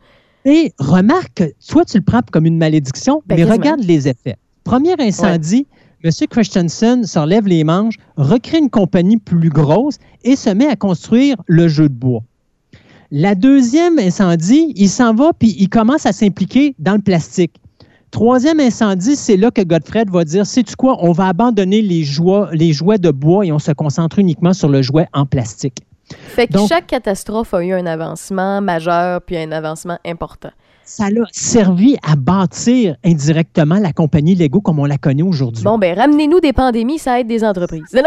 Et 0.45 0.73
remarque, 0.79 1.43
soit 1.59 1.85
tu 1.85 1.97
le 1.97 2.03
prends 2.03 2.21
comme 2.31 2.45
une 2.47 2.57
malédiction, 2.57 3.21
Ben, 3.27 3.35
mais 3.35 3.41
quasiment. 3.43 3.55
regarde 3.57 3.83
les 3.83 4.07
effets. 4.07 4.35
Premier 4.63 4.95
incendie, 4.99 5.67
M. 6.03 6.11
Christensen 6.29 7.03
se 7.03 7.19
relève 7.19 7.45
les 7.47 7.63
manches, 7.63 7.95
recrée 8.17 8.57
une 8.57 8.69
compagnie 8.69 9.17
plus 9.17 9.49
grosse 9.49 9.97
et 10.23 10.35
se 10.35 10.49
met 10.49 10.67
à 10.67 10.75
construire 10.75 11.35
le 11.45 11.67
jeu 11.67 11.87
de 11.87 11.93
bois. 11.93 12.21
La 13.11 13.35
deuxième 13.35 13.99
incendie, 13.99 14.71
il 14.75 14.89
s'en 14.89 15.13
va 15.13 15.33
puis 15.37 15.55
il 15.59 15.69
commence 15.69 16.05
à 16.05 16.13
s'impliquer 16.13 16.73
dans 16.79 16.93
le 16.93 17.01
plastique. 17.01 17.55
Troisième 18.11 18.59
incendie, 18.59 19.15
c'est 19.15 19.37
là 19.37 19.51
que 19.51 19.61
Godfred 19.61 20.09
va 20.09 20.23
dire, 20.23 20.45
sais-tu 20.45 20.75
quoi, 20.75 20.97
on 21.03 21.11
va 21.11 21.27
abandonner 21.27 21.81
les 21.81 22.03
jouets, 22.03 22.47
les 22.53 22.73
jouets 22.73 22.97
de 22.97 23.11
bois 23.11 23.45
et 23.45 23.51
on 23.51 23.59
se 23.59 23.71
concentre 23.71 24.17
uniquement 24.19 24.53
sur 24.53 24.67
le 24.67 24.81
jouet 24.81 25.07
en 25.13 25.25
plastique. 25.25 25.83
Fait 26.11 26.47
que 26.47 26.53
Donc- 26.53 26.69
chaque 26.69 26.87
catastrophe 26.87 27.53
a 27.53 27.63
eu 27.63 27.71
un 27.71 27.85
avancement 27.85 28.61
majeur 28.61 29.21
puis 29.21 29.37
un 29.37 29.51
avancement 29.51 29.99
important. 30.05 30.49
Ça 30.89 31.11
l'a 31.11 31.21
servi 31.31 31.97
à 32.01 32.15
bâtir 32.15 32.95
indirectement 33.05 33.77
la 33.77 33.93
compagnie 33.93 34.33
Lego 34.33 34.59
comme 34.59 34.79
on 34.79 34.85
la 34.85 34.97
connaît 34.97 35.21
aujourd'hui. 35.21 35.63
Bon, 35.63 35.77
ben 35.77 35.95
ramenez-nous 35.95 36.39
des 36.39 36.51
pandémies, 36.51 36.97
ça 36.97 37.19
aide 37.19 37.27
des 37.27 37.43
entreprises. 37.43 37.83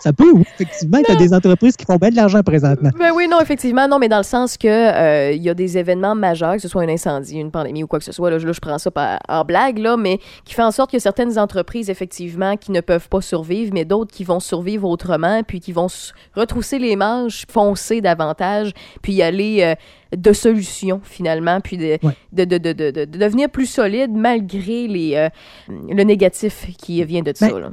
Ça 0.00 0.12
peut, 0.12 0.30
oui, 0.32 0.44
effectivement. 0.54 0.98
As 1.08 1.16
des 1.16 1.34
entreprises 1.34 1.76
qui 1.76 1.84
font 1.84 1.96
bien 1.96 2.10
de 2.10 2.16
l'argent 2.16 2.42
présentement. 2.42 2.90
Ben 2.98 3.10
oui, 3.14 3.28
non, 3.28 3.40
effectivement, 3.40 3.88
non, 3.88 3.98
mais 3.98 4.08
dans 4.08 4.18
le 4.18 4.22
sens 4.22 4.56
que 4.56 4.68
euh, 4.68 5.32
il 5.32 5.42
y 5.42 5.50
a 5.50 5.54
des 5.54 5.76
événements 5.76 6.14
majeurs, 6.14 6.54
que 6.54 6.62
ce 6.62 6.68
soit 6.68 6.82
un 6.82 6.88
incendie, 6.88 7.38
une 7.38 7.50
pandémie 7.50 7.82
ou 7.82 7.86
quoi 7.86 7.98
que 7.98 8.04
ce 8.04 8.12
soit, 8.12 8.30
là, 8.30 8.38
je, 8.38 8.46
là, 8.46 8.52
je 8.52 8.60
prends 8.60 8.78
ça 8.78 8.90
pas 8.90 9.18
en 9.28 9.44
blague, 9.44 9.78
là, 9.78 9.96
mais 9.96 10.20
qui 10.44 10.54
fait 10.54 10.62
en 10.62 10.70
sorte 10.70 10.94
a 10.94 11.00
certaines 11.00 11.38
entreprises, 11.38 11.90
effectivement, 11.90 12.56
qui 12.56 12.72
ne 12.72 12.80
peuvent 12.80 13.08
pas 13.08 13.20
survivre, 13.20 13.72
mais 13.74 13.84
d'autres 13.84 14.12
qui 14.12 14.24
vont 14.24 14.40
survivre 14.40 14.88
autrement, 14.88 15.42
puis 15.42 15.60
qui 15.60 15.72
vont 15.72 15.88
retrousser 16.34 16.78
les 16.78 16.96
manches, 16.96 17.44
foncer 17.50 18.00
davantage, 18.00 18.72
puis 19.02 19.14
y 19.14 19.22
aller 19.22 19.62
euh, 19.62 19.74
de 20.16 20.32
solutions, 20.32 21.00
finalement, 21.04 21.60
puis 21.60 21.76
de, 21.76 21.98
Ouais. 22.02 22.16
de, 22.32 22.44
de, 22.44 22.58
de, 22.58 22.72
de- 22.72 22.90
de- 22.90 23.04
de 23.04 23.18
devenir 23.18 23.50
plus 23.50 23.66
solide 23.66 24.10
malgré 24.12 24.86
les, 24.88 25.14
euh, 25.14 25.28
le 25.68 26.02
négatif 26.04 26.66
qui 26.78 27.04
vient 27.04 27.22
de 27.22 27.32
ça. 27.34 27.48
Ben, 27.50 27.60
là. 27.60 27.70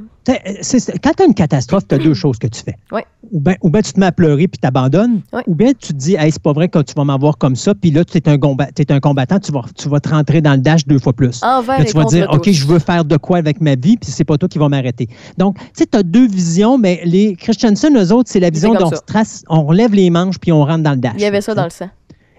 C'est- 0.61 0.97
quand 1.03 1.11
tu 1.15 1.23
as 1.23 1.25
une 1.27 1.33
catastrophe, 1.35 1.87
tu 1.87 1.95
as 1.95 1.97
deux 1.99 2.13
choses 2.15 2.37
que 2.39 2.47
tu 2.47 2.61
fais. 2.63 2.75
Ouais. 2.91 3.05
Ou 3.31 3.39
bien 3.39 3.55
ou 3.61 3.69
ben 3.69 3.81
tu 3.81 3.93
te 3.93 3.99
mets 3.99 4.07
à 4.07 4.11
pleurer 4.11 4.47
puis 4.47 4.57
t'abandonnes, 4.59 5.21
Ouais. 5.31 5.43
ou 5.47 5.53
bien 5.55 5.71
tu 5.73 5.89
te 5.89 5.93
dis, 5.93 6.15
hey, 6.15 6.31
c'est 6.31 6.41
pas 6.41 6.51
vrai 6.51 6.67
que 6.67 6.79
tu 6.79 6.93
vas 6.95 7.03
m'avoir 7.03 7.37
comme 7.37 7.55
ça, 7.55 7.73
puis 7.75 7.91
là, 7.91 8.03
tu 8.03 8.17
es 8.17 8.27
un, 8.29 8.33
un 8.33 8.99
combattant, 8.99 9.39
tu 9.39 9.51
vas, 9.51 9.61
tu 9.77 9.87
vas 9.87 9.99
te 9.99 10.09
rentrer 10.09 10.41
dans 10.41 10.53
le 10.53 10.57
dash 10.59 10.85
deux 10.87 10.99
fois 10.99 11.13
plus. 11.13 11.41
Envers 11.43 11.79
Là, 11.79 11.85
tu 11.85 11.93
vas 11.93 12.03
dire, 12.05 12.27
OK, 12.31 12.49
je 12.51 12.65
veux 12.67 12.79
faire 12.79 13.05
de 13.05 13.17
quoi 13.17 13.37
avec 13.37 13.61
ma 13.61 13.75
vie, 13.75 13.97
puis 13.97 14.09
c'est 14.11 14.23
pas 14.25 14.37
toi 14.37 14.49
qui 14.49 14.57
vas 14.57 14.67
m'arrêter. 14.69 15.07
Donc, 15.37 15.57
tu 15.59 15.65
sais, 15.73 15.85
tu 15.85 15.97
as 15.97 16.03
deux 16.03 16.27
visions, 16.27 16.77
mais 16.77 17.01
les 17.05 17.35
Christensen, 17.35 17.95
eux 17.97 18.11
autres, 18.11 18.29
c'est 18.31 18.39
la 18.39 18.49
vision 18.49 18.73
dont 18.73 18.89
on 18.91 19.23
on 19.49 19.63
relève 19.65 19.93
les 19.93 20.09
manches 20.09 20.39
puis 20.39 20.51
on 20.51 20.63
rentre 20.65 20.83
dans 20.83 20.91
le 20.91 20.97
dash. 20.97 21.13
Il 21.15 21.21
y 21.21 21.25
avait 21.25 21.41
ça 21.41 21.53
dans 21.53 21.63
le 21.65 21.69
sang. 21.69 21.89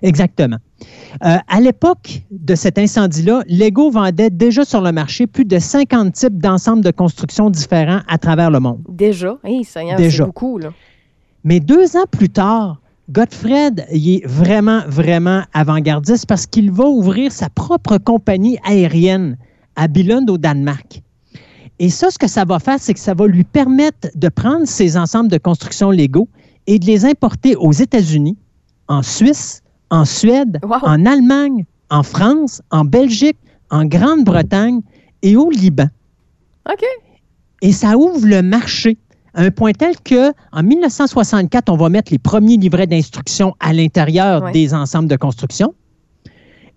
Exactement. 0.02 0.58
Euh, 1.24 1.36
à 1.48 1.60
l'époque 1.60 2.22
de 2.30 2.54
cet 2.54 2.78
incendie-là, 2.78 3.42
Lego 3.48 3.90
vendait 3.90 4.30
déjà 4.30 4.64
sur 4.64 4.80
le 4.82 4.92
marché 4.92 5.26
plus 5.26 5.44
de 5.44 5.58
50 5.58 6.12
types 6.12 6.38
d'ensembles 6.38 6.84
de 6.84 6.90
construction 6.90 7.50
différents 7.50 8.00
à 8.08 8.18
travers 8.18 8.50
le 8.50 8.60
monde. 8.60 8.82
Déjà, 8.88 9.38
hey, 9.44 9.64
c'est 9.64 10.22
beaucoup, 10.22 10.58
là. 10.58 10.70
Mais 11.44 11.60
deux 11.60 11.96
ans 11.96 12.06
plus 12.10 12.28
tard, 12.28 12.80
il 13.92 14.14
est 14.14 14.26
vraiment, 14.26 14.82
vraiment 14.88 15.42
avant-gardiste 15.54 16.26
parce 16.26 16.46
qu'il 16.46 16.72
va 16.72 16.84
ouvrir 16.84 17.30
sa 17.30 17.48
propre 17.48 17.98
compagnie 17.98 18.58
aérienne 18.64 19.36
à 19.76 19.86
Billund, 19.88 20.28
au 20.28 20.38
Danemark. 20.38 21.02
Et 21.78 21.90
ça, 21.90 22.10
ce 22.10 22.18
que 22.18 22.26
ça 22.26 22.44
va 22.44 22.58
faire, 22.58 22.78
c'est 22.80 22.94
que 22.94 23.00
ça 23.00 23.14
va 23.14 23.26
lui 23.26 23.44
permettre 23.44 24.08
de 24.14 24.28
prendre 24.28 24.66
ces 24.66 24.96
ensembles 24.96 25.30
de 25.30 25.38
construction 25.38 25.90
Lego 25.90 26.28
et 26.66 26.78
de 26.78 26.86
les 26.86 27.04
importer 27.04 27.54
aux 27.54 27.72
États-Unis, 27.72 28.36
en 28.88 29.02
Suisse, 29.02 29.62
en 29.90 30.04
Suède, 30.04 30.58
Wow. 30.62 30.78
en 30.82 31.06
Allemagne, 31.06 31.64
en 31.90 32.02
France, 32.02 32.60
en 32.70 32.84
Belgique, 32.84 33.36
en 33.70 33.84
Grande-Bretagne 33.84 34.80
et 35.22 35.36
au 35.36 35.50
Liban. 35.50 35.86
OK. 36.70 36.84
Et 37.62 37.72
ça 37.72 37.96
ouvre 37.96 38.26
le 38.26 38.42
marché 38.42 38.98
à 39.34 39.42
un 39.42 39.50
point 39.50 39.72
tel 39.72 39.94
que 40.00 40.32
en 40.52 40.62
1964, 40.62 41.68
on 41.70 41.76
va 41.76 41.88
mettre 41.88 42.10
les 42.12 42.18
premiers 42.18 42.56
livrets 42.56 42.86
d'instruction 42.86 43.54
à 43.60 43.72
l'intérieur 43.72 44.42
Ouais. 44.42 44.52
des 44.52 44.72
ensembles 44.74 45.08
de 45.08 45.16
construction. 45.16 45.74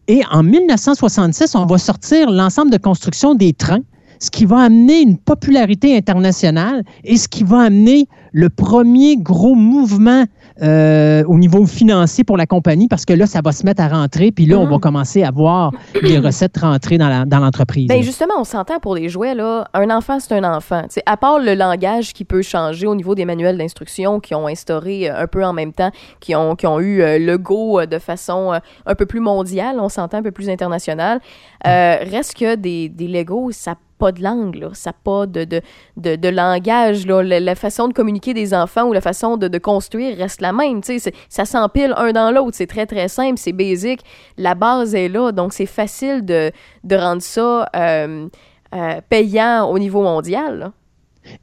Et 0.08 0.22
en 0.32 0.41
1966, 0.43 1.56
on 1.56 1.65
va 1.65 1.78
sortir 1.78 2.32
l'ensemble 2.32 2.72
de 2.72 2.78
construction 2.78 3.36
des 3.36 3.54
trains, 3.54 3.82
ce 4.20 4.30
qui 4.30 4.46
va 4.46 4.60
amener 4.60 5.02
une 5.02 5.18
popularité 5.18 5.96
internationale 5.96 6.84
et 7.04 7.18
ce 7.18 7.28
qui 7.28 7.44
va 7.44 7.62
amener 7.62 8.08
le 8.32 8.50
premier 8.50 9.18
gros 9.18 9.56
mouvement 9.56 10.26
euh, 10.62 11.24
au 11.26 11.38
niveau 11.38 11.66
financier 11.66 12.24
pour 12.24 12.38
la 12.38 12.46
compagnie 12.46 12.88
parce 12.88 13.06
que 13.06 13.14
là, 13.14 13.26
ça 13.26 13.42
va 13.44 13.52
se 13.52 13.66
mettre 13.66 13.82
à 13.82 13.88
rentrer, 13.88 14.32
puis 14.32 14.46
là, 14.46 14.58
on 14.58 14.68
va 14.68 14.78
commencer 14.78 15.24
à 15.24 15.32
voir 15.32 15.72
les 16.02 16.20
recettes 16.20 16.58
rentrer 16.58 16.98
dans 16.98 17.40
l'entreprise. 17.40 17.88
Ben 17.88 18.04
justement, 18.04 18.34
on 18.40 18.44
s'entend 18.44 18.80
pour 18.80 18.96
les 18.96 19.10
jouets, 19.10 19.36
là, 19.36 19.68
un 19.74 19.90
enfant, 19.90 20.20
c'est 20.20 20.34
un 20.34 20.44
enfant. 20.44 20.84
T'sais, 20.88 21.02
à 21.06 21.18
part 21.18 21.40
le 21.40 21.56
langage 21.56 22.14
qui 22.14 22.26
peut 22.26 22.42
changer 22.42 22.88
au 22.88 22.96
niveau 22.96 23.16
des 23.16 23.26
manuels 23.26 23.58
d'instruction 23.58 24.20
qui 24.20 24.36
ont 24.36 24.48
instauré 24.48 25.10
euh, 25.10 25.24
un 25.24 25.28
peu 25.28 25.46
en 25.46 25.54
même 25.54 25.74
temps, 25.74 25.92
qui 26.20 26.36
ont, 26.36 26.56
qui 26.56 26.68
ont 26.68 26.80
eu 26.80 27.02
euh, 27.02 27.20
le 27.20 27.38
go 27.38 27.86
de 27.86 28.00
façon 28.00 28.60
un 28.86 28.96
peu 28.96 29.06
plus 29.06 29.20
mondiale, 29.20 29.78
on 29.80 29.90
s'entend 29.90 30.18
un 30.18 30.24
peu 30.24 30.32
plus 30.32 30.50
internationale, 30.50 31.20
euh, 31.66 31.98
reste 32.02 32.36
que 32.36 32.56
des, 32.56 32.90
des 32.90 33.08
Legos, 33.08 33.52
ça 33.52 33.76
pas 34.00 34.12
de 34.12 34.24
langue, 34.24 34.56
là. 34.56 34.70
ça 34.74 34.90
n'a 34.90 34.96
pas 35.04 35.26
de, 35.28 35.44
de, 35.44 35.62
de, 35.98 36.16
de 36.16 36.30
langage. 36.30 37.06
Là. 37.06 37.22
La, 37.22 37.40
la 37.40 37.56
façon 37.56 37.88
de 37.88 37.94
communiquer 37.94 38.34
des 38.34 38.54
enfants 38.54 38.86
ou 38.88 38.94
la 38.94 39.02
façon 39.02 39.38
de, 39.38 39.48
de 39.48 39.58
construire 39.60 40.18
reste 40.18 40.42
la 40.42 40.54
même. 40.54 40.82
Ça 41.30 41.46
s'empile 41.46 41.94
un 41.98 42.12
dans 42.12 42.32
l'autre. 42.32 42.56
C'est 42.56 42.68
très, 42.68 42.86
très 42.86 43.08
simple, 43.10 43.38
c'est 43.38 43.54
basique. 43.54 44.02
La 44.38 44.56
base 44.56 44.96
est 44.96 45.10
là, 45.10 45.32
donc 45.32 45.54
c'est 45.54 45.66
facile 45.68 46.26
de, 46.26 46.52
de 46.84 46.96
rendre 46.96 47.22
ça 47.22 47.68
euh, 47.76 48.28
euh, 48.74 49.02
payant 49.10 49.66
au 49.70 49.78
niveau 49.78 50.02
mondial. 50.02 50.60
là. 50.60 50.72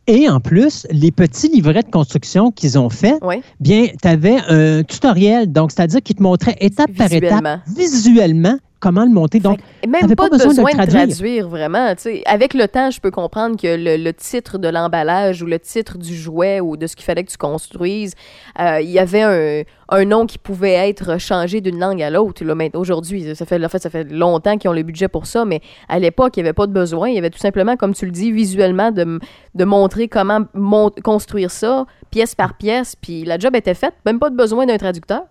Et 0.06 0.28
en 0.28 0.40
plus, 0.40 0.86
les 0.90 1.12
petits 1.12 1.48
livrets 1.48 1.82
de 1.82 1.90
construction 1.90 2.50
qu'ils 2.50 2.78
ont 2.78 2.88
faits, 2.88 3.20
bien, 3.60 3.86
tu 4.02 4.08
avais 4.08 4.38
un 4.48 4.82
tutoriel, 4.82 5.52
donc 5.52 5.70
c'est-à-dire 5.70 6.00
qu'ils 6.02 6.16
te 6.16 6.22
montraient 6.22 6.56
étape 6.60 6.90
par 6.96 7.12
étape, 7.12 7.60
visuellement, 7.76 8.56
comment 8.80 9.04
le 9.04 9.10
monter? 9.10 9.40
Donc, 9.40 9.58
même 9.86 10.14
pas, 10.14 10.28
pas 10.28 10.36
besoin 10.36 10.52
de 10.72 10.84
traduire. 10.84 11.48
vraiment. 11.48 11.94
Avec 12.26 12.54
le 12.54 12.68
temps, 12.68 12.90
je 12.90 13.00
peux 13.00 13.10
comprendre 13.10 13.56
que 13.60 13.66
le, 13.66 13.96
le 14.02 14.12
titre 14.12 14.58
de 14.58 14.68
l'emballage 14.68 15.42
ou 15.42 15.46
le 15.46 15.58
titre 15.58 15.98
du 15.98 16.14
jouet 16.14 16.60
ou 16.60 16.76
de 16.76 16.86
ce 16.86 16.96
qu'il 16.96 17.04
fallait 17.04 17.24
que 17.24 17.30
tu 17.30 17.36
construises, 17.38 18.14
euh, 18.60 18.80
il 18.80 18.90
y 18.90 18.98
avait 18.98 19.22
un, 19.22 19.62
un 19.88 20.04
nom 20.04 20.26
qui 20.26 20.38
pouvait 20.38 20.88
être 20.88 21.18
changé 21.18 21.60
d'une 21.60 21.78
langue 21.78 22.02
à 22.02 22.10
l'autre. 22.10 22.42
aujourd'hui, 22.74 23.34
ça 23.34 23.46
fait, 23.46 23.64
en 23.64 23.68
fait, 23.68 23.82
ça 23.82 23.90
fait 23.90 24.04
longtemps 24.04 24.56
qu'ils 24.58 24.70
ont 24.70 24.74
le 24.74 24.82
budget 24.82 25.08
pour 25.08 25.26
ça, 25.26 25.44
mais 25.44 25.60
à 25.88 25.98
l'époque, 25.98 26.36
il 26.36 26.42
n'y 26.42 26.48
avait 26.48 26.54
pas 26.54 26.66
de 26.66 26.72
besoin. 26.72 27.08
Il 27.08 27.14
y 27.14 27.18
avait 27.18 27.30
tout 27.30 27.38
simplement, 27.38 27.76
comme 27.76 27.94
tu 27.94 28.04
le 28.04 28.12
dis, 28.12 28.32
visuellement, 28.32 28.90
de, 28.90 29.18
de 29.54 29.64
montrer 29.64 30.08
comment 30.08 30.40
mon- 30.54 30.90
construire 31.02 31.50
ça, 31.50 31.86
pièce 32.10 32.34
par 32.34 32.54
pièce, 32.56 32.96
puis 32.96 33.24
la 33.24 33.38
job 33.38 33.54
était 33.56 33.74
faite. 33.74 33.94
Même 34.04 34.18
pas 34.18 34.30
de 34.30 34.36
besoin 34.36 34.66
d'un 34.66 34.76
traducteur. 34.78 35.22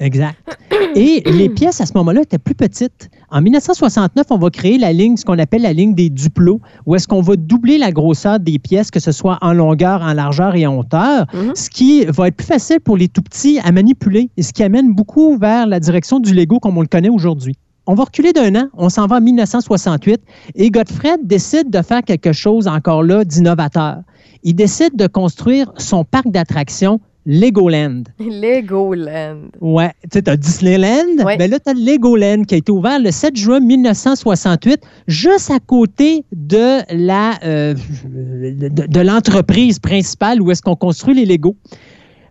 Exact. 0.00 0.36
Et 0.96 1.22
les 1.30 1.48
pièces 1.48 1.80
à 1.80 1.86
ce 1.86 1.92
moment-là 1.94 2.22
étaient 2.22 2.38
plus 2.38 2.54
petites. 2.54 3.08
En 3.30 3.40
1969, 3.40 4.26
on 4.30 4.36
va 4.38 4.50
créer 4.50 4.76
la 4.78 4.92
ligne, 4.92 5.16
ce 5.16 5.24
qu'on 5.24 5.38
appelle 5.38 5.62
la 5.62 5.72
ligne 5.72 5.94
des 5.94 6.10
duplos, 6.10 6.60
où 6.86 6.94
est-ce 6.96 7.06
qu'on 7.08 7.20
va 7.22 7.36
doubler 7.36 7.78
la 7.78 7.92
grosseur 7.92 8.40
des 8.40 8.58
pièces, 8.58 8.90
que 8.90 9.00
ce 9.00 9.12
soit 9.12 9.38
en 9.42 9.52
longueur, 9.52 10.02
en 10.02 10.12
largeur 10.12 10.54
et 10.54 10.66
en 10.66 10.76
hauteur, 10.78 11.26
Mhm. 11.32 11.52
ce 11.54 11.70
qui 11.70 12.04
va 12.06 12.28
être 12.28 12.36
plus 12.36 12.46
facile 12.46 12.80
pour 12.80 12.96
les 12.96 13.08
tout 13.08 13.22
petits 13.22 13.58
à 13.62 13.70
manipuler 13.72 14.28
et 14.36 14.42
ce 14.42 14.52
qui 14.52 14.62
amène 14.62 14.92
beaucoup 14.92 15.36
vers 15.38 15.66
la 15.66 15.80
direction 15.80 16.20
du 16.20 16.34
Lego 16.34 16.58
comme 16.58 16.76
on 16.76 16.82
le 16.82 16.88
connaît 16.88 17.08
aujourd'hui. 17.08 17.54
On 17.86 17.94
va 17.94 18.04
reculer 18.04 18.32
d'un 18.32 18.54
an, 18.54 18.68
on 18.76 18.88
s'en 18.88 19.06
va 19.06 19.16
en 19.16 19.20
1968 19.20 20.20
et 20.54 20.70
Godfred 20.70 21.20
décide 21.24 21.70
de 21.70 21.82
faire 21.82 22.02
quelque 22.02 22.32
chose 22.32 22.68
encore 22.68 23.02
là 23.02 23.24
d'innovateur. 23.24 23.98
Il 24.44 24.54
décide 24.54 24.96
de 24.96 25.06
construire 25.06 25.72
son 25.78 26.04
parc 26.04 26.28
d'attractions 26.28 27.00
Legoland. 27.26 28.04
Legoland. 28.18 29.50
Ouais, 29.60 29.92
tu 30.02 30.08
sais, 30.14 30.22
t'as 30.22 30.36
Disneyland, 30.36 31.24
Ouais. 31.24 31.36
mais 31.38 31.48
là, 31.48 31.58
t'as 31.60 31.74
Legoland 31.74 32.42
qui 32.44 32.54
a 32.54 32.58
été 32.58 32.72
ouvert 32.72 32.98
le 32.98 33.10
7 33.10 33.36
juin 33.36 33.60
1968, 33.60 34.80
juste 35.06 35.50
à 35.50 35.58
côté 35.60 36.24
de 36.32 36.80
la 36.92 37.38
euh, 37.44 37.74
de, 38.04 38.68
de 38.86 39.00
l'entreprise 39.00 39.78
principale 39.78 40.40
où 40.42 40.50
est-ce 40.50 40.62
qu'on 40.62 40.76
construit 40.76 41.14
les 41.14 41.24
Legos. 41.26 41.56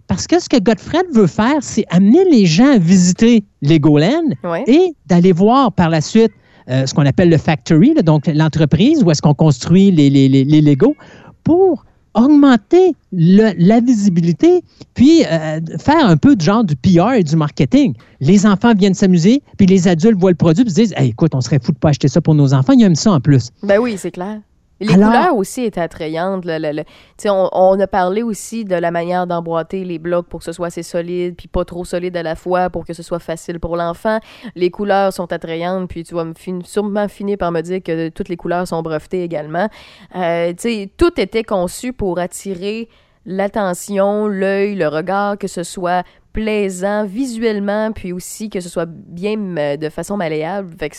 Parce 0.08 0.28
que 0.28 0.42
ce 0.42 0.50
que 0.50 0.60
Godfred 0.60 1.06
veut 1.14 1.28
faire, 1.28 1.56
c'est 1.62 1.86
amener 1.90 2.26
les 2.30 2.46
gens 2.46 2.74
à 2.74 2.78
visiter 2.78 3.46
Legoland 3.62 4.30
Ouais. 4.44 4.64
et 4.68 4.94
d'aller 5.08 5.32
voir 5.32 5.72
par 5.72 5.90
la 5.90 6.02
suite 6.02 6.32
euh, 6.70 6.86
ce 6.86 6.94
qu'on 6.94 7.06
appelle 7.06 7.30
le 7.30 7.38
factory, 7.38 7.94
là, 7.94 8.02
donc 8.02 8.28
l'entreprise 8.28 9.04
où 9.04 9.10
est-ce 9.12 9.22
qu'on 9.22 9.34
construit 9.34 9.90
les, 9.90 10.10
les, 10.10 10.28
les, 10.30 10.44
les 10.44 10.62
Legos, 10.62 10.96
pour 11.44 11.86
augmenter 12.14 12.94
la 13.12 13.80
visibilité, 13.80 14.64
puis 14.94 15.24
euh, 15.26 15.60
faire 15.80 16.06
un 16.06 16.18
peu 16.18 16.36
de 16.36 16.42
genre 16.42 16.64
du 16.64 16.76
PR 16.76 17.14
et 17.14 17.24
du 17.24 17.36
marketing. 17.36 17.94
Les 18.20 18.46
enfants 18.46 18.74
viennent 18.74 18.94
s'amuser, 18.94 19.42
puis 19.58 19.66
les 19.66 19.88
adultes 19.88 20.20
voient 20.20 20.32
le 20.32 20.36
produit, 20.36 20.64
puis 20.64 20.74
se 20.74 20.82
disent 20.82 20.94
écoute, 20.98 21.34
on 21.34 21.42
serait 21.42 21.60
fou 21.62 21.72
de 21.72 21.78
pas 21.78 21.90
acheter 21.90 22.08
ça 22.08 22.22
pour 22.22 22.36
nos 22.36 22.54
enfants, 22.54 22.74
ils 22.74 22.84
aiment 22.84 22.96
ça 22.96 23.12
en 23.12 23.20
plus. 23.20 23.50
Ben 23.64 23.80
oui, 23.80 23.96
c'est 23.98 24.12
clair. 24.12 24.40
Les 24.82 24.94
Alors- 24.96 25.10
couleurs 25.12 25.36
aussi 25.38 25.64
étaient 25.64 25.80
attrayantes. 25.80 26.44
le- 26.44 26.58
le- 26.58 26.72
le- 26.72 26.84
Tu 26.84 26.92
sais, 27.20 27.30
on, 27.30 27.50
on 27.54 27.80
a 27.80 27.88
parlé 27.88 28.24
aussi 28.24 28.66
de 28.66 28.76
la 28.76 28.92
manière 28.92 29.28
d'emboîter 29.28 29.84
les 29.86 30.00
blocs 30.00 30.28
pour 30.28 30.40
que 30.40 30.46
ce 30.46 30.52
soit 30.52 30.68
assez 30.68 30.84
solide, 30.84 31.36
puis 31.38 31.48
pas 31.48 31.64
trop 31.66 31.86
solide 31.86 32.18
à 32.18 32.24
la 32.24 32.36
fois 32.36 32.70
pour 32.70 32.84
que 32.86 32.94
ce 32.94 33.04
soit 33.04 33.20
facile 33.20 33.60
pour 33.60 33.78
l'enfant. 33.78 34.20
Les 34.56 34.72
couleurs 34.72 35.14
sont 35.14 35.32
attrayantes, 35.32 35.88
puis 35.88 36.04
tu 36.04 36.16
vas 36.16 36.26
me 36.26 36.34
fin- 36.34 36.60
sûrement 36.66 37.08
finir 37.08 37.38
par 37.38 37.52
me 37.52 37.62
dire 37.62 37.82
que 37.84 38.10
toutes 38.10 38.28
les 38.30 38.38
couleurs 38.38 38.68
sont 38.68 38.82
brevetées 38.82 39.24
également. 39.24 39.70
Euh, 40.16 40.52
tout 40.98 41.22
était 41.22 41.44
conçu 41.44 41.94
pour 41.94 42.18
attirer 42.20 42.90
l'attention, 43.26 44.28
l'œil, 44.28 44.76
le 44.76 44.88
regard, 44.88 45.38
que 45.38 45.48
ce 45.48 45.64
soit 45.64 46.04
plaisant 46.34 47.06
visuellement, 47.06 47.92
puis 47.92 48.14
aussi 48.14 48.50
que 48.50 48.60
ce 48.62 48.70
soit 48.70 48.88
bien 48.88 49.38
euh, 49.58 49.78
de 49.78 49.90
façon 49.90 50.16
malléable. 50.18 50.74
Fait 50.80 50.90
que 50.90 50.96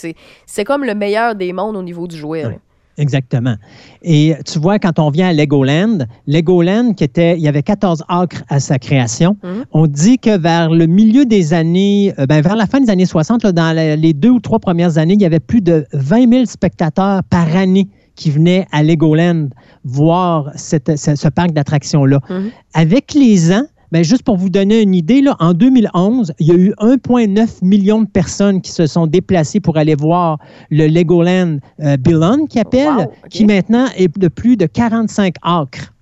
c'est, 0.46 0.64
comme 0.64 0.84
le 0.84 0.94
meilleur 0.94 1.34
des 1.34 1.52
mondes 1.52 1.76
au 1.76 1.82
niveau 1.82 2.06
du 2.06 2.16
jouet. 2.16 2.42
là. 2.42 2.50
Exactement. 2.98 3.54
Et 4.02 4.34
tu 4.44 4.58
vois, 4.58 4.78
quand 4.78 4.98
on 4.98 5.08
vient 5.10 5.28
à 5.28 5.32
Legoland, 5.32 6.00
Legoland, 6.26 6.92
qui 6.92 7.04
était, 7.04 7.36
il 7.36 7.42
y 7.42 7.48
avait 7.48 7.62
14 7.62 8.04
acres 8.08 8.42
à 8.48 8.60
sa 8.60 8.78
création, 8.78 9.36
Mhm. 9.42 9.64
on 9.72 9.86
dit 9.86 10.18
que 10.18 10.36
vers 10.38 10.70
le 10.70 10.86
milieu 10.86 11.24
des 11.24 11.54
années, 11.54 12.12
euh, 12.18 12.26
ben, 12.26 12.42
vers 12.42 12.56
la 12.56 12.66
fin 12.66 12.80
des 12.80 12.90
années 12.90 13.06
60, 13.06 13.44
là, 13.44 13.52
dans 13.52 13.74
les 13.74 14.12
deux 14.12 14.30
ou 14.30 14.40
trois 14.40 14.58
premières 14.58 14.98
années, 14.98 15.14
il 15.14 15.22
y 15.22 15.26
avait 15.26 15.40
plus 15.40 15.62
de 15.62 15.86
20 15.94 16.28
000 16.30 16.44
spectateurs 16.44 17.22
par 17.24 17.56
année 17.56 17.88
qui 18.14 18.30
venaient 18.30 18.66
à 18.72 18.82
Legoland 18.82 19.48
voir 19.84 20.50
cette- 20.54 20.98
ce, 20.98 21.14
ce 21.16 21.28
parc 21.28 21.52
d'attractions-là. 21.52 22.20
Mhm. 22.28 22.50
Avec 22.74 23.14
les 23.14 23.52
ans, 23.52 23.64
ben, 23.92 24.02
juste 24.02 24.22
pour 24.24 24.36
vous 24.38 24.48
donner 24.50 24.80
une 24.82 24.94
idée, 24.94 25.20
là, 25.20 25.36
en 25.38 25.52
2011, 25.52 26.32
il 26.40 26.46
y 26.46 26.50
a 26.50 26.54
eu 26.54 26.72
1,9 26.80 27.62
million 27.62 28.00
de 28.00 28.06
personnes 28.08 28.60
qui 28.62 28.72
se 28.72 28.86
sont 28.86 29.06
déplacées 29.06 29.60
pour 29.60 29.76
aller 29.76 29.94
voir 29.94 30.38
le 30.70 30.86
Legoland 30.88 31.58
euh, 31.80 31.96
Beyond, 31.98 32.46
qui 32.46 32.58
appelle, 32.58 32.88
Wow, 32.96 33.02
ok. 33.02 33.28
qui 33.30 33.44
maintenant 33.44 33.86
est 33.96 34.18
de 34.18 34.28
plus 34.28 34.56
de 34.56 34.66
45 34.66 35.34
acres. 35.42 35.92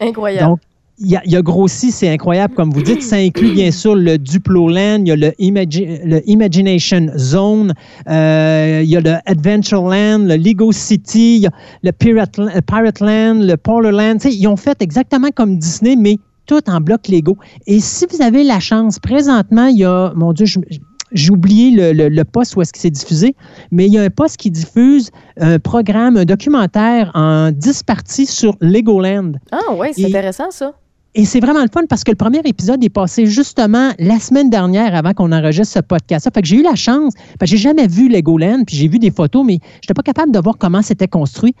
Incroyable. 0.00 0.48
Donc, 0.48 0.58
il 1.00 1.14
a, 1.16 1.22
il 1.26 1.36
a 1.36 1.42
grossi, 1.42 1.92
c'est 1.92 2.08
incroyable, 2.08 2.54
comme 2.54 2.70
vous 2.70 2.82
dites. 2.82 3.02
Ça 3.02 3.16
inclut 3.16 3.52
bien 3.52 3.70
sûr 3.70 3.94
le 3.94 4.18
Duplo 4.18 4.68
Land, 4.68 5.02
il 5.02 5.08
y 5.08 5.12
a 5.12 5.16
le, 5.16 5.30
Imagi- 5.38 6.00
le 6.04 6.28
Imagination 6.28 7.06
Zone, 7.16 7.72
euh, 8.08 8.80
il 8.82 8.88
y 8.90 8.96
a 8.96 9.00
le 9.00 9.14
Adventure 9.26 9.82
Land, 9.82 10.20
le 10.24 10.34
Lego 10.36 10.72
City, 10.72 11.36
il 11.36 11.42
y 11.42 11.46
a 11.46 11.50
le 11.84 11.92
Pirate, 11.92 12.36
Land- 12.38 12.50
Pirate 12.66 12.98
Land, 13.00 13.34
le 13.44 13.56
Polar 13.56 13.92
Land. 13.92 14.16
Ils 14.24 14.48
ont 14.48 14.56
fait 14.56 14.80
exactement 14.82 15.28
comme 15.32 15.58
Disney, 15.58 15.94
mais 15.94 16.16
tout 16.48 16.68
en 16.68 16.80
bloc 16.80 17.06
Lego. 17.06 17.36
Et 17.68 17.78
si 17.78 18.06
vous 18.10 18.20
avez 18.22 18.42
la 18.42 18.58
chance, 18.58 18.98
présentement, 18.98 19.66
il 19.66 19.78
y 19.78 19.84
a, 19.84 20.12
mon 20.16 20.32
Dieu, 20.32 20.46
je- 20.46 20.58
j'ai 21.12 21.30
oublié 21.30 21.70
le, 21.70 21.92
le- 21.92 22.08
le 22.08 22.24
poste 22.24 22.56
où 22.56 22.60
est-ce 22.62 22.72
qu'il 22.72 22.82
s'est 22.82 22.90
diffusé, 22.90 23.34
mais 23.70 23.86
il 23.86 23.92
y 23.92 23.98
a 23.98 24.02
un 24.02 24.10
poste 24.10 24.36
qui 24.38 24.50
diffuse 24.50 25.10
un 25.40 25.58
programme, 25.58 26.16
un 26.16 26.24
documentaire 26.24 27.10
en 27.14 27.50
10 27.52 27.82
parties 27.84 28.26
sur 28.26 28.56
Legoland. 28.60 29.32
Ah 29.52 29.72
ouais, 29.74 29.92
c'est 29.94 30.02
intéressant 30.06 30.50
ça. 30.50 30.72
Et 31.14 31.24
c'est 31.24 31.40
vraiment 31.40 31.62
le 31.62 31.68
fun 31.72 31.84
parce 31.88 32.04
que 32.04 32.10
le 32.10 32.16
premier 32.16 32.40
épisode 32.44 32.84
est 32.84 32.90
passé 32.90 33.26
justement 33.26 33.92
la 33.98 34.20
semaine 34.20 34.50
dernière 34.50 34.94
avant 34.94 35.14
qu'on 35.14 35.32
enregistre 35.32 35.74
ce 35.74 35.80
podcast. 35.80 36.28
Fait 36.32 36.44
j'ai 36.44 36.56
eu 36.56 36.62
la 36.62 36.74
chance, 36.74 37.14
parce 37.38 37.50
que 37.50 37.56
j'ai 37.56 37.62
jamais 37.62 37.86
vu 37.86 38.08
Legoland, 38.08 38.64
puis 38.66 38.76
j'ai 38.76 38.88
vu 38.88 38.98
des 38.98 39.10
photos, 39.10 39.44
mais 39.44 39.58
je 39.62 39.76
n'étais 39.76 39.94
pas 39.94 40.02
capable 40.02 40.32
de 40.32 40.38
voir 40.38 40.56
comment 40.58 40.82
c'était 40.82 41.08
construit. 41.08 41.54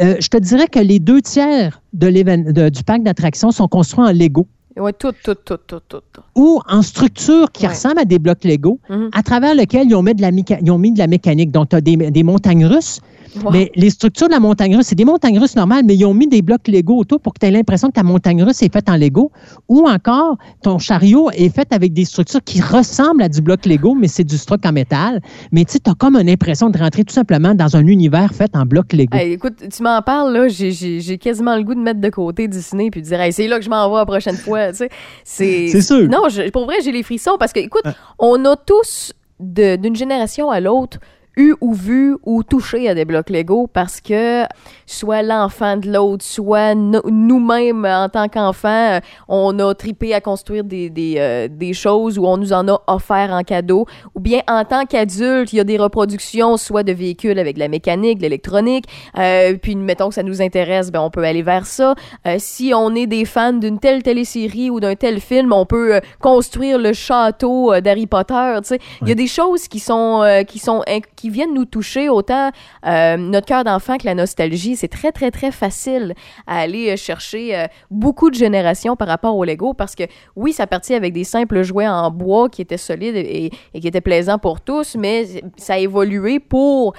Euh, 0.00 0.16
je 0.18 0.28
te 0.28 0.38
dirais 0.38 0.68
que 0.68 0.78
les 0.78 0.98
deux 1.00 1.20
tiers 1.20 1.82
du 1.92 2.82
parc 2.84 3.02
d'attractions 3.02 3.50
sont 3.50 3.68
construits 3.68 4.04
en 4.04 4.12
Lego 4.12 4.48
Tout, 4.98 5.12
tout, 5.22 5.34
tout, 5.44 5.56
tout, 5.66 5.78
tout. 5.88 6.00
ou 6.34 6.60
en 6.68 6.82
structure 6.82 7.50
qui 7.52 7.62
Ouais. 7.64 7.68
ressemble 7.72 7.98
à 8.00 8.04
des 8.04 8.18
blocs 8.18 8.42
Lego, 8.44 8.80
Mhm. 8.90 9.10
à 9.12 9.22
travers 9.22 9.54
lesquels 9.54 9.86
ils 9.88 9.94
ont 9.94 10.02
mis 10.02 10.14
de 10.14 10.22
la, 10.22 10.32
méca- 10.32 10.58
ils 10.60 10.70
ont 10.70 10.78
mis 10.78 10.92
de 10.92 10.98
la 10.98 11.06
mécanique. 11.06 11.50
Donc, 11.52 11.68
tu 11.68 11.76
as 11.76 11.80
des, 11.80 11.96
des 11.96 12.22
montagnes 12.24 12.66
russes, 12.66 13.00
Wow. 13.42 13.50
mais 13.50 13.70
les 13.74 13.90
structures 13.90 14.28
de 14.28 14.32
la 14.32 14.38
montagne 14.40 14.76
russe, 14.76 14.86
c'est 14.86 14.94
des 14.94 15.04
montagnes 15.04 15.38
russes 15.40 15.56
normales, 15.56 15.82
mais 15.84 15.96
ils 15.96 16.04
ont 16.04 16.14
mis 16.14 16.28
des 16.28 16.40
blocs 16.42 16.68
Lego 16.68 16.96
autour 16.96 17.18
pour 17.20 17.34
que 17.34 17.40
tu 17.40 17.46
aies 17.46 17.50
l'impression 17.50 17.88
que 17.88 17.94
ta 17.94 18.04
montagne 18.04 18.42
russe 18.44 18.62
est 18.62 18.72
faite 18.72 18.88
en 18.88 18.96
Lego. 18.96 19.32
Ou 19.68 19.88
encore, 19.88 20.36
ton 20.62 20.78
chariot 20.78 21.30
est 21.32 21.48
fait 21.54 21.66
avec 21.72 21.92
des 21.92 22.04
structures 22.04 22.42
qui 22.44 22.60
ressemblent 22.60 23.22
à 23.22 23.28
du 23.28 23.40
bloc 23.40 23.66
Lego, 23.66 23.94
mais 23.94 24.06
c'est 24.08 24.22
du 24.24 24.38
stock 24.38 24.60
en 24.64 24.72
métal. 24.72 25.20
Mais 25.50 25.64
tu 25.64 25.78
as 25.84 25.94
comme 25.94 26.14
une 26.16 26.28
impression 26.28 26.70
de 26.70 26.78
rentrer 26.78 27.02
tout 27.04 27.12
simplement 27.14 27.54
dans 27.56 27.76
un 27.76 27.86
univers 27.86 28.32
fait 28.32 28.54
en 28.54 28.66
bloc 28.66 28.92
Lego. 28.92 29.16
Hey, 29.16 29.32
écoute, 29.32 29.54
tu 29.68 29.82
m'en 29.82 30.00
parles, 30.02 30.32
là, 30.32 30.46
j'ai 30.48 31.18
quasiment 31.18 31.56
le 31.56 31.64
goût 31.64 31.74
de 31.74 31.80
mettre 31.80 32.00
de 32.00 32.10
côté 32.10 32.46
Disney 32.46 32.90
puis 32.90 33.02
de 33.02 33.06
dire, 33.06 33.20
hey, 33.20 33.32
c'est 33.32 33.48
là 33.48 33.58
que 33.58 33.64
je 33.64 33.70
m'en 33.70 33.88
vais 33.90 33.96
la 33.96 34.06
prochaine 34.06 34.36
fois, 34.36 34.63
tu 34.72 34.78
sais. 34.78 34.88
C'est 35.24 35.82
sûr. 35.82 36.08
Non, 36.08 36.28
je- 36.28 36.50
pour 36.50 36.64
vrai, 36.64 36.76
j'ai 36.82 36.92
les 36.92 37.02
frissons 37.02 37.36
parce 37.38 37.52
que, 37.52 37.60
écoute, 37.60 37.84
on 38.18 38.44
a 38.44 38.56
tous, 38.56 39.12
de- 39.40 39.76
d'une 39.76 39.96
génération 39.96 40.50
à 40.50 40.60
l'autre, 40.60 40.98
eu 41.36 41.54
ou 41.60 41.74
vu 41.74 42.16
ou 42.24 42.42
touché 42.42 42.88
à 42.88 42.94
des 42.94 43.04
blocs 43.04 43.30
Lego 43.30 43.66
parce 43.72 44.00
que 44.00 44.44
soit 44.86 45.22
l'enfant 45.22 45.76
de 45.76 45.90
l'autre, 45.92 46.24
soit 46.24 46.74
no- 46.74 47.02
nous-mêmes 47.10 47.84
en 47.84 48.08
tant 48.08 48.28
qu'enfants, 48.28 48.98
on 49.28 49.58
a 49.58 49.74
tripé 49.74 50.14
à 50.14 50.20
construire 50.20 50.64
des, 50.64 50.90
des, 50.90 51.14
euh, 51.18 51.48
des 51.50 51.72
choses 51.72 52.18
ou 52.18 52.26
on 52.26 52.36
nous 52.36 52.52
en 52.52 52.68
a 52.68 52.80
offert 52.86 53.30
en 53.32 53.42
cadeau, 53.42 53.86
ou 54.14 54.20
bien 54.20 54.40
en 54.48 54.64
tant 54.64 54.84
qu'adulte, 54.86 55.52
il 55.52 55.56
y 55.56 55.60
a 55.60 55.64
des 55.64 55.76
reproductions 55.78 56.56
soit 56.56 56.82
de 56.82 56.92
véhicules 56.92 57.38
avec 57.38 57.54
de 57.56 57.60
la 57.60 57.68
mécanique, 57.68 58.18
de 58.18 58.22
l'électronique, 58.22 58.84
euh, 59.18 59.54
puis 59.60 59.74
mettons 59.76 60.08
que 60.08 60.14
ça 60.14 60.22
nous 60.22 60.42
intéresse, 60.42 60.90
ben 60.92 61.00
on 61.00 61.10
peut 61.10 61.24
aller 61.24 61.42
vers 61.42 61.66
ça. 61.66 61.94
Euh, 62.26 62.36
si 62.38 62.72
on 62.74 62.94
est 62.94 63.06
des 63.06 63.24
fans 63.24 63.52
d'une 63.52 63.78
telle 63.78 64.02
télésérie 64.02 64.70
ou 64.70 64.80
d'un 64.80 64.94
tel 64.94 65.20
film, 65.20 65.52
on 65.52 65.66
peut 65.66 65.96
euh, 65.96 66.00
construire 66.20 66.78
le 66.78 66.92
château 66.92 67.72
euh, 67.72 67.80
d'Harry 67.80 68.06
Potter, 68.06 68.56
tu 68.62 68.68
sais. 68.68 68.78
Il 69.02 69.08
y 69.08 69.12
a 69.12 69.14
des 69.14 69.26
choses 69.26 69.68
qui 69.68 69.80
sont 69.80 70.22
euh, 70.22 70.42
qui 70.42 70.58
sont 70.58 70.82
qui 71.24 71.30
viennent 71.30 71.54
nous 71.54 71.64
toucher 71.64 72.10
autant 72.10 72.50
euh, 72.86 73.16
notre 73.16 73.46
cœur 73.46 73.64
d'enfant 73.64 73.96
que 73.96 74.04
la 74.04 74.14
nostalgie. 74.14 74.76
C'est 74.76 74.88
très 74.88 75.10
très 75.10 75.30
très 75.30 75.50
facile 75.50 76.12
à 76.46 76.58
aller 76.58 76.90
euh, 76.90 76.96
chercher 76.96 77.56
euh, 77.56 77.66
beaucoup 77.90 78.28
de 78.28 78.34
générations 78.34 78.94
par 78.94 79.08
rapport 79.08 79.34
au 79.34 79.42
Lego 79.42 79.72
parce 79.72 79.94
que 79.94 80.02
oui, 80.36 80.52
ça 80.52 80.66
partit 80.66 80.92
avec 80.92 81.14
des 81.14 81.24
simples 81.24 81.62
jouets 81.62 81.88
en 81.88 82.10
bois 82.10 82.50
qui 82.50 82.60
étaient 82.60 82.76
solides 82.76 83.16
et, 83.16 83.50
qui 83.80 83.88
étaient 83.88 84.02
plaisants 84.02 84.38
pour 84.38 84.60
tous, 84.60 84.96
mais 84.96 85.42
ça 85.56 85.74
a 85.74 85.78
évolué 85.78 86.40
pour 86.40 86.92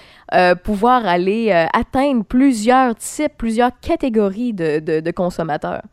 pouvoir 0.63 1.05
aller 1.05 1.51
atteindre 1.71 2.23
plusieurs 2.23 2.95
types, 2.95 3.33
plusieurs 3.38 3.79
catégories 3.79 4.53
de 4.53 5.11
consommateurs. 5.11 5.83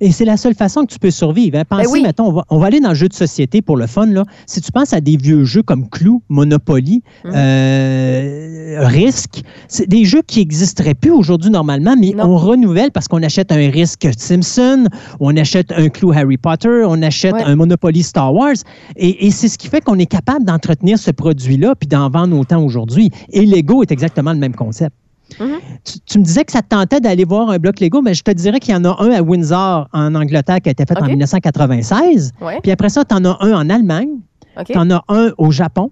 Et 0.00 0.12
c'est 0.12 0.24
la 0.24 0.36
seule 0.36 0.54
façon 0.54 0.82
que 0.86 0.92
tu 0.92 0.98
peux 0.98 1.10
survivre. 1.10 1.58
hein. 1.58 1.64
Pensez, 1.68 1.84
Ben 1.84 1.90
oui. 1.92 2.02
mettons, 2.02 2.26
on 2.28 2.32
va, 2.32 2.44
on 2.50 2.58
va 2.58 2.66
aller 2.66 2.80
dans 2.80 2.90
le 2.90 2.94
jeu 2.94 3.08
de 3.08 3.14
société 3.14 3.62
pour 3.62 3.76
le 3.76 3.86
fun. 3.86 4.06
Là. 4.06 4.24
Si 4.46 4.60
tu 4.60 4.70
penses 4.72 4.92
à 4.92 5.00
des 5.00 5.16
vieux 5.16 5.44
jeux 5.44 5.62
comme 5.62 5.88
Clou, 5.88 6.22
Monopoly, 6.28 7.02
euh, 7.24 8.78
Risk, 8.86 9.42
c'est 9.68 9.88
des 9.88 10.04
jeux 10.04 10.22
qui 10.26 10.38
n'existeraient 10.40 10.94
plus 10.94 11.10
aujourd'hui 11.10 11.50
normalement, 11.50 11.94
mais 11.98 12.12
Non. 12.16 12.24
on 12.24 12.36
renouvelle 12.36 12.90
parce 12.92 13.08
qu'on 13.08 13.22
achète 13.22 13.52
un 13.52 13.70
Risk 13.70 14.08
Simpson, 14.16 14.86
on 15.20 15.36
achète 15.36 15.72
un 15.72 15.88
Clou 15.88 16.12
Harry 16.12 16.36
Potter, 16.38 16.82
on 16.86 17.02
achète 17.02 17.34
Ouais. 17.34 17.42
un 17.44 17.56
Monopoly 17.56 18.02
Star 18.02 18.32
Wars. 18.34 18.54
Et, 18.96 19.26
et 19.26 19.30
c'est 19.30 19.48
ce 19.48 19.58
qui 19.58 19.68
fait 19.68 19.80
qu'on 19.82 19.98
est 19.98 20.06
capable 20.06 20.44
d'entretenir 20.44 20.98
ce 20.98 21.10
produit-là 21.10 21.74
puis 21.74 21.88
d'en 21.88 22.08
vendre 22.10 22.36
autant 22.38 22.62
aujourd'hui. 22.64 23.10
Et 23.32 23.46
Lego 23.46 23.82
est 23.82 23.92
exactement 23.92 24.32
le 24.32 24.38
même 24.38 24.54
concept. 24.54 24.94
Mhm. 25.38 25.58
Tu, 25.84 26.00
tu 26.00 26.18
me 26.18 26.24
disais 26.24 26.44
que 26.44 26.52
ça 26.52 26.62
te 26.62 26.68
tentait 26.68 27.00
d'aller 27.00 27.24
voir 27.24 27.50
un 27.50 27.58
bloc 27.58 27.80
Lego, 27.80 28.02
mais 28.02 28.14
je 28.14 28.22
te 28.22 28.30
dirais 28.30 28.58
qu'il 28.60 28.74
y 28.74 28.76
en 28.76 28.84
a 28.84 28.96
un 29.02 29.10
à 29.12 29.22
Windsor, 29.22 29.88
en 29.92 30.14
Angleterre, 30.14 30.60
qui 30.60 30.68
a 30.68 30.72
été 30.72 30.84
fait 30.86 30.98
en 30.98 31.04
OK. 31.04 31.10
1996. 31.10 32.32
Ouais, 32.40 32.58
Puis 32.62 32.72
après 32.72 32.88
ça, 32.88 33.04
tu 33.04 33.14
en 33.14 33.24
as 33.24 33.36
un 33.40 33.52
en 33.52 33.70
Allemagne, 33.70 34.10
ok. 34.58 34.66
tu 34.66 34.78
en 34.78 34.90
as 34.90 35.02
un 35.08 35.30
au 35.38 35.50
Japon, 35.50 35.90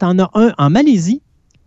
tu 0.00 0.04
en 0.06 0.18
as 0.18 0.30
un 0.34 0.52
en 0.58 0.70
Malaisie, 0.70 1.22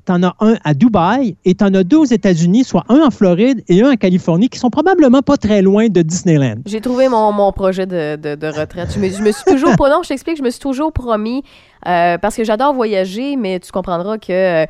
tu 0.05 0.11
en 0.11 0.23
as 0.23 0.35
un 0.39 0.55
à 0.63 0.73
Dubaï 0.73 1.35
et 1.45 1.53
tu 1.55 1.63
en 1.63 1.73
as 1.73 1.83
deux 1.83 1.97
aux 1.97 2.05
États-Unis, 2.05 2.63
soit 2.63 2.83
un 2.89 3.01
en 3.01 3.11
Floride 3.11 3.63
et 3.67 3.83
un 3.83 3.91
en 3.91 3.95
Californie, 3.95 4.49
qui 4.49 4.57
sont 4.59 4.69
probablement 4.69 5.21
pas 5.21 5.37
très 5.37 5.61
loin 5.61 5.87
de 5.87 6.01
Disneyland. 6.01 6.55
J'ai 6.65 6.81
trouvé 6.81 7.09
mon, 7.09 7.31
mon 7.31 7.51
projet 7.51 7.85
de, 7.85 8.15
de, 8.15 8.35
de 8.35 8.47
retraite. 8.47 8.91
Je 8.93 8.99
me, 8.99 9.09
je 9.09 9.21
me 9.21 9.31
suis 9.31 9.43
toujours, 9.45 9.71
non, 9.79 10.01
je 10.03 10.09
t'explique, 10.09 10.37
je 10.37 10.43
me 10.43 10.49
suis 10.49 10.59
toujours 10.59 10.91
promis, 10.91 11.43
euh, 11.87 12.17
parce 12.17 12.35
que 12.35 12.43
j'adore 12.43 12.73
voyager, 12.73 13.35
mais 13.35 13.59
tu 13.59 13.71
comprendras 13.71 14.17
que 14.17 14.31
euh, 14.31 14.65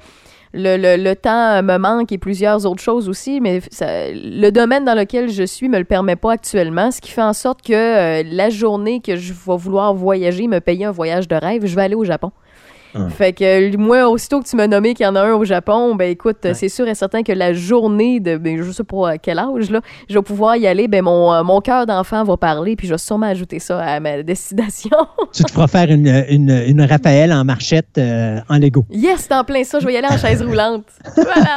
le, 0.53 0.97
le, 0.97 1.15
temps 1.15 1.61
me 1.61 1.77
manque 1.77 2.11
et 2.11 2.17
plusieurs 2.17 2.65
autres 2.65 2.81
choses 2.81 3.07
aussi, 3.07 3.39
mais 3.41 3.61
ça- 3.71 4.09
le 4.11 4.49
domaine 4.49 4.85
dans 4.85 4.95
lequel 4.95 5.29
je 5.29 5.43
suis 5.43 5.69
me 5.69 5.77
le 5.77 5.85
permet 5.85 6.15
pas 6.15 6.33
actuellement, 6.33 6.91
ce 6.91 7.01
qui 7.01 7.11
fait 7.11 7.21
en 7.21 7.33
sorte 7.33 7.61
que 7.61 7.73
euh, 7.73 8.23
la 8.25 8.49
journée 8.49 8.99
que 9.01 9.15
je 9.15 9.33
vais 9.33 9.57
vouloir 9.57 9.93
voyager, 9.93 10.47
me 10.47 10.59
payer 10.59 10.85
un 10.85 10.91
voyage 10.91 11.27
de 11.27 11.35
rêve, 11.35 11.65
je 11.65 11.75
vais 11.75 11.83
aller 11.83 11.95
au 11.95 12.05
Japon. 12.05 12.31
Hum. 12.95 13.09
Fait 13.09 13.33
que 13.33 13.43
euh, 13.73 13.77
moi, 13.77 14.09
aussitôt 14.09 14.41
que 14.41 14.47
tu 14.47 14.55
m'as 14.55 14.67
nommé 14.67 14.93
qu'il 14.95 15.05
y 15.05 15.07
en 15.07 15.15
a 15.15 15.21
un 15.21 15.33
au 15.33 15.45
Japon, 15.45 15.95
ben 15.95 16.09
écoute, 16.09 16.37
Ouais. 16.43 16.53
c'est 16.55 16.69
sûr 16.69 16.87
et 16.87 16.95
certain 16.95 17.21
que 17.23 17.31
la 17.31 17.53
journée 17.53 18.19
de, 18.19 18.37
ben, 18.37 18.61
je 18.63 18.71
sais 18.71 18.83
pas 18.83 19.09
à 19.11 19.17
quel 19.17 19.37
âge, 19.39 19.69
là, 19.69 19.81
je 20.09 20.15
vais 20.15 20.21
pouvoir 20.23 20.55
y 20.55 20.65
aller, 20.65 20.87
ben 20.87 21.03
mon, 21.03 21.31
euh, 21.33 21.43
mon 21.43 21.61
cœur 21.61 21.85
d'enfant 21.85 22.23
va 22.23 22.35
parler, 22.37 22.75
puis 22.75 22.87
je 22.87 22.93
vais 22.93 22.97
sûrement 22.97 23.27
ajouter 23.27 23.59
ça 23.59 23.79
à 23.79 23.99
ma 23.99 24.23
destination. 24.23 24.89
tu 25.33 25.43
te 25.43 25.51
feras 25.51 25.67
faire 25.67 25.89
une, 25.91 26.25
une, 26.29 26.49
une 26.67 26.81
Raphaël 26.81 27.31
en 27.31 27.43
marchette 27.45 27.97
euh, 27.97 28.39
en 28.49 28.57
Lego. 28.57 28.85
yes, 28.89 29.27
c'est 29.27 29.33
en 29.35 29.43
plein 29.43 29.63
ça, 29.63 29.79
je 29.79 29.85
vais 29.85 29.93
y 29.93 29.97
aller 29.97 30.07
en 30.09 30.17
chaise 30.17 30.41
roulante. 30.41 30.85
Voilà. 31.15 31.55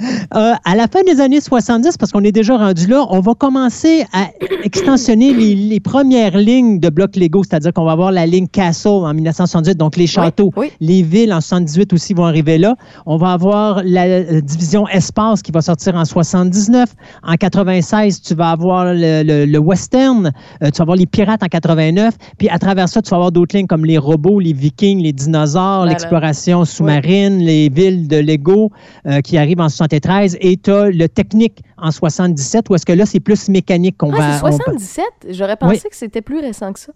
Euh, 0.00 0.52
à 0.64 0.76
la 0.76 0.86
fin 0.86 1.00
des 1.02 1.20
années 1.20 1.40
70, 1.40 1.96
parce 1.96 2.12
qu'on 2.12 2.22
est 2.22 2.30
déjà 2.32 2.56
rendu 2.56 2.86
là, 2.86 3.04
on 3.10 3.18
va 3.20 3.34
commencer 3.34 4.04
à 4.12 4.28
extensionner 4.62 5.32
les, 5.34 5.56
les 5.56 5.80
premières 5.80 6.36
lignes 6.38 6.78
de 6.78 6.88
blocs 6.88 7.16
Lego, 7.16 7.42
c'est-à-dire 7.42 7.72
qu'on 7.72 7.84
va 7.84 7.92
avoir 7.92 8.12
la 8.12 8.24
ligne 8.26 8.46
Castle 8.46 8.88
en 8.88 9.12
1978, 9.12 9.76
donc 9.76 9.96
les 9.96 10.06
châteaux. 10.06 10.50
Oui, 10.56 10.70
Les 10.80 11.02
villes 11.02 11.32
en 11.32 11.40
78 11.40 11.92
aussi 11.92 12.14
vont 12.14 12.26
arriver 12.26 12.58
là. 12.58 12.76
On 13.06 13.16
va 13.16 13.32
avoir 13.32 13.82
la 13.84 14.04
euh, 14.06 14.40
division 14.40 14.86
espace 14.88 15.42
qui 15.42 15.50
va 15.50 15.62
sortir 15.62 15.96
en 15.96 16.04
79. 16.04 16.88
En 17.24 17.34
96, 17.34 18.22
tu 18.22 18.34
vas 18.34 18.50
avoir 18.50 18.92
le, 18.94 19.22
le- 19.24 19.46
le 19.46 19.58
western. 19.58 20.30
Euh, 20.62 20.70
tu 20.70 20.78
vas 20.78 20.82
avoir 20.82 20.96
les 20.96 21.06
pirates 21.06 21.42
en 21.42 21.46
89. 21.48 22.14
Puis 22.38 22.48
à 22.48 22.58
travers 22.60 22.88
ça, 22.88 23.02
tu 23.02 23.10
vas 23.10 23.16
avoir 23.16 23.32
d'autres 23.32 23.56
lignes 23.56 23.66
comme 23.66 23.84
les 23.84 23.98
robots, 23.98 24.38
les 24.38 24.52
vikings, 24.52 25.02
les 25.02 25.12
dinosaures, 25.12 25.78
Voilà. 25.78 25.90
l'exploration 25.92 26.64
sous-marine, 26.64 27.38
les 27.38 27.68
villes 27.68 28.06
de 28.06 28.16
Lego 28.18 28.70
euh, 29.06 29.20
qui 29.22 29.36
arrivent 29.38 29.60
en 29.60 29.68
73. 29.88 30.36
Et 30.40 30.56
tu 30.56 30.70
as 30.70 30.90
le 30.90 31.08
technique 31.08 31.62
en 31.76 31.90
77, 31.90 32.70
où 32.70 32.74
est-ce 32.74 32.86
que 32.86 32.92
là, 32.92 33.06
c'est 33.06 33.20
plus 33.20 33.48
mécanique 33.48 33.96
qu'on 33.96 34.12
Ah, 34.12 34.18
va... 34.18 34.38
c'est 34.38 34.44
on 34.44 34.50
va- 34.50 34.56
77? 34.56 35.04
J'aurais 35.30 35.56
pensé 35.56 35.88
que 35.88 35.96
c'était 35.96 36.22
plus 36.22 36.40
récent 36.40 36.72
que 36.72 36.80
ça. 36.80 36.92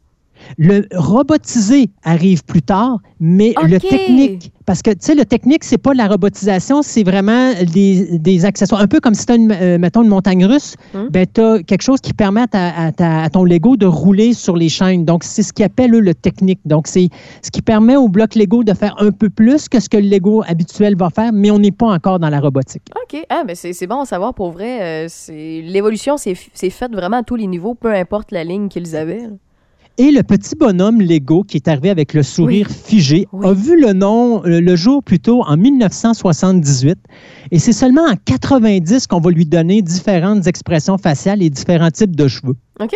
Le 0.59 0.87
robotisé 0.95 1.91
arrive 2.05 2.45
plus 2.45 2.63
tard, 2.63 2.99
mais 3.21 3.55
le 3.63 3.79
technique, 3.79 4.53
parce 4.67 4.83
que 4.83 4.91
tu 4.91 4.99
sais, 5.01 5.15
le 5.15 5.25
technique, 5.25 5.65
c'est 5.65 5.79
pas 5.79 5.95
la 5.95 6.09
robotisation, 6.09 6.83
c'est 6.83 7.03
vraiment 7.05 7.53
des, 7.73 8.19
des 8.19 8.45
accessoires. 8.45 8.81
Un 8.81 8.87
peu 8.87 9.01
comme 9.01 9.15
si 9.15 9.27
tu 9.27 9.33
as, 9.33 9.37
une, 9.37 9.53
euh, 9.53 9.79
mettons, 9.79 10.03
une 10.03 10.09
montagne 10.09 10.45
russe, 10.45 10.75
Hum. 10.95 11.09
ben, 11.11 11.27
tu 11.33 11.41
as 11.41 11.63
quelque 11.63 11.83
chose 11.83 12.01
qui 12.01 12.13
permet 12.13 12.45
à, 12.53 12.91
à 12.99 13.31
ton 13.31 13.45
Lego 13.45 13.77
de 13.77 13.87
rouler 13.87 14.33
sur 14.35 14.57
les 14.57 14.69
chaînes. 14.69 15.05
Donc, 15.05 15.25
c'est 15.25 15.43
ce 15.43 15.53
qu'ils 15.53 15.65
appellent, 15.65 15.95
eux, 15.95 16.01
le 16.01 16.15
technique. 16.15 16.61
Donc, 16.65 16.87
c'est 16.87 17.09
ce 17.43 17.51
qui 17.51 17.63
permet 17.63 17.97
au 17.97 18.09
bloc 18.09 18.35
Lego 18.35 18.63
de 18.65 18.75
faire 18.75 18.95
un 18.99 19.11
peu 19.11 19.31
plus 19.31 19.69
que 19.69 19.81
ce 19.81 19.89
que 19.89 19.97
le 19.97 20.09
Lego 20.09 20.43
habituel 20.47 20.97
va 20.97 21.11
faire, 21.11 21.33
mais 21.33 21.51
on 21.51 21.59
n'est 21.59 21.71
pas 21.73 21.87
encore 21.87 22.19
dans 22.19 22.29
la 22.31 22.41
robotique. 22.41 22.83
OK. 23.05 23.25
Ah, 23.31 23.43
mais 23.47 23.55
c'est 23.55 23.73
c'est 23.73 23.87
bon 23.87 24.01
à 24.01 24.05
savoir 24.07 24.35
pour 24.35 24.51
vrai. 24.51 25.07
euh, 25.07 25.09
L'évolution, 25.29 26.17
c'est 26.17 26.35
c'est 26.55 26.71
faite 26.71 26.93
vraiment 26.93 27.19
à 27.19 27.23
tous 27.23 27.37
les 27.37 27.47
niveaux, 27.47 27.75
peu 27.75 27.93
importe 27.95 28.33
la 28.33 28.45
ligne 28.45 28.69
qu'ils 28.69 28.97
avaient. 28.97 29.21
là. 29.23 29.29
Et 29.99 30.11
le 30.11 30.23
petit 30.23 30.55
bonhomme 30.55 31.01
Lego 31.03 31.45
qui 31.45 31.59
est 31.59 31.69
arrivé 31.69 31.91
avec 31.91 32.15
le 32.15 32.23
sourire 32.23 32.69
figé 32.69 33.27
Oui. 33.33 33.47
a 33.47 33.53
vu 33.53 33.79
le 33.81 33.93
nom 33.93 34.43
le 34.45 34.77
jour 34.77 35.03
plutôt 35.03 35.43
en 35.43 35.57
1978. 35.57 36.99
Et 37.51 37.59
c'est 37.59 37.73
seulement 37.73 38.07
en 38.07 38.15
90 38.25 39.07
qu'on 39.07 39.21
va 39.21 39.31
lui 39.31 39.45
donner 39.45 39.83
différentes 39.83 40.47
expressions 40.47 40.97
faciales 40.97 41.43
et 41.43 41.51
différents 41.51 41.91
types 41.91 42.17
de 42.17 42.27
cheveux. 42.27 42.57
OK. 42.81 42.95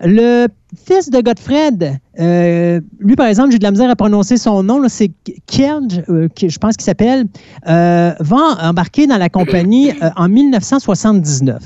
Le 0.00 0.46
fils 0.86 1.10
de 1.10 1.20
Godfred, 1.20 1.98
euh, 2.20 2.80
lui 2.98 3.16
par 3.16 3.26
exemple, 3.26 3.50
j'ai 3.50 3.58
de 3.58 3.64
la 3.64 3.70
misère 3.70 3.90
à 3.90 3.96
prononcer 3.96 4.36
son 4.36 4.62
nom, 4.62 4.86
c'est 4.88 5.10
Kierge, 5.46 6.02
euh, 6.10 6.28
je 6.36 6.58
pense 6.58 6.76
qu'il 6.76 6.84
s'appelle, 6.84 7.24
euh, 7.66 8.12
va 8.20 8.58
embarquer 8.62 9.06
dans 9.06 9.16
la 9.16 9.30
compagnie 9.30 9.92
en 10.16 10.28
1979. 10.28 11.62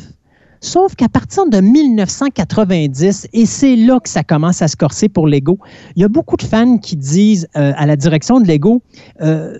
Sauf 0.61 0.95
qu'à 0.95 1.09
partir 1.09 1.47
de 1.47 1.61
1990, 1.61 3.29
et 3.33 3.47
c'est 3.47 3.77
là 3.77 3.99
que 3.99 4.09
ça 4.09 4.23
commence 4.23 4.61
à 4.61 4.69
se 4.69 4.77
corser 4.77 5.09
pour 5.09 5.27
Lego, 5.27 5.59
il 5.97 6.03
y 6.03 6.05
a 6.05 6.09
beaucoup 6.09 6.37
de 6.37 6.43
fans 6.43 6.79
qui 6.79 6.97
disent 6.97 7.49
euh, 7.57 7.73
à 7.77 7.87
la 7.87 7.97
direction 7.97 8.41
de 8.41 8.47
Lego, 8.47 8.83
euh, 9.23 9.57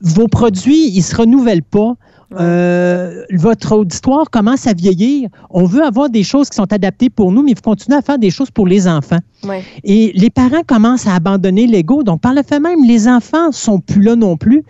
vos 0.00 0.28
produits, 0.28 0.88
ils 0.88 1.02
se 1.02 1.16
renouvellent 1.16 1.62
pas. 1.62 1.94
Euh, 2.38 3.24
votre 3.32 3.72
auditoire 3.72 4.30
commence 4.30 4.68
à 4.68 4.72
vieillir. 4.72 5.28
On 5.50 5.64
veut 5.64 5.82
avoir 5.84 6.08
des 6.08 6.22
choses 6.22 6.48
qui 6.48 6.54
sont 6.54 6.72
adaptées 6.72 7.10
pour 7.10 7.32
nous, 7.32 7.42
mais 7.42 7.50
il 7.52 7.56
faut 7.56 7.62
continuer 7.62 7.98
à 7.98 8.02
faire 8.02 8.18
des 8.18 8.30
choses 8.30 8.52
pour 8.52 8.68
les 8.68 8.86
enfants. 8.86 9.18
Ouais. 9.42 9.64
Et 9.82 10.12
les 10.14 10.30
parents 10.30 10.62
commencent 10.64 11.08
à 11.08 11.14
abandonner 11.16 11.66
Lego. 11.66 12.04
Donc, 12.04 12.20
par 12.20 12.32
le 12.32 12.42
fait 12.44 12.60
même, 12.60 12.84
les 12.84 13.08
enfants 13.08 13.50
sont 13.50 13.80
plus 13.80 14.02
là 14.02 14.14
non 14.14 14.36
plus. 14.36 14.62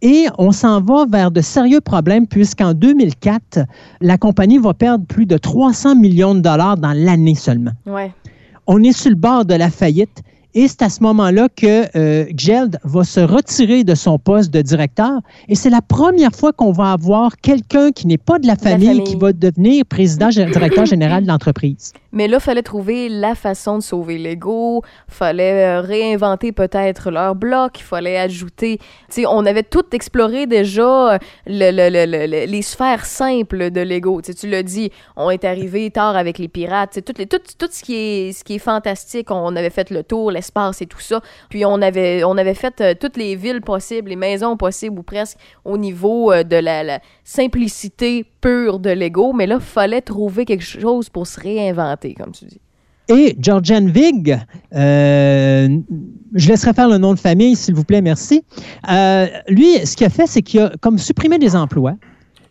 Et 0.00 0.26
on 0.38 0.52
s'en 0.52 0.80
va 0.80 1.06
vers 1.06 1.30
de 1.30 1.40
sérieux 1.40 1.80
problèmes 1.80 2.26
puisqu'en 2.26 2.72
2004, 2.72 3.60
la 4.00 4.16
compagnie 4.16 4.58
va 4.58 4.72
perdre 4.72 5.04
plus 5.06 5.26
de 5.26 5.36
300 5.36 5.96
millions 5.96 6.34
de 6.34 6.40
dollars 6.40 6.76
dans 6.76 6.92
l'année 6.92 7.34
seulement. 7.34 7.72
Ouais. 7.86 8.12
On 8.66 8.82
est 8.82 8.92
sur 8.92 9.10
le 9.10 9.16
bord 9.16 9.44
de 9.44 9.54
la 9.54 9.70
faillite. 9.70 10.22
Et 10.54 10.66
c'est 10.66 10.82
à 10.82 10.88
ce 10.88 11.02
moment-là 11.02 11.48
que 11.54 11.84
euh, 11.96 12.24
Gjeld 12.34 12.78
va 12.82 13.04
se 13.04 13.20
retirer 13.20 13.84
de 13.84 13.94
son 13.94 14.18
poste 14.18 14.50
de 14.52 14.62
directeur. 14.62 15.20
Et 15.48 15.54
c'est 15.54 15.70
la 15.70 15.82
première 15.82 16.32
fois 16.32 16.52
qu'on 16.52 16.72
va 16.72 16.92
avoir 16.92 17.36
quelqu'un 17.36 17.92
qui 17.92 18.06
n'est 18.06 18.16
pas 18.18 18.38
de 18.38 18.46
la 18.46 18.56
famille, 18.56 18.88
famille. 18.88 19.04
qui 19.04 19.16
va 19.16 19.32
devenir 19.32 19.84
président, 19.84 20.28
directeur 20.28 20.86
général 20.86 21.24
de 21.24 21.28
l'entreprise. 21.28 21.92
Mais 22.12 22.26
là, 22.26 22.40
fallait 22.40 22.62
trouver 22.62 23.10
la 23.10 23.34
façon 23.34 23.76
de 23.78 23.82
sauver 23.82 24.16
Lego. 24.16 24.82
Fallait 25.06 25.64
euh, 25.66 25.80
réinventer 25.82 26.52
peut-être 26.52 27.10
leur 27.10 27.34
bloc. 27.34 27.78
Il 27.80 27.82
fallait 27.84 28.16
ajouter. 28.16 28.78
Sais, 29.10 29.26
on 29.26 29.44
avait 29.44 29.62
tout 29.62 29.84
exploré 29.92 30.46
déjà 30.46 31.18
le- 31.46 31.70
le- 31.70 31.90
le- 31.90 32.06
le- 32.10 32.26
le- 32.26 32.46
les 32.50 32.62
sphères 32.62 33.04
simples 33.04 33.70
de 33.70 33.82
Lego. 33.82 34.22
Tu 34.22 34.48
l'as 34.48 34.62
dit, 34.62 34.90
on 35.16 35.28
est 35.30 35.44
arrivé 35.44 35.90
tard 35.90 36.16
avec 36.16 36.38
les 36.38 36.48
pirates. 36.48 36.98
Tout, 37.04 37.12
les, 37.18 37.26
tout, 37.26 37.38
tout 37.58 37.68
ce 37.70 37.82
qui 37.84 37.94
est 37.94 38.32
ce 38.32 38.42
qui 38.42 38.54
est 38.54 38.58
fantastique, 38.58 39.30
on 39.30 39.54
avait 39.54 39.68
fait 39.70 39.90
le 39.90 40.02
tour. 40.02 40.30
L'espace 40.38 40.80
et 40.82 40.86
tout 40.86 41.00
ça. 41.00 41.20
Puis 41.50 41.64
on 41.64 41.80
avait, 41.82 42.24
on 42.24 42.36
avait 42.38 42.54
fait 42.54 42.80
euh, 42.80 42.94
toutes 42.98 43.16
les 43.16 43.36
villes 43.36 43.60
possibles, 43.60 44.10
les 44.10 44.16
maisons 44.16 44.56
possibles 44.56 44.98
ou 44.98 45.02
presque 45.02 45.36
au 45.64 45.76
niveau 45.76 46.32
euh, 46.32 46.42
de 46.42 46.56
la, 46.56 47.00
simplicité 47.24 48.24
pure 48.40 48.78
de 48.78 48.90
Lego. 48.90 49.32
Mais 49.32 49.46
là, 49.46 49.60
fallait 49.60 50.00
trouver 50.00 50.44
quelque 50.44 50.64
chose 50.64 51.08
pour 51.08 51.26
se 51.26 51.40
réinventer, 51.40 52.14
comme 52.14 52.32
tu 52.32 52.46
dis. 52.46 52.60
Et 53.10 53.36
Georgian 53.40 53.86
Vig, 53.86 54.38
euh, 54.74 55.68
je 56.34 56.48
laisserai 56.48 56.74
faire 56.74 56.88
le 56.88 56.98
nom 56.98 57.14
de 57.14 57.18
famille, 57.18 57.56
s'il 57.56 57.74
vous 57.74 57.84
plaît, 57.84 58.02
merci. 58.02 58.44
Lui, 59.48 59.86
ce 59.86 59.96
qu'il 59.96 60.06
a 60.06 60.10
fait, 60.10 60.26
c'est 60.26 60.42
qu'il 60.42 60.60
a 60.60 60.72
comme 60.80 60.98
supprimé 60.98 61.38
des 61.38 61.56
emplois. 61.56 61.94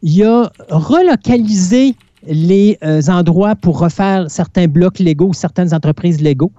Il 0.02 0.24
a 0.24 0.52
relocalisé 0.70 1.96
les 2.30 2.78
euh, 2.84 3.02
endroits 3.10 3.56
pour 3.56 3.80
refaire 3.80 4.30
certains 4.30 4.68
blocs 4.68 5.00
légaux, 5.00 5.34
certaines 5.34 5.74
entreprises 5.74 6.22
légaux. 6.22 6.52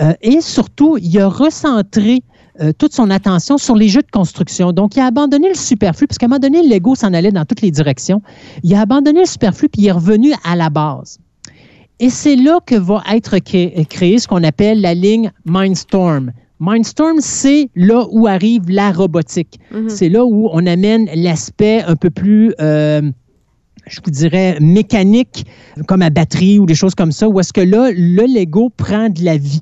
Euh, 0.00 0.12
et 0.22 0.40
surtout, 0.40 0.96
il 0.98 1.18
a 1.20 1.28
recentré 1.28 2.22
euh, 2.60 2.72
toute 2.78 2.94
son 2.94 3.10
attention 3.10 3.58
sur 3.58 3.74
les 3.76 3.88
jeux 3.88 4.02
de 4.02 4.10
construction. 4.10 4.72
Donc, 4.72 4.96
il 4.96 5.00
a 5.00 5.06
abandonné 5.06 5.48
le 5.48 5.54
superflu, 5.54 6.06
parce 6.06 6.16
qu'à 6.18 6.26
un 6.26 6.28
moment 6.30 6.38
donné, 6.38 6.62
le 6.62 6.74
Lego 6.74 6.94
s'en 6.94 7.12
allait 7.12 7.32
dans 7.32 7.44
toutes 7.44 7.60
les 7.60 7.70
directions. 7.70 8.22
Il 8.62 8.74
a 8.74 8.80
abandonné 8.80 9.20
le 9.20 9.26
superflu, 9.26 9.68
puis 9.68 9.82
il 9.82 9.88
est 9.88 9.92
revenu 9.92 10.32
à 10.44 10.56
la 10.56 10.70
base. 10.70 11.18
Et 11.98 12.10
c'est 12.10 12.36
là 12.36 12.58
que 12.64 12.74
va 12.74 13.02
être 13.12 13.38
cré- 13.38 13.86
créé 13.88 14.18
ce 14.18 14.28
qu'on 14.28 14.42
appelle 14.44 14.80
la 14.80 14.94
ligne 14.94 15.30
Mindstorm. 15.44 16.32
Mindstorm, 16.58 17.16
c'est 17.20 17.68
là 17.74 18.06
où 18.10 18.26
arrive 18.26 18.70
la 18.70 18.90
robotique. 18.92 19.58
Mhm. 19.72 19.88
C'est 19.90 20.08
là 20.08 20.24
où 20.24 20.48
on 20.52 20.66
amène 20.66 21.06
l'aspect 21.14 21.82
un 21.86 21.96
peu 21.96 22.08
plus, 22.10 22.54
euh, 22.60 23.02
je 23.86 24.00
vous 24.04 24.10
dirais, 24.10 24.58
mécanique, 24.60 25.46
comme 25.86 26.02
à 26.02 26.10
batterie 26.10 26.58
ou 26.58 26.66
des 26.66 26.74
choses 26.74 26.94
comme 26.94 27.12
ça, 27.12 27.28
où 27.28 27.38
est-ce 27.40 27.52
que 27.52 27.60
là, 27.60 27.90
le 27.92 28.26
Lego 28.26 28.70
prend 28.76 29.08
de 29.08 29.24
la 29.24 29.36
vie. 29.36 29.60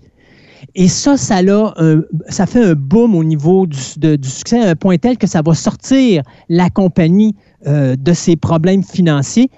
Et 0.74 0.88
ça, 0.88 1.16
ça, 1.16 1.42
l'a 1.42 1.74
un- 1.76 2.02
ça 2.28 2.46
fait 2.46 2.64
un 2.64 2.74
boom 2.74 3.14
au 3.14 3.22
niveau 3.22 3.66
du, 3.66 3.78
du 4.18 4.28
succès 4.28 4.60
à 4.60 4.70
un 4.70 4.74
point 4.76 4.96
tel 4.96 5.18
que 5.18 5.26
ça 5.26 5.42
va 5.42 5.54
sortir 5.54 6.22
la 6.48 6.70
compagnie 6.70 7.36
euh, 7.66 7.96
de 7.96 8.12
ses 8.12 8.34
problèmes 8.36 8.82
financiers. 8.82 9.50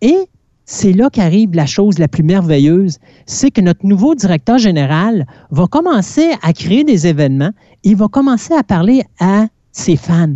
Et 0.00 0.16
c'est 0.64 0.92
là 0.92 1.10
qu'arrive 1.10 1.50
la 1.54 1.66
chose 1.66 1.98
la 1.98 2.08
plus 2.08 2.22
merveilleuse, 2.22 2.98
c'est 3.26 3.50
que 3.50 3.60
notre 3.60 3.84
nouveau 3.86 4.14
directeur 4.14 4.56
général 4.58 5.26
va 5.50 5.66
commencer 5.66 6.30
à 6.42 6.52
créer 6.54 6.84
des 6.84 7.06
événements, 7.06 7.50
il 7.84 7.96
va 7.96 8.08
commencer 8.08 8.54
à 8.54 8.62
parler 8.62 9.02
à 9.20 9.46
ses 9.72 9.96
fans. 9.96 10.34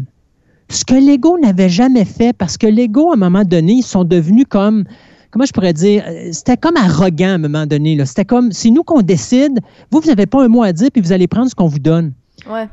Ce 0.70 0.85
que 0.85 0.94
Lego 0.94 1.38
n'avait 1.38 1.68
jamais 1.68 2.04
fait, 2.04 2.33
parce 2.33 2.57
que 2.57 2.66
Lego, 2.66 3.11
à 3.11 3.14
un 3.14 3.18
moment 3.18 3.44
donné, 3.44 3.74
ils 3.74 3.83
sont 3.83 4.04
devenus 4.04 4.44
comme, 4.48 4.85
comment 5.31 5.46
je 5.46 5.52
pourrais 5.52 5.72
dire, 5.72 6.04
euh, 6.07 6.28
c'était 6.33 6.57
comme 6.57 6.76
arrogant 6.76 7.31
à 7.31 7.35
un 7.35 7.38
moment 7.38 7.66
donné. 7.66 7.98
C'était 8.04 8.24
comme, 8.24 8.52
c'est 8.52 8.70
nous 8.70 8.83
qu'on 8.83 9.02
décide, 9.02 9.61
vous, 9.90 10.00
vous 10.00 10.09
n'avez 10.09 10.26
pas 10.26 10.44
un 10.44 10.48
mot 10.48 10.62
à 10.62 10.72
dire, 10.72 10.90
puis 10.92 11.02
vous 11.02 11.12
allez 11.12 11.26
prendre 11.26 11.48
ce 11.48 11.54
qu'on 11.54 11.68
vous 11.68 11.78
donne. 11.78 12.12
Ouais. 12.50 12.68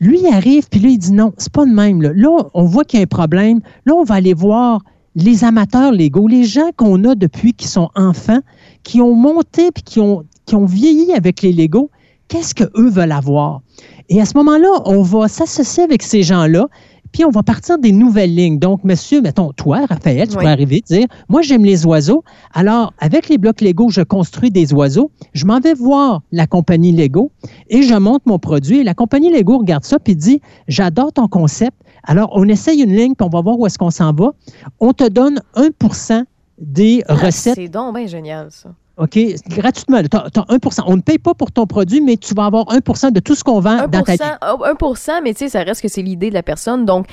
Lui, 0.00 0.20
il 0.20 0.32
arrive, 0.32 0.68
puis 0.70 0.80
là, 0.80 0.88
il 0.88 0.98
dit 0.98 1.12
non, 1.12 1.32
c'est 1.36 1.52
pas 1.52 1.66
de 1.66 1.72
même. 1.72 2.00
Là, 2.00 2.12
Là, 2.14 2.48
on 2.54 2.64
voit 2.64 2.84
qu'il 2.84 2.98
y 2.98 3.02
a 3.02 3.04
un 3.04 3.06
problème. 3.06 3.60
Là, 3.84 3.94
on 3.94 4.04
va 4.04 4.14
aller 4.14 4.32
voir 4.32 4.82
les 5.14 5.44
amateurs 5.44 5.92
Lego, 5.92 6.26
les 6.28 6.44
gens 6.44 6.70
qu'on 6.76 7.04
a 7.04 7.14
depuis 7.14 7.52
qu'ils 7.52 7.68
sont 7.68 7.90
enfants, 7.94 8.40
qui 8.82 9.00
ont 9.00 9.14
monté 9.14 9.70
puis 9.72 9.82
qui 9.82 10.00
ont, 10.00 10.24
qui 10.46 10.54
ont 10.54 10.64
vieilli 10.64 11.12
avec 11.12 11.42
les 11.42 11.52
Lego. 11.52 11.90
Qu'est-ce 12.28 12.54
qu'eux 12.54 12.88
veulent 12.88 13.12
avoir? 13.12 13.60
Et 14.08 14.20
à 14.20 14.24
ce 14.24 14.36
moment-là, 14.36 14.68
on 14.86 15.02
va 15.02 15.28
s'associer 15.28 15.82
avec 15.82 16.02
ces 16.02 16.22
gens-là, 16.22 16.68
puis 17.12 17.24
on 17.24 17.30
va 17.30 17.42
partir 17.42 17.78
des 17.78 17.92
nouvelles 17.92 18.34
lignes. 18.34 18.58
Donc, 18.58 18.84
monsieur, 18.84 19.20
mettons, 19.20 19.52
toi, 19.52 19.86
Raphaël, 19.88 20.28
tu 20.28 20.36
Oui. 20.38 20.46
arriver 20.46 20.76
et 20.76 20.80
dire, 20.82 21.06
moi, 21.28 21.42
j'aime 21.42 21.64
les 21.64 21.84
oiseaux. 21.86 22.22
Alors, 22.54 22.92
avec 22.98 23.28
les 23.28 23.38
blocs 23.38 23.60
Lego, 23.60 23.88
je 23.90 24.02
construis 24.02 24.50
des 24.50 24.72
oiseaux. 24.72 25.10
Je 25.32 25.44
m'en 25.46 25.60
vais 25.60 25.74
voir 25.74 26.22
la 26.32 26.46
compagnie 26.46 26.92
Lego 26.92 27.30
et 27.68 27.82
je 27.82 27.94
monte 27.94 28.24
mon 28.26 28.38
produit. 28.38 28.78
Et 28.78 28.84
la 28.84 28.94
compagnie 28.94 29.30
Lego 29.32 29.58
regarde 29.58 29.84
ça 29.84 29.98
puis 29.98 30.16
dit, 30.16 30.40
j'adore 30.68 31.12
ton 31.12 31.28
concept. 31.28 31.76
Alors, 32.04 32.30
on 32.34 32.48
essaye 32.48 32.80
une 32.82 32.94
ligne, 32.96 33.14
puis 33.14 33.26
on 33.26 33.30
va 33.30 33.42
voir 33.42 33.58
où 33.58 33.66
est-ce 33.66 33.78
qu'on 33.78 33.90
s'en 33.90 34.12
va. 34.12 34.32
On 34.80 34.92
te 34.92 35.06
donne 35.08 35.40
1% 35.54 36.24
des 36.58 37.02
Ah, 37.08 37.14
recettes, 37.14 37.54
C'est 37.56 37.68
donc 37.68 37.94
bien 37.96 38.06
génial, 38.06 38.48
ça. 38.50 38.70
OK, 39.00 39.18
gratuitement. 39.48 40.02
Tu 40.02 40.16
as, 40.16 40.44
1 40.48 40.58
On 40.86 40.96
ne 40.96 41.00
paye 41.00 41.18
pas 41.18 41.34
pour 41.34 41.50
ton 41.50 41.66
produit, 41.66 42.00
mais 42.00 42.16
tu 42.16 42.34
vas 42.34 42.44
avoir 42.44 42.66
1% 42.66 43.12
de 43.12 43.20
tout 43.20 43.34
ce 43.34 43.42
qu'on 43.42 43.58
vend 43.60 43.78
1%, 43.86 43.90
dans 43.90 44.02
ta 44.02 44.12
vie. 44.12 44.18
oh, 44.42 44.62
1%, 44.92 45.10
mais 45.24 45.32
tu 45.32 45.38
sais, 45.40 45.48
ça 45.48 45.62
reste 45.62 45.80
que 45.80 45.88
c'est 45.88 46.02
l'idée 46.02 46.28
de 46.28 46.34
la 46.34 46.42
personne. 46.42 46.84
Donc, 46.84 47.06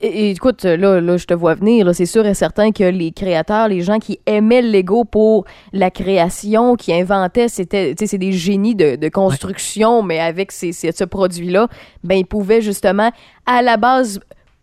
écoute, 0.00 0.64
là, 0.64 1.00
là, 1.00 1.16
je 1.16 1.24
te 1.26 1.34
vois 1.34 1.54
venir. 1.54 1.94
C'est 1.94 2.06
sûr 2.06 2.26
et 2.26 2.34
certain 2.34 2.72
que 2.72 2.84
les 2.84 3.12
créateurs, 3.12 3.68
les 3.68 3.82
gens 3.82 3.98
qui 3.98 4.18
aimaient 4.26 4.62
le 4.62 4.70
Lego 4.70 5.04
pour 5.04 5.44
la 5.72 5.90
création, 5.90 6.76
qui 6.76 6.92
inventaient, 6.92 7.48
c'était, 7.48 7.94
c'est 7.98 8.18
des 8.18 8.32
génies 8.32 8.74
de, 8.74 8.96
de 8.96 9.08
construction, 9.08 10.02
mais 10.02 10.20
avec 10.20 10.50
ces, 10.50 10.72
ces- 10.72 10.92
ce 10.92 11.04
produit-là, 11.04 11.68
ben, 12.02 12.16
ils 12.16 12.26
pouvaient 12.26 12.62
justement, 12.62 13.10
à 13.46 13.62
la 13.62 13.76
base, 13.76 14.18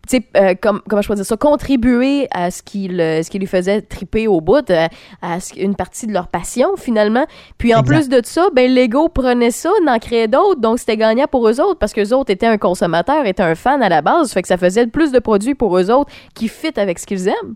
tu 0.08 0.16
sais, 0.16 0.22
euh, 0.36 0.54
comme, 0.60 0.82
comment 0.88 1.00
je 1.02 1.08
peux 1.08 1.14
dire 1.14 1.24
ça, 1.24 1.36
contribuer 1.36 2.26
à 2.32 2.50
ce 2.50 2.62
qui, 2.62 2.88
le- 2.88 3.22
ce 3.22 3.30
qui 3.30 3.38
lui 3.38 3.46
faisait 3.46 3.82
triper 3.82 4.26
au 4.26 4.40
bout, 4.40 4.68
à, 4.70 4.88
à 5.22 5.38
ce- 5.40 5.58
une 5.58 5.74
partie 5.76 6.06
de 6.06 6.12
leur 6.12 6.28
passion, 6.28 6.70
finalement. 6.76 7.24
Puis 7.58 7.74
en 7.74 7.80
Exact. 7.80 7.94
plus 7.94 8.08
de 8.08 8.20
ça, 8.24 8.48
ben 8.52 8.72
Lego 8.74 9.08
prenait 9.08 9.50
ça, 9.52 9.70
n'en 9.84 9.98
créait 9.98 10.28
d'autres, 10.28 10.60
donc 10.60 10.78
c'était 10.80 10.96
gagnant 10.96 11.26
pour 11.30 11.48
eux 11.48 11.60
autres, 11.60 11.78
parce 11.78 11.92
que 11.92 12.00
eux 12.00 12.14
autres 12.14 12.30
étaient 12.32 12.46
un 12.46 12.58
consommateur, 12.58 13.26
étaient 13.26 13.42
un 13.42 13.54
fan 13.54 13.82
à 13.82 13.88
la 13.88 14.02
base, 14.02 14.32
fait 14.32 14.42
que 14.42 14.48
ça 14.48 14.56
faisait 14.56 14.86
plus 14.88 15.12
de 15.12 15.18
produits 15.20 15.54
pour 15.54 15.78
eux 15.78 15.90
autres 15.90 16.10
qui 16.34 16.48
fit 16.48 16.72
avec 16.76 16.98
ce 16.98 17.06
qu'ils 17.06 17.28
aiment. 17.28 17.54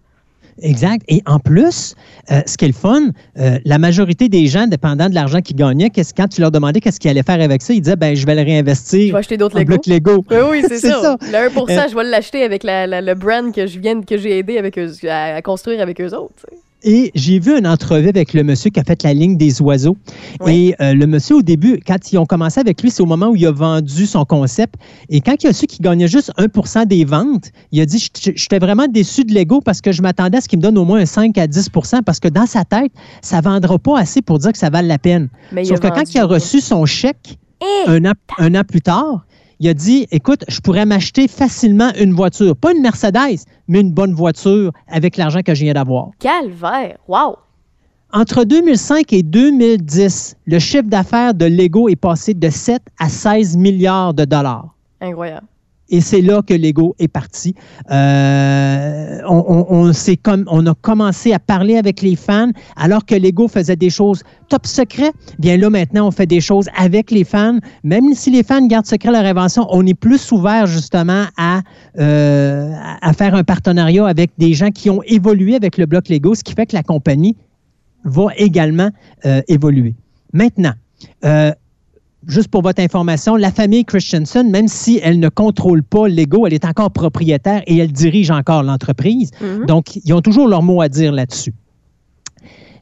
Exact. 0.63 1.03
Et 1.09 1.23
en 1.27 1.39
plus, 1.39 1.95
euh, 2.31 2.41
ce 2.47 2.57
qui 2.57 2.65
est 2.65 2.69
le 2.69 2.75
fun, 2.75 3.11
euh, 3.39 3.59
la 3.65 3.79
majorité 3.79 4.29
des 4.29 4.47
gens, 4.47 4.67
dépendant 4.67 5.09
de 5.09 5.15
l'argent 5.15 5.41
qu'ils 5.41 5.57
gagnaient, 5.57 5.91
qu'est-ce- 5.91 6.15
quand 6.15 6.29
tu 6.29 6.41
leur 6.41 6.51
demandais 6.51 6.81
qu'est-ce 6.81 6.99
qu'ils 6.99 7.11
allaient 7.11 7.23
faire 7.23 7.41
avec 7.41 7.63
ça, 7.63 7.73
ils 7.75 7.81
disaient, 7.81 7.97
ben, 7.97 8.15
je 8.17 8.25
vais 8.27 8.35
le 8.35 8.41
Je 8.43 8.47
réinvestir 8.47 9.13
vais 9.13 9.19
acheter 9.19 9.37
d'autres 9.37 9.59
Lego. 9.59 9.77
Lego. 9.87 10.25
Oui, 10.31 10.37
oui, 10.51 10.63
c'est 10.69 10.79
ça. 10.79 11.01
ça. 11.03 11.17
Le 11.21 11.49
1%, 11.51 11.71
Euh, 11.85 11.89
je 11.91 11.95
vais 11.95 12.05
l'acheter 12.05 12.43
avec 12.43 12.63
la, 12.65 12.87
la- 12.87 13.01
le 13.03 13.15
brand 13.15 13.53
que 13.55 13.67
je 13.67 13.79
viens, 13.79 14.01
que 14.01 14.17
j'ai 14.17 14.39
aidé 14.39 14.59
avec 14.59 14.79
eux, 14.79 14.91
à, 15.09 15.35
à 15.37 15.43
construire 15.43 15.81
avec 15.81 16.01
eux 16.01 16.15
autres. 16.15 16.47
Et 16.83 17.11
j'ai 17.15 17.39
vu 17.39 17.59
une 17.59 17.67
entrevue 17.67 18.09
avec 18.09 18.33
le 18.35 18.45
monsieur 18.45 18.71
qui 18.71 18.79
a 18.79 18.85
fait 18.85 19.03
la 19.03 19.15
ligne 19.15 19.37
des 19.37 19.61
oiseaux. 19.63 19.97
Oui. 20.41 20.75
Et 20.79 20.83
euh, 20.83 20.95
le 20.95 21.07
monsieur, 21.07 21.37
au 21.37 21.43
début, 21.43 21.81
quand 21.85 22.13
ils 22.13 22.19
ont 22.19 22.27
commencé 22.27 22.61
avec 22.61 22.83
lui, 22.83 22.91
c'est 22.91 23.03
au 23.03 23.07
moment 23.07 23.29
où 23.29 23.37
il 23.37 23.47
a 23.47 23.51
vendu 23.51 24.07
son 24.07 24.25
concept. 24.25 24.75
Et 25.09 25.21
quand 25.21 25.43
il 25.43 25.49
a 25.49 25.53
su 25.53 25.67
qu'il 25.67 25.83
gagnait 25.83 26.07
juste 26.07 26.33
1% 26.39 26.87
des 26.87 27.05
ventes, 27.05 27.51
il 27.73 27.81
a 27.81 27.87
dit 27.87 28.09
J'étais 28.35 28.59
vraiment 28.59 28.87
déçu 28.89 29.25
de 29.25 29.35
Lego 29.35 29.61
parce 29.61 29.81
que 29.81 29.91
je 29.91 30.03
m'attendais 30.03 30.39
à 30.39 30.41
ce 30.41 30.49
qu'il 30.49 30.59
me 30.59 30.63
donne 30.63 30.79
au 30.79 30.85
moins 30.85 31.01
un 31.01 31.07
5 31.07 31.37
à 31.39 31.47
10% 31.47 32.03
parce 32.03 32.21
que 32.21 32.29
dans 32.29 32.47
sa 32.47 32.65
tête, 32.65 32.93
ça 33.23 33.39
ne 33.39 33.43
vendra 33.43 33.79
pas 33.79 33.99
assez 33.99 34.23
pour 34.23 34.39
dire 34.39 34.53
que 34.53 34.59
ça 34.59 34.71
vale 34.71 34.87
la 34.87 34.99
peine. 34.99 35.29
Mais 35.53 35.65
Sauf 35.65 35.81
que 35.81 35.89
quand 35.89 36.15
il 36.15 36.19
a 36.19 36.27
reçu 36.27 36.61
son 36.61 36.85
chèque, 36.87 37.39
Eh! 37.63 37.91
un 37.91 38.05
an, 38.05 38.13
un 38.39 38.55
an 38.55 38.63
plus 38.69 38.83
tard, 38.83 39.27
il 39.61 39.69
a 39.69 39.75
dit 39.75 40.07
Écoute, 40.11 40.45
je 40.49 40.61
pourrais 40.61 40.87
m'acheter 40.87 41.29
facilement 41.29 41.91
une 41.99 42.13
voiture. 42.13 42.57
Pas 42.57 42.73
une 42.73 42.83
Mercedes, 42.83 43.41
mais 43.69 43.81
une 43.81 43.93
bonne 43.93 44.15
voiture 44.15 44.73
avec 44.89 45.17
l'argent 45.17 45.41
que 45.43 45.55
je 45.55 45.65
viens 45.65 45.75
d'avoir. 45.75 46.11
Calvaire! 46.19 46.99
Wow! 47.09 47.37
Entre 48.13 48.45
2005 48.45 49.13
et 49.13 49.23
2010, 49.23 50.37
le 50.47 50.59
chiffre 50.59 50.85
d'affaires 50.85 51.35
de 51.35 51.47
Lego 51.47 51.89
est 51.89 51.97
passé 51.97 52.35
de 52.35 52.49
7 52.49 52.81
à 52.99 53.09
16 53.09 53.57
milliards 53.57 54.15
de 54.15 54.25
dollars. 54.25 54.75
Incroyable. 55.01 55.47
Et 55.89 56.01
c'est 56.01 56.21
là 56.21 56.43
que 56.43 56.55
Lego 56.55 56.97
est 56.99 57.09
parti. 57.09 57.55
Euh, 57.91 59.21
on, 59.29 60.67
a 60.67 60.75
commencé 60.75 61.33
à 61.33 61.39
parler 61.39 61.77
avec 61.77 62.03
les 62.03 62.17
fans, 62.17 62.51
alors 62.77 63.05
que 63.05 63.15
Lego 63.15 63.49
faisait 63.49 63.77
des 63.77 63.91
choses 63.91 64.23
top 64.49 64.67
secret. 64.67 65.13
Bien 65.39 65.57
là, 65.57 65.71
maintenant, 65.71 66.09
on 66.09 66.11
fait 66.11 66.27
des 66.27 66.41
choses 66.41 66.69
avec 66.77 67.11
les 67.11 67.25
fans. 67.25 67.59
Même 67.85 68.15
si 68.15 68.31
les 68.31 68.43
fans 68.43 68.67
gardent 68.67 68.87
secret 68.87 69.13
leur 69.13 69.25
invention, 69.25 69.67
on 69.71 69.87
est 69.87 69.95
plus 69.95 70.33
ouvert 70.33 70.67
justement 70.67 71.27
à, 71.37 71.63
euh, 71.99 72.73
faire 73.17 73.35
un 73.35 73.45
partenariat 73.45 74.07
avec 74.07 74.33
des 74.39 74.55
gens 74.55 74.71
qui 74.71 74.91
ont 74.91 75.03
évolué 75.05 75.55
avec 75.55 75.79
le 75.79 75.87
bloc 75.87 76.09
Lego, 76.09 76.35
ce 76.35 76.43
qui 76.43 76.53
fait 76.53 76.67
que 76.67 76.75
la 76.77 76.83
compagnie 76.83 77.37
va 78.05 78.29
également 78.37 78.91
euh, 79.25 79.41
évoluer. 79.49 79.95
Maintenant, 80.33 80.75
euh, 81.25 81.53
juste 82.27 82.49
pour 82.49 82.63
votre 82.63 82.83
information, 82.83 83.37
la 83.37 83.51
famille 83.51 83.85
Christensen, 83.85 84.51
même 84.51 84.69
si 84.69 85.01
elle 85.03 85.19
ne 85.19 85.29
contrôle 85.29 85.83
pas 85.83 86.09
Lego, 86.09 86.47
elle 86.47 86.55
est 86.55 86.65
encore 86.65 86.91
propriétaire 86.91 87.63
et 87.67 87.79
elle 87.79 87.93
dirige 87.93 88.31
encore 88.31 88.63
l'entreprise. 88.63 89.31
Mhm. 89.41 89.67
Donc, 89.67 89.97
ils 89.97 90.13
ont 90.13 90.21
toujours 90.21 90.49
leur 90.49 90.63
mot 90.63 90.81
à 90.81 90.89
dire 90.89 91.13
là-dessus. 91.13 91.53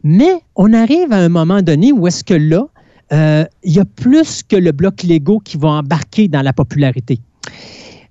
Mais 0.03 0.43
on 0.57 0.73
arrive 0.73 1.13
à 1.13 1.17
un 1.17 1.29
moment 1.29 1.63
donné 1.63 1.93
où 1.93 2.07
est-ce 2.07 2.25
que 2.25 2.35
là, 2.35 2.67
euh, 3.13 3.45
il 3.63 3.73
y 3.73 3.81
a 3.81 3.85
plus 3.85 4.43
que 4.43 4.57
le 4.57 4.73
bloc 4.73 5.03
Lego 5.03 5.41
qui 5.41 5.57
va 5.57 5.69
embarquer 5.69 6.29
dans 6.29 6.43
la 6.43 6.53
popularité. 6.53 7.21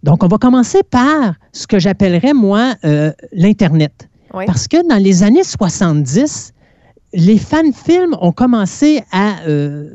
Donc, 0.03 0.23
on 0.23 0.27
va 0.27 0.37
commencer 0.37 0.81
par 0.83 1.35
ce 1.51 1.65
que 1.65 1.79
j'appellerais, 1.79 2.33
moi, 2.33 2.75
euh, 2.83 3.11
l'Internet. 3.31 4.09
Oui. 4.33 4.45
Parce 4.45 4.67
que 4.67 4.87
dans 4.87 5.01
les 5.01 5.23
années 5.23 5.43
70, 5.43 6.52
les 7.13 7.37
fan-films 7.37 8.15
ont 8.21 8.31
commencé 8.31 9.03
à, 9.11 9.41
euh, 9.47 9.89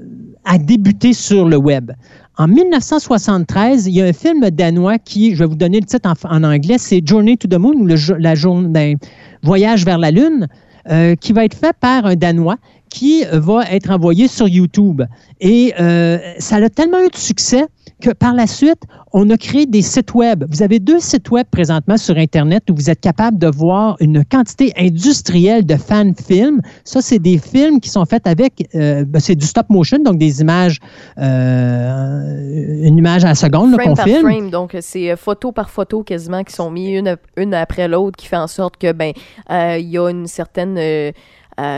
à 0.44 0.58
débuter 0.58 1.12
sur 1.12 1.48
le 1.48 1.56
web. 1.56 1.92
En 2.36 2.46
1973, 2.46 3.86
il 3.88 3.94
y 3.94 4.02
a 4.02 4.04
un 4.04 4.12
film 4.12 4.48
danois 4.50 4.98
qui, 4.98 5.34
je 5.34 5.40
vais 5.40 5.46
vous 5.46 5.56
donner 5.56 5.80
le 5.80 5.86
titre 5.86 6.08
en, 6.24 6.44
anglais, 6.44 6.76
c'est 6.78 7.04
Journey 7.04 7.36
to 7.36 7.48
the 7.48 7.58
Moon, 7.58 7.74
ou 7.74 7.86
le, 7.86 7.96
la 8.18 8.34
journée, 8.36 8.68
ben, 8.68 8.96
Voyage 9.42 9.84
vers 9.84 9.98
la 9.98 10.10
Lune. 10.10 10.46
euh, 10.90 11.14
qui 11.16 11.32
va 11.32 11.44
être 11.44 11.56
fait 11.56 11.76
par 11.78 12.06
un 12.06 12.16
Danois 12.16 12.56
qui 12.88 13.22
va 13.30 13.64
être 13.70 13.90
envoyé 13.90 14.28
sur 14.28 14.48
YouTube. 14.48 15.02
Et 15.40 15.74
euh, 15.78 16.18
ça 16.38 16.56
a 16.56 16.68
tellement 16.70 17.00
eu 17.04 17.08
de 17.08 17.16
succès 17.16 17.66
que 18.00 18.10
par 18.10 18.34
la 18.34 18.46
suite, 18.46 18.82
on 19.12 19.28
a 19.30 19.36
créé 19.36 19.66
des 19.66 19.82
sites 19.82 20.14
web. 20.14 20.44
Vous 20.50 20.62
avez 20.62 20.78
deux 20.78 21.00
sites 21.00 21.30
web 21.30 21.46
présentement 21.50 21.96
sur 21.96 22.16
Internet 22.16 22.64
où 22.70 22.74
vous 22.74 22.90
êtes 22.90 23.00
capable 23.00 23.38
de 23.38 23.48
voir 23.48 23.96
une 24.00 24.24
quantité 24.24 24.72
industrielle 24.76 25.64
de 25.66 25.76
fan 25.76 26.14
films. 26.14 26.60
Ça, 26.84 27.00
c'est 27.00 27.18
des 27.18 27.38
films 27.38 27.80
qui 27.80 27.88
sont 27.88 28.04
faits 28.04 28.26
avec, 28.26 28.68
euh, 28.74 29.04
ben, 29.04 29.20
c'est 29.20 29.34
du 29.34 29.46
stop 29.46 29.68
motion, 29.70 29.98
donc 29.98 30.18
des 30.18 30.40
images, 30.40 30.78
euh, 31.18 32.82
une 32.82 32.98
image 32.98 33.24
à 33.24 33.28
la 33.28 33.34
seconde 33.34 33.76
qu'on 33.76 33.96
filme. 33.96 34.20
frame, 34.20 34.50
donc 34.50 34.76
c'est 34.80 35.10
euh, 35.10 35.16
photo 35.16 35.52
par 35.52 35.70
photo 35.70 36.02
quasiment 36.02 36.44
qui 36.44 36.52
sont 36.52 36.70
mis 36.70 36.96
une, 36.96 37.16
une 37.36 37.54
après 37.54 37.88
l'autre, 37.88 38.16
qui 38.16 38.26
fait 38.26 38.36
en 38.36 38.46
sorte 38.46 38.76
que 38.76 38.92
ben 38.92 39.12
euh, 39.50 39.78
il 39.78 39.88
y 39.88 39.98
a 39.98 40.08
une 40.08 40.26
certaine 40.26 40.78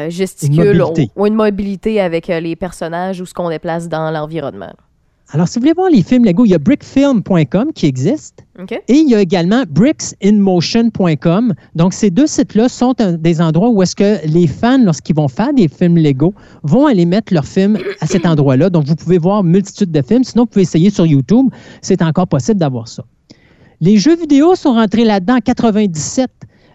gesticule 0.09 0.73
Une 0.73 0.79
mobilité. 0.79 1.11
ou 1.17 1.27
une 1.27 1.35
mobilité 1.35 2.01
avec 2.01 2.27
les 2.29 2.57
personnages 2.57 3.21
ou 3.21 3.27
ce 3.27 3.33
qu'on 3.33 3.49
déplace 3.49 3.89
dans 3.89 4.11
l'environnement. 4.11 4.73
Alors, 5.33 5.47
si 5.47 5.59
vous 5.59 5.63
voulez 5.63 5.75
voir 5.75 5.91
les 5.91 6.03
films 6.03 6.25
Lego, 6.25 6.45
il 6.45 6.51
y 6.51 6.55
a 6.55 6.59
brickfilm.com 6.59 7.73
qui 7.73 7.87
existe. 7.87 8.45
Et 8.89 8.95
il 8.95 9.09
y 9.09 9.15
a 9.15 9.21
également 9.21 9.63
bricksinmotion.com. 9.69 11.55
Donc, 11.77 11.93
ces 11.93 12.11
deux 12.11 12.27
sites-là 12.27 12.69
sont 12.69 12.95
un- 13.01 13.13
des 13.13 13.41
endroits 13.41 13.71
où 13.71 13.81
est-ce 13.83 13.95
que 13.95 14.27
les 14.27 14.47
fans, 14.49 14.83
lorsqu'ils 14.83 15.15
vont 15.15 15.29
faire 15.29 15.53
des 15.55 15.69
films 15.69 15.99
Lego, 15.99 16.35
vont 16.65 16.87
aller 16.87 17.07
mettre 17.07 17.33
leurs 17.33 17.47
films 17.47 17.79
à 18.01 18.07
cet 18.07 18.27
endroit-là. 18.27 18.71
Donc, 18.71 18.87
vous 18.87 18.97
pouvez 18.97 19.19
voir 19.19 19.45
multitude 19.45 19.93
de 19.93 20.03
films. 20.03 20.25
Sinon, 20.25 20.43
vous 20.45 20.49
pouvez 20.49 20.63
essayer 20.63 20.91
sur 20.91 21.07
YouTube. 21.07 21.47
C'est 21.81 22.03
encore 22.03 22.27
possible 22.27 22.59
d'avoir 22.59 22.89
ça. 22.89 23.05
Les 23.81 23.97
jeux 23.99 24.17
vidéo 24.17 24.57
sont 24.57 24.73
rentrés 24.75 25.05
là-dedans 25.05 25.37
en 25.37 25.41
97. 25.41 26.29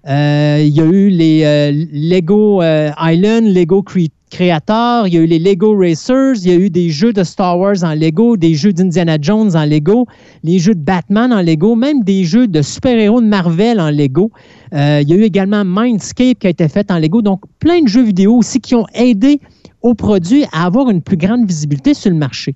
Euh, 0.08 0.62
il 0.64 0.70
y 0.74 0.82
a 0.82 0.86
eu 0.86 1.10
les 1.10 1.44
euh, 1.44 1.86
Lego 1.92 2.62
euh, 2.62 2.92
Island, 3.02 3.44
Lego 3.46 3.82
Cre- 3.82 4.10
Creator, 4.32 5.08
il 5.08 5.14
y 5.14 5.18
a 5.18 5.22
eu 5.22 5.26
les 5.26 5.40
Lego 5.40 5.78
Racers, 5.78 6.34
il 6.44 6.48
y 6.48 6.52
a 6.52 6.56
eu 6.56 6.70
des 6.70 6.90
jeux 6.90 7.14
de 7.14 7.24
Star 7.24 7.58
Wars 7.60 7.84
en 7.84 7.94
Lego, 7.94 8.38
des 8.38 8.56
jeux 8.56 8.74
d'Indiana 8.74 9.18
Jones 9.22 9.56
en 9.56 9.66
Lego, 9.66 10.08
les 10.44 10.60
jeux 10.60 10.74
de 10.74 10.82
Batman 10.82 11.32
en 11.32 11.42
Lego, 11.42 11.76
même 11.76 12.04
des 12.04 12.24
jeux 12.24 12.48
de 12.48 12.62
super-héros 12.62 13.22
de 13.22 13.28
Marvel 13.28 13.80
en 13.80 13.92
Lego. 13.92 14.32
Euh, 14.74 15.00
il 15.02 15.10
y 15.10 15.14
a 15.14 15.16
eu 15.16 15.24
également 15.24 15.64
Mindscape 15.64 16.40
qui 16.40 16.48
a 16.48 16.50
été 16.50 16.68
fait 16.68 16.90
en 16.92 16.98
Lego. 17.00 17.22
Donc, 17.22 17.42
plein 17.60 17.82
de 17.82 17.88
jeux 17.88 18.04
vidéo 18.04 18.36
aussi 18.36 18.60
qui 18.60 18.76
ont 18.76 18.88
aidé 18.94 19.40
aux 19.82 19.94
produits 19.94 20.46
à 20.52 20.66
avoir 20.66 20.90
une 20.90 21.02
plus 21.02 21.18
grande 21.18 21.46
visibilité 21.46 21.94
sur 21.94 22.10
le 22.10 22.18
marché. 22.18 22.56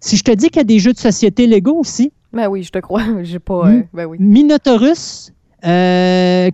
Si 0.00 0.16
je 0.16 0.24
te 0.24 0.32
dis 0.32 0.48
qu'il 0.48 0.58
y 0.58 0.60
a 0.60 0.64
des 0.64 0.80
jeux 0.80 0.92
de 0.92 0.98
société 0.98 1.46
Lego 1.46 1.72
aussi, 1.78 2.12
Ben 2.32 2.48
oui, 2.48 2.62
je 2.64 2.70
te 2.70 2.78
crois. 2.80 3.04
J'ai 3.22 3.38
pas. 3.38 3.70
Euh, 3.70 3.82
ben 3.94 4.06
oui. 4.06 4.18
Minotaurus, 4.20 5.32
euh, 5.64 6.50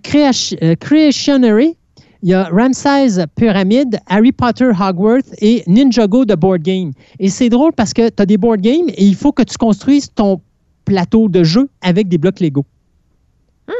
Creationary, 0.79 1.75
il 2.23 2.29
y 2.29 2.33
a 2.33 2.43
Ramses 2.45 3.19
Pyramid, 3.35 3.99
Harry 4.07 4.31
Potter 4.31 4.69
Hogwarts 4.79 5.23
et 5.39 5.63
Ninjago 5.67 6.25
de 6.25 6.35
Board 6.35 6.61
Game. 6.61 6.91
Et 7.19 7.29
c'est 7.29 7.49
drôle 7.49 7.73
parce 7.73 7.93
que 7.93 8.09
tu 8.09 8.21
as 8.21 8.25
des 8.25 8.37
board 8.37 8.61
games 8.61 8.89
et 8.89 9.05
il 9.05 9.15
faut 9.15 9.31
que 9.31 9.43
tu 9.43 9.57
construises 9.57 10.13
ton 10.13 10.41
plateau 10.85 11.29
de 11.29 11.43
jeu 11.43 11.69
avec 11.81 12.07
des 12.07 12.17
blocs 12.17 12.39
Lego. 12.39 12.65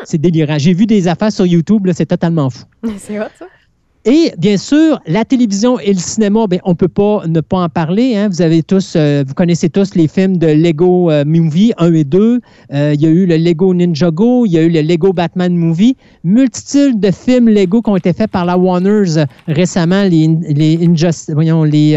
C'est 0.06 0.18
délirant. 0.18 0.58
J'ai 0.58 0.74
vu 0.74 0.86
des 0.86 1.08
affaires 1.08 1.32
sur 1.32 1.46
YouTube, 1.46 1.88
c'est 1.94 2.06
totalement 2.06 2.50
fou. 2.50 2.64
c'est 2.98 3.18
ça. 3.18 3.30
Et 4.04 4.32
bien 4.39 4.58
sûr, 4.58 4.99
la 5.06 5.24
télévision 5.26 5.80
et 5.80 5.93
le 5.93 5.99
cinéma, 5.99 6.47
ben, 6.47 6.60
on 6.64 6.72
ne 6.72 6.76
peut 6.76 6.88
pas 6.88 7.22
ne 7.28 7.39
pas 7.39 7.58
en 7.60 7.70
parler. 7.70 8.16
hein. 8.16 8.30
Vous 8.30 8.41
avez 8.41 8.64
tous, 8.64 8.93
euh, 8.95 9.24
vous 9.28 9.36
connaissez 9.36 9.70
tous 9.70 9.93
les 9.93 10.08
films 10.08 10.38
de 10.38 10.47
Lego 10.47 11.12
euh, 11.12 11.24
Movie 11.24 11.72
1 11.78 11.93
et 11.93 12.04
2. 12.04 12.41
Euh, 12.74 12.93
il 12.95 13.02
y 13.02 13.06
a 13.06 13.10
eu 13.10 13.28
le 13.28 13.38
Lego 13.38 13.76
Ninjago, 13.76 14.47
il 14.47 14.54
y 14.54 14.58
a 14.58 14.64
eu 14.64 14.70
le 14.70 14.82
Lego 14.82 15.14
Batman 15.14 15.56
Movie. 15.56 15.95
Multitude 16.24 16.99
de 16.99 17.12
films 17.12 17.47
Lego 17.47 17.84
qui 17.84 17.91
ont 17.91 17.95
été 17.95 18.12
faits 18.12 18.32
par 18.32 18.45
la 18.45 18.58
Warners 18.58 19.18
euh, 19.20 19.26
récemment, 19.47 20.02
les, 20.04 20.28
les, 20.49 20.78
Injust- 20.80 21.32
voyons, 21.32 21.64
les 21.64 21.93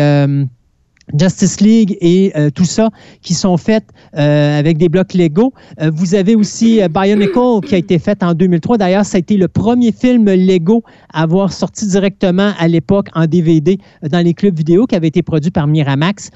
Justice 1.12 1.60
League 1.60 1.96
et 2.00 2.32
euh, 2.36 2.50
tout 2.50 2.64
ça 2.64 2.90
qui 3.22 3.34
sont 3.34 3.56
faits 3.56 3.84
euh, 4.16 4.58
avec 4.58 4.78
des 4.78 4.88
blocs 4.88 5.14
Lego. 5.14 5.52
Euh, 5.80 5.90
vous 5.94 6.14
avez 6.14 6.34
aussi 6.34 6.80
Bionicle 6.90 7.60
qui 7.66 7.74
a 7.74 7.78
été 7.78 7.98
fait 7.98 8.22
en 8.22 8.34
2003. 8.34 8.78
D'ailleurs, 8.78 9.04
ça 9.04 9.16
a 9.16 9.20
été 9.20 9.36
le 9.36 9.48
premier 9.48 9.92
film 9.92 10.24
Lego 10.26 10.82
à 11.12 11.22
avoir 11.22 11.52
sorti 11.52 11.86
directement 11.86 12.52
à 12.58 12.68
l'époque 12.68 13.08
en 13.14 13.26
DVD 13.26 13.78
dans 14.02 14.24
les 14.24 14.34
clubs 14.34 14.56
vidéo 14.56 14.86
qui 14.86 14.94
avait 14.94 15.08
été 15.08 15.22
produit 15.22 15.50
par 15.50 15.66
Miramax. 15.66 16.30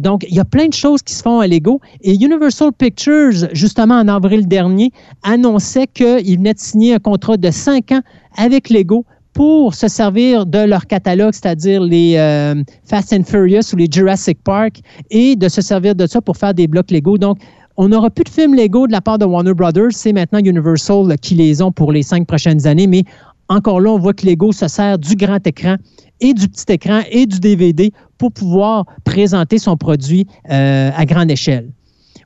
Donc, 0.00 0.24
il 0.28 0.34
y 0.34 0.40
a 0.40 0.44
plein 0.44 0.68
de 0.68 0.74
choses 0.74 1.02
qui 1.02 1.14
se 1.14 1.22
font 1.22 1.40
à 1.40 1.46
Lego. 1.46 1.80
Et 2.02 2.14
Universal 2.14 2.72
Pictures, 2.72 3.48
justement 3.52 3.96
en 3.96 4.08
avril 4.08 4.46
dernier, 4.46 4.92
annonçait 5.22 5.86
qu'il 5.86 6.38
venait 6.38 6.54
de 6.54 6.58
signer 6.58 6.94
un 6.94 6.98
contrat 6.98 7.36
de 7.36 7.50
cinq 7.50 7.92
ans 7.92 8.02
avec 8.36 8.70
Lego 8.70 9.04
pour 9.40 9.72
se 9.72 9.88
servir 9.88 10.44
de 10.44 10.58
leur 10.58 10.86
catalogue, 10.86 11.32
c'est-à-dire 11.32 11.80
les 11.80 12.16
euh, 12.18 12.62
Fast 12.84 13.10
and 13.14 13.22
Furious 13.24 13.72
ou 13.72 13.76
les 13.76 13.88
Jurassic 13.90 14.38
Park, 14.44 14.82
et 15.10 15.34
de 15.34 15.48
se 15.48 15.62
servir 15.62 15.94
de 15.94 16.06
ça 16.06 16.20
pour 16.20 16.36
faire 16.36 16.52
des 16.52 16.66
blocs 16.66 16.90
Lego. 16.90 17.16
Donc, 17.16 17.38
on 17.78 17.88
n'aura 17.88 18.10
plus 18.10 18.24
de 18.24 18.28
films 18.28 18.54
Lego 18.54 18.86
de 18.86 18.92
la 18.92 19.00
part 19.00 19.16
de 19.16 19.24
Warner 19.24 19.54
Brothers. 19.54 19.92
C'est 19.92 20.12
maintenant 20.12 20.40
Universal 20.40 21.16
qui 21.22 21.36
les 21.36 21.62
ont 21.62 21.72
pour 21.72 21.90
les 21.90 22.02
cinq 22.02 22.26
prochaines 22.26 22.66
années. 22.66 22.86
Mais 22.86 23.04
encore 23.48 23.80
là, 23.80 23.88
on 23.88 23.98
voit 23.98 24.12
que 24.12 24.26
Lego 24.26 24.52
se 24.52 24.68
sert 24.68 24.98
du 24.98 25.16
grand 25.16 25.46
écran 25.46 25.76
et 26.20 26.34
du 26.34 26.46
petit 26.46 26.70
écran 26.74 27.00
et 27.10 27.24
du 27.24 27.40
DVD 27.40 27.92
pour 28.18 28.32
pouvoir 28.32 28.84
présenter 29.04 29.56
son 29.56 29.78
produit 29.78 30.26
euh, 30.50 30.90
à 30.94 31.06
grande 31.06 31.30
échelle. 31.30 31.70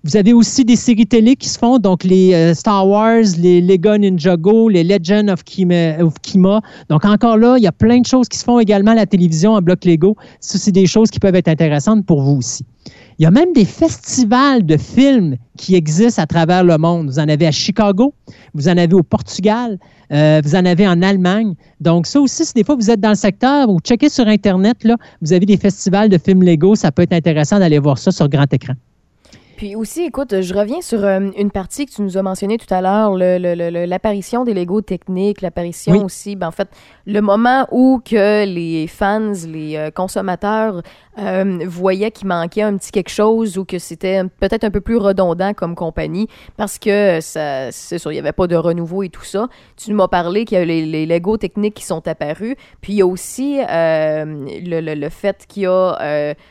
Vous 0.07 0.19
avez 0.19 0.35
aussi 0.35 0.67
des 0.67 0.77
séries 0.77 1.07
télé 1.07 1.35
qui 1.35 1.49
se 1.49 1.59
font, 1.59 1.79
donc 1.79 2.05
les 2.05 2.35
euh, 2.35 2.53
Star 2.53 2.87
Wars, 2.87 3.25
les 3.39 3.63
Lego 3.63 3.97
Ninjago, 3.97 4.69
les 4.69 4.85
Legend 4.85 5.31
of 5.31 5.43
Kima, 5.45 5.97
of 6.05 6.13
Kima. 6.21 6.61
Donc 6.91 7.07
encore 7.07 7.39
là, 7.39 7.57
il 7.57 7.65
y 7.65 7.67
a 7.67 7.73
plein 7.73 8.01
de 8.01 8.07
choses 8.07 8.29
qui 8.29 8.37
se 8.37 8.45
font 8.45 8.61
également 8.61 8.91
à 8.91 8.97
la 8.97 9.07
télévision 9.07 9.55
en 9.55 9.63
bloc 9.63 9.87
Lego. 9.87 10.15
Ça, 10.41 10.59
c'est 10.59 10.73
des 10.73 10.87
choses 10.87 11.11
qui 11.11 11.19
peuvent 11.21 11.35
être 11.35 11.49
intéressantes 11.49 12.05
pour 12.05 12.21
vous 12.21 12.37
aussi. 12.37 12.67
Il 13.19 13.23
y 13.23 13.27
a 13.27 13.31
même 13.31 13.55
des 13.55 13.65
festivals 13.65 14.67
de 14.67 14.77
films 14.77 15.37
qui 15.57 15.75
existent 15.75 16.21
à 16.21 16.27
travers 16.27 16.65
le 16.65 16.77
monde. 16.77 17.07
Vous 17.07 17.19
en 17.19 17.29
avez 17.29 17.47
à 17.47 17.53
Chicago, 17.53 18.13
vous 18.53 18.69
en 18.69 18.77
avez 18.77 18.93
au 18.93 19.03
Portugal, 19.03 19.79
euh, 20.13 20.43
vous 20.45 20.55
en 20.55 20.67
avez 20.67 20.87
en 20.87 21.01
Allemagne. 21.01 21.55
Donc 21.81 22.07
ça 22.07 22.21
aussi, 22.21 22.45
si 22.45 22.53
des 22.53 22.65
fois 22.65 22.75
vous 22.75 22.91
êtes 22.91 23.01
dans 23.01 23.09
le 23.09 23.15
secteur 23.15 23.71
ou 23.71 23.81
checkez 23.81 24.11
sur 24.11 24.29
Internet, 24.29 24.85
là, 24.85 24.97
vous 25.23 25.33
avez 25.33 25.47
des 25.47 25.57
festivals 25.57 26.11
de 26.11 26.19
films 26.19 26.43
Lego. 26.43 26.75
Ça 26.75 26.93
peut 26.93 27.05
être 27.05 27.15
intéressant 27.15 27.59
d'aller 27.59 27.79
voir 27.79 27.97
ça 27.97 28.13
sur 28.13 28.29
grand 28.29 28.53
écran. 28.53 28.75
Puis 29.57 29.77
aussi, 29.77 30.03
écoute, 30.03 30.41
je 30.41 30.55
reviens 30.55 30.81
sur 30.81 31.05
euh, 31.05 31.31
une 31.37 31.51
partie 31.51 31.87
que 31.87 31.93
tu 31.93 32.03
nous 32.03 32.17
as 32.19 32.23
mentionnée 32.23 32.59
tout 32.59 32.73
à 32.75 32.81
l'heure, 32.81 33.15
l'apparition 33.17 34.45
des 34.45 34.55
Lego 34.55 34.81
techniques, 34.81 35.43
l'apparition 35.43 35.93
Oui. 35.93 35.99
aussi, 36.03 36.35
ben, 36.35 36.49
en 36.49 36.51
fait, 36.51 36.69
le 37.07 37.21
moment 37.21 37.67
où 37.71 38.01
que 38.05 38.45
les 38.47 38.87
fans, 38.89 39.33
les 39.47 39.77
euh, 39.77 39.91
consommateurs 39.91 40.83
euh, 41.19 41.59
voyaient 41.67 42.11
qu'il 42.11 42.27
manquait 42.27 42.63
un 42.63 42.77
petit 42.77 42.91
quelque 42.91 43.11
chose 43.11 43.57
ou 43.59 43.65
que 43.65 43.79
c'était 43.79 44.23
peut-être 44.41 44.65
un 44.65 44.71
peu 44.71 44.81
plus 44.81 44.97
redondant 44.97 45.53
comme 45.55 45.77
compagnie 45.77 46.27
parce 46.57 46.79
que 46.81 47.21
ça, 47.21 47.71
c'est 47.71 47.99
sûr, 47.99 48.11
il 48.11 48.15
n'y 48.17 48.21
avait 48.21 48.33
pas 48.33 48.49
de 48.49 48.57
renouveau 48.57 49.03
et 49.05 49.09
tout 49.11 49.23
ça. 49.25 49.47
Tu 49.77 49.93
m'as 49.93 50.09
parlé 50.09 50.45
qu'il 50.45 50.59
y 50.59 50.61
a 50.61 50.65
les, 50.65 50.85
les 50.87 51.07
Lego 51.07 51.37
techniques 51.37 51.75
qui 51.75 51.85
sont 51.85 52.07
apparus, 52.09 52.57
puis 52.81 52.95
il 52.95 52.97
y 52.97 53.03
a 53.03 53.07
aussi 53.07 53.59
le, 53.59 54.81
le- 54.81 54.95
le 54.95 55.09
fait 55.11 55.45
qu'ils 55.47 55.65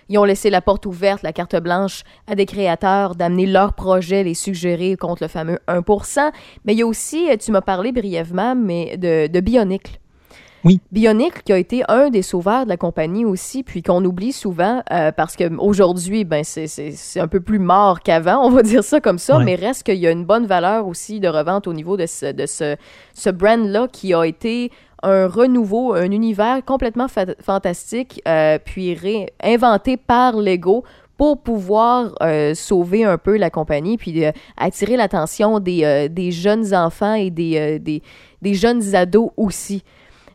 ils 0.10 0.18
ont 0.18 0.24
laissé 0.24 0.50
la 0.50 0.62
porte 0.62 0.86
ouverte, 0.86 1.24
la 1.24 1.34
carte 1.34 1.56
blanche 1.58 2.04
à 2.28 2.36
des 2.36 2.46
créateurs 2.46 2.93
d'amener 3.16 3.46
leurs 3.46 3.74
projets, 3.74 4.24
les 4.24 4.34
suggérer 4.34 4.96
contre 4.96 5.24
le 5.24 5.28
fameux 5.28 5.60
1%. 5.68 6.32
Mais 6.66 6.74
il 6.74 6.80
y 6.80 6.82
a 6.82 6.88
aussi, 6.88 7.28
tu 7.40 7.52
m'as 7.52 7.62
parlé 7.62 7.92
brièvement, 7.92 8.56
mais 8.56 8.98
de, 8.98 9.28
de 9.28 9.40
Bionicle. 9.40 10.00
Oui. 10.66 10.80
Bionicle 10.94 11.42
qui 11.44 11.52
a 11.52 11.58
été 11.58 11.84
un 11.90 12.10
des 12.10 12.22
sauveurs 12.22 12.64
de 12.64 12.70
la 12.70 12.78
compagnie 12.78 13.26
aussi, 13.26 13.64
puis 13.64 13.84
qu'on 13.84 14.04
oublie 14.06 14.32
souvent 14.32 14.82
euh, 14.94 15.12
parce 15.12 15.36
qu'aujourd'hui, 15.36 16.24
ben, 16.24 16.46
c'est- 16.46 17.20
un 17.20 17.28
peu 17.28 17.42
plus 17.42 17.60
mort 17.60 18.00
qu'avant, 18.00 18.46
on 18.46 18.50
va 18.50 18.62
dire 18.64 18.82
ça 18.84 19.02
comme 19.02 19.18
ça, 19.20 19.38
Ouais. 19.40 19.44
mais 19.44 19.56
reste 19.56 19.84
qu'il 19.84 19.98
y 19.98 20.08
a 20.08 20.12
une 20.12 20.24
bonne 20.24 20.46
valeur 20.46 20.88
aussi 20.88 21.20
de 21.20 21.28
revente 21.28 21.68
au 21.68 21.74
niveau 21.74 21.98
de 21.98 22.06
ce, 22.06 22.32
de 22.32 22.46
ce, 22.46 22.78
ce 23.14 23.30
brand-là 23.30 23.90
qui 23.92 24.14
a 24.14 24.24
été 24.24 24.72
un 25.06 25.28
renouveau, 25.28 25.94
un 25.96 26.10
univers 26.12 26.64
complètement 26.66 27.10
fa- 27.10 27.36
fantastique, 27.42 28.22
euh, 28.26 28.58
puis 28.64 28.98
inventé 29.44 29.98
par 29.98 30.38
Lego 30.38 30.86
pour 31.18 31.42
pouvoir 31.42 32.14
euh, 32.22 32.54
sauver 32.56 33.04
un 33.04 33.18
peu 33.18 33.38
la 33.38 33.50
compagnie, 33.50 33.98
puis 33.98 34.26
euh, 34.26 34.32
attirer 34.58 34.98
l'attention 34.98 35.60
des, 35.60 35.84
euh, 35.84 36.08
des 36.08 36.32
jeunes 36.32 36.74
enfants 36.74 37.14
et 37.14 37.30
des, 37.30 37.80
des, 37.80 38.02
des 38.42 38.54
jeunes 38.54 38.96
ados 38.96 39.32
aussi. 39.38 39.84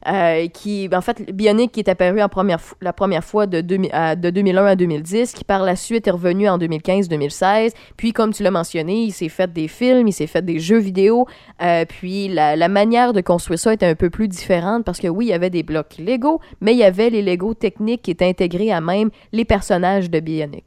Euh, 0.07 0.47
qui, 0.49 0.89
en 0.95 1.01
fait, 1.01 1.35
Bionic 1.35 1.73
qui 1.73 1.81
est 1.81 1.89
apparu 1.89 2.19
la 2.19 2.93
première 2.93 3.25
fois 3.25 3.47
de, 3.47 3.61
2000 3.61 3.91
à- 3.93 4.15
de 4.17 4.31
2001 4.31 4.65
à 4.67 4.77
2010, 4.77 5.33
qui 5.33 5.45
par 5.45 5.63
la 5.65 5.75
suite 5.77 6.07
est 6.07 6.11
revenu 6.13 6.49
en 6.49 6.57
2015-2016. 6.59 7.73
Puis, 7.97 8.13
comme 8.13 8.33
tu 8.33 8.43
l'as 8.43 8.51
mentionné, 8.51 9.03
il 9.05 9.13
s'est 9.13 9.29
fait 9.29 9.53
des 9.53 9.67
films, 9.69 10.09
il 10.09 10.13
s'est 10.13 10.27
fait 10.27 10.45
des 10.45 10.61
jeux 10.61 10.79
vidéo. 10.79 11.27
euh, 11.63 11.85
puis, 11.87 12.29
la, 12.29 12.55
la 12.57 12.69
manière 12.69 13.13
de 13.13 13.21
construire 13.21 13.59
ça 13.59 13.73
était 13.75 13.87
un 13.87 13.95
peu 13.95 14.11
plus 14.11 14.29
différente 14.29 14.85
parce 14.85 14.99
que 15.01 15.09
oui, 15.09 15.27
il 15.27 15.29
y 15.31 15.33
avait 15.33 15.51
des 15.51 15.63
blocs 15.63 15.97
Lego, 15.99 16.41
mais 16.61 16.73
il 16.73 16.79
y 16.79 16.85
avait 16.85 17.11
les 17.11 17.23
Lego 17.23 17.55
techniques 17.55 18.03
qui 18.03 18.11
étaient 18.13 18.29
intégrés 18.29 18.71
à 18.73 18.81
même 18.81 19.11
les 19.33 19.45
personnages 19.45 20.11
de 20.11 20.21
Bionic. 20.21 20.65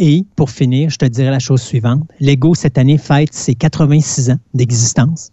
Et 0.00 0.24
pour 0.36 0.48
finir, 0.50 0.90
je 0.90 0.96
te 0.96 1.06
dirais 1.06 1.32
la 1.32 1.40
chose 1.40 1.60
suivante. 1.60 2.04
Lego, 2.20 2.54
cette 2.54 2.78
année, 2.78 2.98
fête 2.98 3.34
ses 3.34 3.56
86 3.56 4.30
ans 4.30 4.38
d'existence. 4.54 5.32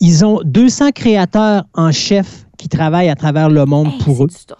Ils 0.00 0.24
ont 0.24 0.40
200 0.44 0.90
créateurs 0.92 1.64
en 1.74 1.92
chef 1.92 2.46
qui 2.58 2.68
travaillent 2.68 3.08
à 3.08 3.14
travers 3.16 3.48
le 3.50 3.64
monde 3.64 3.88
Hey, 3.88 3.98
pour 4.04 4.24
eux. 4.24 4.28
du 4.28 4.34
stock. 4.34 4.58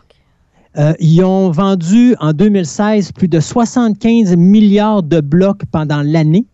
Euh, 0.79 0.95
ils 1.01 1.23
ont 1.23 1.51
vendu 1.51 2.15
en 2.21 2.33
2016 2.33 3.13
plus 3.13 3.29
de 3.29 3.41
75 3.41 4.37
milliards 4.37 5.03
de 5.03 5.21
blocs 5.21 5.63
pendant 5.71 6.03
l'année. 6.03 6.47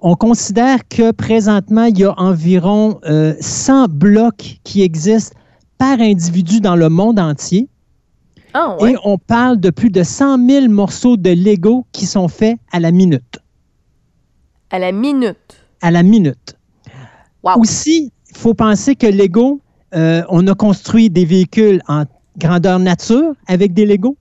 On 0.00 0.14
considère 0.16 0.86
que 0.88 1.12
présentement, 1.12 1.84
il 1.84 1.98
y 1.98 2.04
a 2.04 2.12
environ 2.18 2.98
euh, 3.04 3.34
100 3.40 3.88
blocs 3.88 4.58
qui 4.64 4.82
existent 4.82 5.36
par 5.78 6.00
individu 6.00 6.60
dans 6.60 6.76
le 6.76 6.88
monde 6.88 7.18
entier. 7.18 7.68
Ah, 8.52 8.76
ouais. 8.80 8.92
Et 8.92 8.96
on 9.04 9.16
parle 9.16 9.58
de 9.58 9.70
plus 9.70 9.88
de 9.90 10.02
100 10.02 10.46
000 10.46 10.68
morceaux 10.68 11.16
de 11.16 11.30
Lego 11.30 11.86
qui 11.92 12.04
sont 12.04 12.28
faits 12.28 12.58
à 12.72 12.80
la 12.80 12.90
minute. 12.90 13.38
À 14.70 14.78
la 14.78 14.92
minute. 14.92 15.36
À 15.80 15.90
la 15.90 16.02
minute. 16.02 16.56
Aussi, 17.56 18.12
il 18.30 18.36
faut 18.36 18.54
penser 18.54 18.94
que 18.94 19.06
Lego, 19.06 19.60
euh, 19.94 20.22
on 20.28 20.46
a 20.46 20.54
construit 20.54 21.10
des 21.10 21.24
véhicules 21.24 21.82
en 21.88 22.04
grandeur 22.38 22.78
nature 22.78 23.34
avec 23.46 23.74
des 23.74 23.84
Lego. 23.84 24.16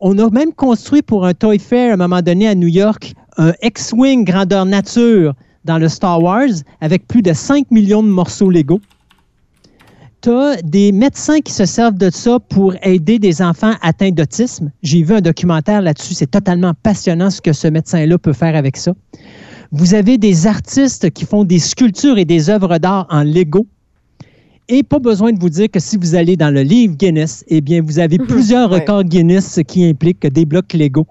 On 0.00 0.18
a 0.18 0.30
même 0.30 0.52
construit 0.52 1.02
pour 1.02 1.26
un 1.26 1.34
Toy 1.34 1.58
Fair 1.58 1.90
à 1.90 1.94
un 1.94 1.96
moment 1.96 2.22
donné 2.22 2.48
à 2.48 2.54
New 2.54 2.68
York 2.68 3.14
un 3.38 3.52
X-Wing 3.62 4.24
grandeur 4.24 4.66
nature 4.66 5.34
dans 5.64 5.78
le 5.78 5.88
Star 5.88 6.22
Wars 6.22 6.50
avec 6.80 7.06
plus 7.06 7.22
de 7.22 7.32
5 7.32 7.70
millions 7.70 8.02
de 8.02 8.08
morceaux 8.08 8.50
Lego. 8.50 8.80
Tu 10.20 10.30
as 10.30 10.62
des 10.62 10.92
médecins 10.92 11.40
qui 11.40 11.52
se 11.52 11.64
servent 11.64 11.98
de 11.98 12.10
ça 12.10 12.38
pour 12.38 12.74
aider 12.82 13.18
des 13.18 13.42
enfants 13.42 13.72
atteints 13.82 14.12
d'autisme. 14.12 14.70
J'ai 14.82 15.02
vu 15.02 15.14
un 15.14 15.20
documentaire 15.20 15.82
là-dessus. 15.82 16.14
C'est 16.14 16.30
totalement 16.30 16.74
passionnant 16.82 17.30
ce 17.30 17.40
que 17.40 17.52
ce 17.52 17.66
médecin-là 17.66 18.18
peut 18.18 18.32
faire 18.32 18.54
avec 18.54 18.76
ça. 18.76 18.92
Vous 19.72 19.94
avez 19.94 20.18
des 20.18 20.46
artistes 20.46 21.10
qui 21.10 21.24
font 21.24 21.44
des 21.44 21.58
sculptures 21.58 22.18
et 22.18 22.26
des 22.26 22.50
œuvres 22.50 22.76
d'art 22.76 23.06
en 23.08 23.22
Lego. 23.24 23.66
Et 24.68 24.82
pas 24.82 24.98
besoin 24.98 25.32
de 25.32 25.40
vous 25.40 25.48
dire 25.48 25.68
que 25.70 25.80
si 25.80 25.96
vous 25.96 26.14
allez 26.14 26.36
dans 26.36 26.50
le 26.52 26.60
livre 26.62 26.94
Guinness, 26.94 27.42
eh 27.48 27.60
bien, 27.62 27.82
vous 27.82 27.98
avez 27.98 28.18
plusieurs 28.18 28.70
Ouais. 28.70 28.80
records 28.80 29.04
Guinness 29.04 29.58
qui 29.66 29.84
impliquent 29.86 30.26
des 30.26 30.44
blocs 30.44 30.72
Lego. 30.74 31.06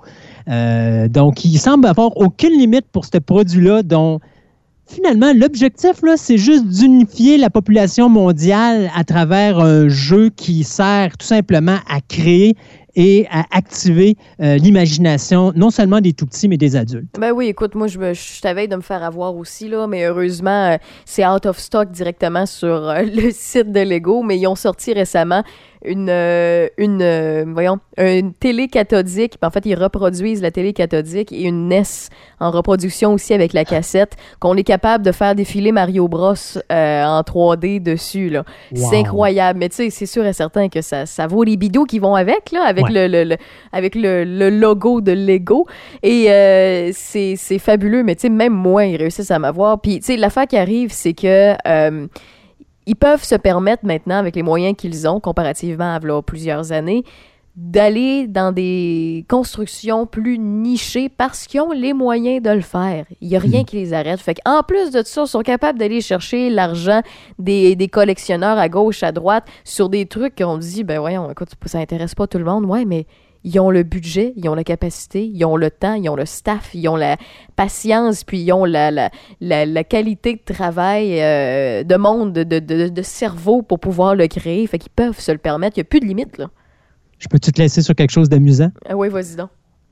Euh, 0.47 1.07
donc, 1.07 1.43
il 1.43 1.57
semble 1.57 1.88
avoir 1.88 2.16
aucune 2.18 2.57
limite 2.57 2.86
pour 2.91 3.05
ce 3.05 3.18
produit-là, 3.18 3.84
dont 3.84 4.20
finalement, 4.88 5.34
l'objectif, 5.34 6.01
là, 6.03 6.14
c'est 6.18 6.38
juste 6.38 6.66
d'unifier 6.68 7.38
la 7.38 7.49
population 7.49 8.09
mondiale 8.09 8.91
à 8.95 9.03
travers 9.03 9.59
un 9.59 9.88
jeu 9.89 10.30
qui 10.36 10.64
sert 10.64 11.18
tout 11.18 11.28
simplement 11.28 11.78
à 11.89 11.99
créer 12.01 12.55
et 12.96 13.28
à 13.30 13.46
activer 13.52 14.16
euh, 14.42 14.58
l'imagination, 14.58 15.52
non 15.56 15.70
seulement 15.70 16.02
des 16.02 16.14
tout 16.14 16.26
petits, 16.26 16.48
mais 16.48 16.58
des 16.58 16.76
adultes. 16.76 17.16
Ben 17.20 17.32
oui, 17.32 17.48
écoute, 17.48 17.76
moi, 17.76 17.88
je, 17.88 18.00
me, 18.00 18.14
je 18.14 18.42
t'avais 18.42 18.68
de 18.68 18.76
me 18.76 18.82
faire 18.82 19.04
avoir 19.04 19.36
aussi, 19.36 19.68
là, 19.68 19.88
mais 19.88 20.06
heureusement, 20.06 20.72
euh, 20.72 20.78
c'est 21.06 21.26
out 21.26 21.46
of 21.46 21.58
stock 21.58 21.92
directement 21.92 22.46
sur 22.46 22.89
euh, 22.89 23.02
le 23.16 23.32
site 23.32 23.72
de 23.72 23.82
Lego, 23.82 24.24
mais 24.24 24.38
ils 24.38 24.48
ont 24.48 24.56
sorti 24.56 24.94
récemment 24.94 25.44
une, 25.84 26.12
une 26.78 27.54
voyons, 27.54 27.80
une 27.98 28.34
télé 28.34 28.68
cathodique. 28.68 29.39
En 29.42 29.50
fait, 29.50 29.66
ils 29.66 29.74
reproduisent 29.74 30.44
la 30.44 30.52
télé 30.52 30.74
cathodique 30.74 31.32
et 31.32 31.46
une 31.46 31.70
NES 31.70 31.82
en 32.39 32.52
reproduction 32.52 33.14
aussi 33.14 33.34
avec 33.34 33.52
la 33.54 33.66
cassette, 33.66 34.16
qu'on 34.39 34.56
est 34.58 34.64
capable 34.64 35.04
de 35.04 35.12
faire 35.12 35.34
défiler 35.34 35.72
Mario 35.72 36.08
Bros 36.08 36.36
en 36.70 37.22
3D 37.22 37.82
dessus, 37.82 38.30
là. 38.30 38.44
Wow. 38.72 38.89
C'est 38.92 38.98
incroyable. 38.98 39.58
Mais 39.58 39.70
tu 39.70 39.78
sais, 39.78 39.89
c'est 39.89 40.06
sûr 40.06 40.24
et 40.24 40.34
certain 40.34 40.70
que 40.70 40.84
ça, 40.84 41.08
ça 41.08 41.26
vaut 41.26 41.44
les 41.44 41.58
bidous 41.58 41.86
qui 41.86 41.98
vont 41.98 42.14
avec, 42.14 42.52
là, 42.52 42.64
avec, 42.64 42.80
Ouais. 42.84 42.91
le, 42.91 43.07
le- 43.07 43.23
le- 43.29 43.38
avec 43.71 43.95
le, 43.95 44.23
le 44.23 44.49
logo 44.49 45.01
de 45.01 45.11
Lego. 45.11 45.67
Et 46.03 46.32
euh, 46.32 46.89
c'est 46.93 47.36
c'est 47.38 47.59
fabuleux, 47.59 48.03
mais 48.03 48.15
tu 48.15 48.21
sais, 48.21 48.29
même 48.29 48.53
moi, 48.53 48.86
ils 48.86 48.97
réussissent 48.97 49.32
à 49.32 49.39
m'avoir. 49.39 49.79
Puis, 49.82 49.99
tu 49.99 50.05
sais, 50.07 50.17
l'affaire 50.17 50.47
qui 50.47 50.57
arrive, 50.57 50.91
c'est 50.91 51.13
que 51.13 51.53
euh, 51.67 52.07
ils 52.88 52.95
peuvent 52.95 53.23
se 53.23 53.36
permettre 53.36 53.86
maintenant, 53.86 54.17
avec 54.17 54.36
les 54.36 54.43
moyens 54.43 54.75
qu'ils 54.75 55.07
ont, 55.07 55.19
comparativement 55.19 55.93
à 55.95 55.99
plusieurs 56.23 56.71
années, 56.71 57.03
d'aller 57.56 58.28
dans 58.28 58.54
des 58.54 59.26
constructions 59.30 60.06
plus 60.06 60.39
nichées 60.39 61.10
parce 61.10 61.47
qu'ils 61.47 61.62
ont 61.62 61.72
les 61.72 61.91
moyens 61.93 62.41
de 62.41 62.49
le 62.49 62.62
faire. 62.62 63.06
Il 63.20 63.28
n'y 63.28 63.36
a 63.36 63.39
rien 63.39 63.66
qui 63.66 63.76
les 63.76 63.93
arrête. 63.93 64.20
Fait 64.22 64.36
qu'en 64.36 64.64
plus 64.64 64.91
de 64.91 65.04
ça, 65.04 65.24
ils 65.24 65.28
sont 65.28 65.41
capables 65.41 65.78
d'aller 65.78 65.99
chercher 65.99 66.49
l'argent 66.49 67.02
des, 67.39 67.76
des 67.76 67.88
collectionneurs 67.89 68.58
à 68.58 68.70
gauche, 68.70 69.04
à 69.04 69.12
droite, 69.12 69.45
sur 69.66 69.89
des 69.89 70.06
trucs 70.06 70.36
qu'on 70.36 70.58
dit, 70.58 70.84
ben 70.84 70.99
voyons, 70.99 71.30
écoute, 71.30 71.49
ça 71.66 71.80
intéresse 71.80 72.16
pas 72.16 72.26
tout 72.26 72.38
le 72.38 72.45
monde. 72.45 72.66
Ouais, 72.66 72.86
mais 72.86 73.06
ils 73.43 73.60
ont 73.60 73.70
le 73.70 73.84
budget, 73.84 74.34
ils 74.38 74.47
ont 74.47 74.56
la 74.56 74.64
capacité, 74.64 75.26
ils 75.26 75.43
ont 75.43 75.58
le 75.58 75.72
temps, 75.72 75.95
ils 75.95 76.08
ont 76.10 76.16
le 76.16 76.28
staff, 76.28 76.70
ils 76.74 76.88
ont 76.88 76.95
la 76.95 77.18
patience, 77.56 78.24
puis 78.24 78.39
ils 78.39 78.54
ont 78.54 78.66
la, 78.66 78.91
la, 78.91 79.10
la, 79.41 79.66
la 79.66 79.84
qualité 79.84 80.36
de 80.36 80.54
travail, 80.54 81.20
euh, 81.22 81.84
de 81.84 81.95
monde, 81.97 82.32
de, 82.32 82.43
de, 82.43 82.60
de, 82.60 82.88
de 82.88 83.02
cerveau 83.02 83.62
pour 83.62 83.80
pouvoir 83.80 84.16
le 84.16 84.28
créer. 84.28 84.66
Fait 84.68 84.78
qu'ils 84.78 84.91
peuvent 84.91 85.20
se 85.20 85.32
le 85.34 85.38
permettre. 85.38 85.78
Il 85.78 85.82
n'y 85.82 85.88
a 85.88 85.89
plus 85.89 85.99
de 85.99 86.06
limite, 86.06 86.38
là. 86.38 86.49
Je 87.22 87.28
peux-tu 87.28 87.51
te 87.51 87.61
laisser 87.61 87.84
sur 87.84 87.93
quelque 87.93 88.09
chose 88.09 88.30
d'amusant? 88.30 88.72
Ah 88.89 88.97
oui, 88.97 89.07
vas-y 89.09 89.36
donc. 89.36 89.49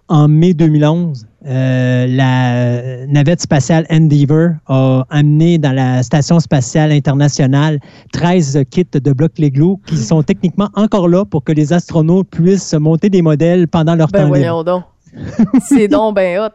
En 0.07 0.27
mai 0.27 0.55
2011, 0.55 1.27
euh, 1.45 2.07
la 2.07 3.05
navette 3.05 3.41
spatiale 3.41 3.86
Endeavour 3.91 4.55
a 4.65 5.05
amené 5.11 5.59
dans 5.59 5.71
la 5.71 6.01
Station 6.01 6.39
spatiale 6.39 6.91
internationale 6.91 7.80
13 8.13 8.63
kits 8.71 8.88
de 8.91 9.13
blocs 9.13 9.38
Lego 9.38 9.80
qui 9.86 9.97
sont 10.11 10.23
techniquement 10.23 10.69
encore 10.73 11.07
là 11.07 11.25
pour 11.25 11.43
que 11.43 11.51
les 11.51 11.71
astronautes 11.71 12.27
puissent 12.32 12.73
monter 12.73 13.11
des 13.11 13.21
modèles 13.21 13.67
pendant 13.67 13.93
leur 13.93 14.07
Ben 14.07 14.21
temps 14.21 14.25
libre. 14.34 14.38
voyons 14.38 14.63
donc. 14.63 14.84
C'est 15.61 15.88
donc 15.88 16.15
ben 16.15 16.39
hot. 16.39 16.49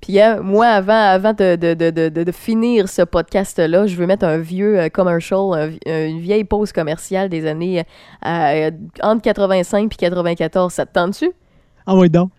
Puis 0.00 0.18
hein, 0.20 0.40
moi, 0.42 0.66
avant, 0.66 0.92
avant 0.94 1.32
de, 1.34 1.56
de, 1.56 1.74
de, 1.74 1.90
de, 2.08 2.32
finir 2.32 2.88
ce 2.88 3.02
podcast-là, 3.02 3.86
je 3.86 3.96
veux 3.96 4.06
mettre 4.06 4.24
un 4.24 4.38
vieux 4.38 4.78
euh, 4.80 4.88
commercial, 4.88 5.70
vi- 5.70 5.78
une 5.86 6.20
vieille 6.20 6.44
pause 6.44 6.72
commerciale 6.72 7.28
des 7.28 7.46
années 7.46 7.84
euh, 8.26 8.70
entre 9.02 9.22
85 9.22 9.88
puis 9.90 9.98
94. 9.98 10.72
Ça 10.72 10.86
te 10.86 10.94
tente-tu? 10.94 11.30
Ah 11.86 11.94
oui, 11.96 12.08
donc. 12.08 12.30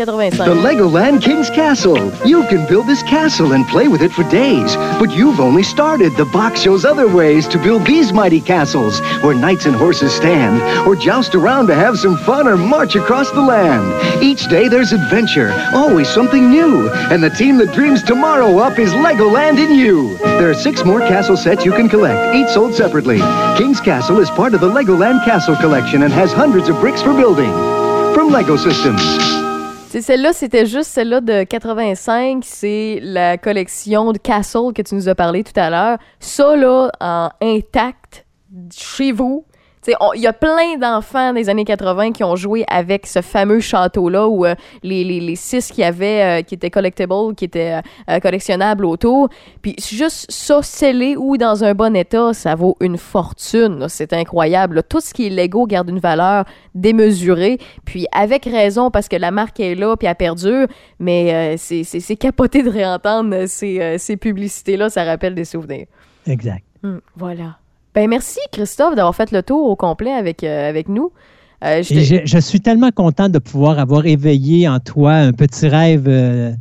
85. 0.00 0.46
The 0.46 0.54
Legoland 0.54 1.22
King's 1.22 1.50
Castle. 1.50 1.96
You 2.24 2.46
can 2.46 2.68
build 2.68 2.86
this 2.86 3.02
castle 3.02 3.52
and 3.52 3.66
play 3.66 3.88
with 3.88 4.00
it 4.00 4.12
for 4.12 4.22
days. 4.30 4.76
But 5.00 5.10
you've 5.10 5.40
only 5.40 5.64
started. 5.64 6.16
The 6.16 6.24
box 6.26 6.60
shows 6.60 6.84
other 6.84 7.08
ways 7.08 7.48
to 7.48 7.58
build 7.58 7.84
these 7.84 8.12
mighty 8.12 8.40
castles, 8.40 9.00
where 9.22 9.34
knights 9.34 9.66
and 9.66 9.74
horses 9.74 10.14
stand, 10.14 10.62
or 10.86 10.94
joust 10.94 11.34
around 11.34 11.66
to 11.66 11.74
have 11.74 11.98
some 11.98 12.16
fun 12.18 12.46
or 12.46 12.56
march 12.56 12.94
across 12.94 13.30
the 13.32 13.40
land. 13.40 14.22
Each 14.22 14.48
day 14.48 14.68
there's 14.68 14.92
adventure, 14.92 15.52
always 15.74 16.08
something 16.08 16.48
new. 16.48 16.88
And 17.10 17.22
the 17.22 17.30
team 17.30 17.58
that 17.58 17.74
dreams 17.74 18.02
tomorrow 18.02 18.58
up 18.58 18.78
is 18.78 18.92
Legoland 18.92 19.58
in 19.58 19.74
you. 19.74 20.16
There 20.18 20.50
are 20.50 20.54
six 20.54 20.84
more 20.84 21.00
castle 21.00 21.36
sets 21.36 21.64
you 21.64 21.72
can 21.72 21.88
collect, 21.88 22.36
each 22.36 22.48
sold 22.50 22.74
separately. 22.74 23.18
King's 23.56 23.80
Castle 23.80 24.20
is 24.20 24.30
part 24.30 24.54
of 24.54 24.60
the 24.60 24.68
Legoland 24.68 25.24
Castle 25.24 25.56
Collection 25.56 26.02
and 26.02 26.12
has 26.12 26.32
hundreds 26.32 26.68
of 26.68 26.78
bricks 26.80 27.02
for 27.02 27.14
building. 27.14 27.50
From 28.14 28.30
Lego 28.30 28.56
Systems. 28.56 29.37
C'est 29.90 30.02
celle-là, 30.02 30.34
c'était 30.34 30.66
juste 30.66 30.90
celle-là 30.90 31.22
de 31.22 31.44
85. 31.44 32.42
C'est 32.44 32.98
la 33.02 33.38
collection 33.38 34.12
de 34.12 34.18
Castle 34.18 34.74
que 34.74 34.82
tu 34.82 34.94
nous 34.94 35.08
as 35.08 35.14
parlé 35.14 35.42
tout 35.42 35.58
à 35.58 35.70
l'heure. 35.70 35.98
Ça, 36.20 36.56
là, 36.56 36.90
en 37.00 37.30
intact, 37.40 38.26
chez 38.70 39.12
vous. 39.12 39.46
Il 40.14 40.20
y 40.20 40.26
a 40.26 40.32
plein 40.32 40.76
d'enfants 40.78 41.32
des 41.32 41.48
années 41.48 41.64
80 41.64 42.12
qui 42.12 42.24
ont 42.24 42.36
joué 42.36 42.64
avec 42.68 43.06
ce 43.06 43.22
fameux 43.22 43.60
château-là 43.60 44.28
où 44.28 44.44
euh, 44.44 44.54
les, 44.82 45.04
les, 45.04 45.20
les 45.20 45.36
six 45.36 45.70
qui 45.70 45.82
avaient, 45.82 46.40
euh, 46.40 46.42
qui 46.42 46.54
étaient 46.54 46.70
collectibles, 46.70 47.34
qui 47.36 47.44
étaient 47.46 47.80
euh, 48.10 48.18
collectionnables 48.20 48.84
autour. 48.84 49.28
Puis 49.62 49.74
juste 49.78 50.30
ça 50.30 50.62
scellé 50.62 51.16
ou 51.16 51.36
dans 51.36 51.64
un 51.64 51.74
bon 51.74 51.94
état, 51.96 52.32
ça 52.34 52.54
vaut 52.54 52.76
une 52.80 52.98
fortune. 52.98 53.86
C'est 53.88 54.12
incroyable. 54.12 54.76
là. 54.76 54.82
Tout 54.82 55.00
ce 55.00 55.14
qui 55.14 55.26
est 55.26 55.30
Lego 55.30 55.66
garde 55.66 55.88
une 55.90 56.00
valeur 56.00 56.44
démesurée. 56.74 57.58
Puis 57.84 58.06
avec 58.12 58.44
raison 58.44 58.90
parce 58.90 59.08
que 59.08 59.16
la 59.16 59.30
marque 59.30 59.60
est 59.60 59.74
là 59.74 59.96
puis 59.96 60.06
elle 60.08 60.14
perdure. 60.14 60.66
Mais 60.98 61.56
c'est- 61.56 61.84
c'est 61.84 62.00
c'est 62.00 62.16
capoté 62.16 62.62
de 62.62 62.70
réentendre 62.70 63.46
ces, 63.46 63.98
ces 63.98 64.16
publicités-là. 64.16 64.88
Ça 64.90 65.04
rappelle 65.04 65.34
des 65.34 65.44
souvenirs. 65.44 65.86
Exact. 66.26 66.64
Hmm, 66.82 66.98
voilà. 67.16 67.58
Ben 67.98 68.08
merci 68.08 68.38
Christophe 68.52 68.94
d'avoir 68.94 69.16
fait 69.16 69.32
le 69.32 69.42
tour 69.42 69.68
au 69.68 69.74
complet 69.74 70.12
avec, 70.12 70.44
euh, 70.44 70.68
avec 70.68 70.88
nous. 70.88 71.10
Euh, 71.64 71.82
je 71.82 72.38
suis 72.38 72.60
tellement 72.60 72.92
content 72.92 73.28
de 73.28 73.40
pouvoir 73.40 73.80
avoir 73.80 74.06
éveillé 74.06 74.68
en 74.68 74.78
toi 74.78 75.14
un 75.14 75.32
petit 75.32 75.66
rêve 75.66 76.06
euh, 76.06 76.52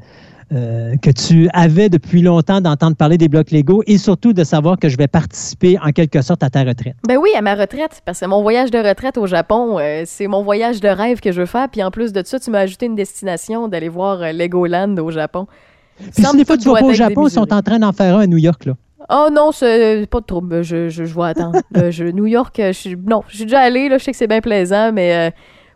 que 0.49 1.11
tu 1.11 1.47
avais 1.53 1.89
depuis 1.89 2.23
longtemps 2.23 2.59
d'entendre 2.59 2.95
parler 2.95 3.19
des 3.19 3.27
blocs 3.27 3.51
Lego 3.51 3.83
et 3.85 3.99
surtout 3.99 4.33
de 4.33 4.43
savoir 4.43 4.79
que 4.79 4.89
je 4.89 4.97
vais 4.97 5.05
participer 5.05 5.77
en 5.77 5.91
quelque 5.91 6.23
sorte 6.23 6.41
à 6.41 6.49
ta 6.49 6.63
retraite. 6.63 6.95
Ben 7.07 7.17
oui, 7.17 7.29
à 7.37 7.43
ma 7.43 7.53
retraite, 7.53 8.01
parce 8.03 8.19
que 8.19 8.25
mon 8.25 8.41
voyage 8.41 8.71
de 8.71 8.79
retraite 8.79 9.19
au 9.19 9.27
Japon, 9.27 9.77
c'est 10.05 10.25
mon 10.25 10.41
voyage 10.41 10.79
de 10.79 10.87
rêve 10.87 11.19
que 11.19 11.31
je 11.31 11.41
veux 11.41 11.45
faire. 11.45 11.69
Puis 11.69 11.83
en 11.83 11.91
plus 11.91 12.13
de 12.13 12.23
ça, 12.25 12.39
tu 12.39 12.49
m'as 12.49 12.61
ajouté 12.61 12.87
une 12.87 12.95
destination 12.95 13.67
d'aller 13.67 13.89
voir 13.89 14.33
Legoland 14.33 14.97
au 14.97 15.11
Japon. 15.11 15.45
Puis 15.99 16.25
si 16.25 16.35
des 16.35 16.45
fois 16.45 16.57
tout 16.57 16.63
tu 16.63 16.69
vas 16.69 16.73
pas 16.73 16.81
doit 16.81 16.89
au 16.89 16.93
Japon, 16.93 17.27
ils 17.27 17.31
sont 17.31 17.53
en 17.53 17.61
train 17.61 17.77
d'en 17.77 17.93
faire 17.93 18.17
un 18.17 18.21
à 18.21 18.25
New 18.25 18.37
York. 18.37 18.65
Là. 18.65 18.73
Oh 19.09 19.29
non, 19.31 19.51
c'est 19.51 20.05
pas 20.09 20.19
de 20.19 20.25
trouble. 20.25 20.61
Je, 20.63 20.89
je, 20.89 21.05
je 21.05 21.15
vais 21.15 21.27
attendre. 21.27 21.59
Euh, 21.77 21.91
je- 21.91 22.03
New 22.05 22.25
York, 22.25 22.59
euh, 22.59 22.67
je 22.73 22.77
suis 22.79 22.95
non, 22.97 23.23
je 23.29 23.35
suis 23.37 23.45
déjà 23.45 23.61
allée. 23.61 23.87
Là, 23.89 23.97
je 23.97 24.03
sais 24.03 24.11
que 24.11 24.17
c'est 24.17 24.27
bien 24.27 24.41
plaisant, 24.41 24.91
mais 24.91 25.13
euh, 25.15 25.31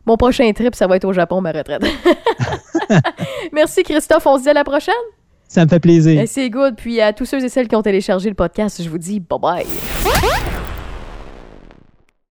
mon 0.05 0.17
prochain 0.17 0.51
trip, 0.53 0.75
ça 0.75 0.87
va 0.87 0.95
être 0.97 1.05
au 1.05 1.13
Japon, 1.13 1.39
ma 1.41 1.51
retraite. 1.51 1.81
Merci 3.53 3.83
Christophe. 3.83 4.25
On 4.25 4.37
se 4.37 4.43
dit 4.43 4.49
à 4.49 4.53
la 4.53 4.63
prochaine. 4.63 4.93
Ça 5.47 5.63
me 5.65 5.69
fait 5.69 5.79
plaisir. 5.79 6.19
Eh, 6.21 6.27
C'est 6.27 6.49
good. 6.49 6.75
Puis 6.77 7.01
à 7.01 7.13
tous 7.13 7.25
ceux 7.25 7.43
et 7.43 7.49
celles 7.49 7.67
qui 7.67 7.75
ont 7.75 7.81
téléchargé 7.81 8.29
le 8.29 8.35
podcast, 8.35 8.81
je 8.83 8.89
vous 8.89 8.97
dis 8.97 9.19
bye 9.19 9.39
bye. 9.39 9.65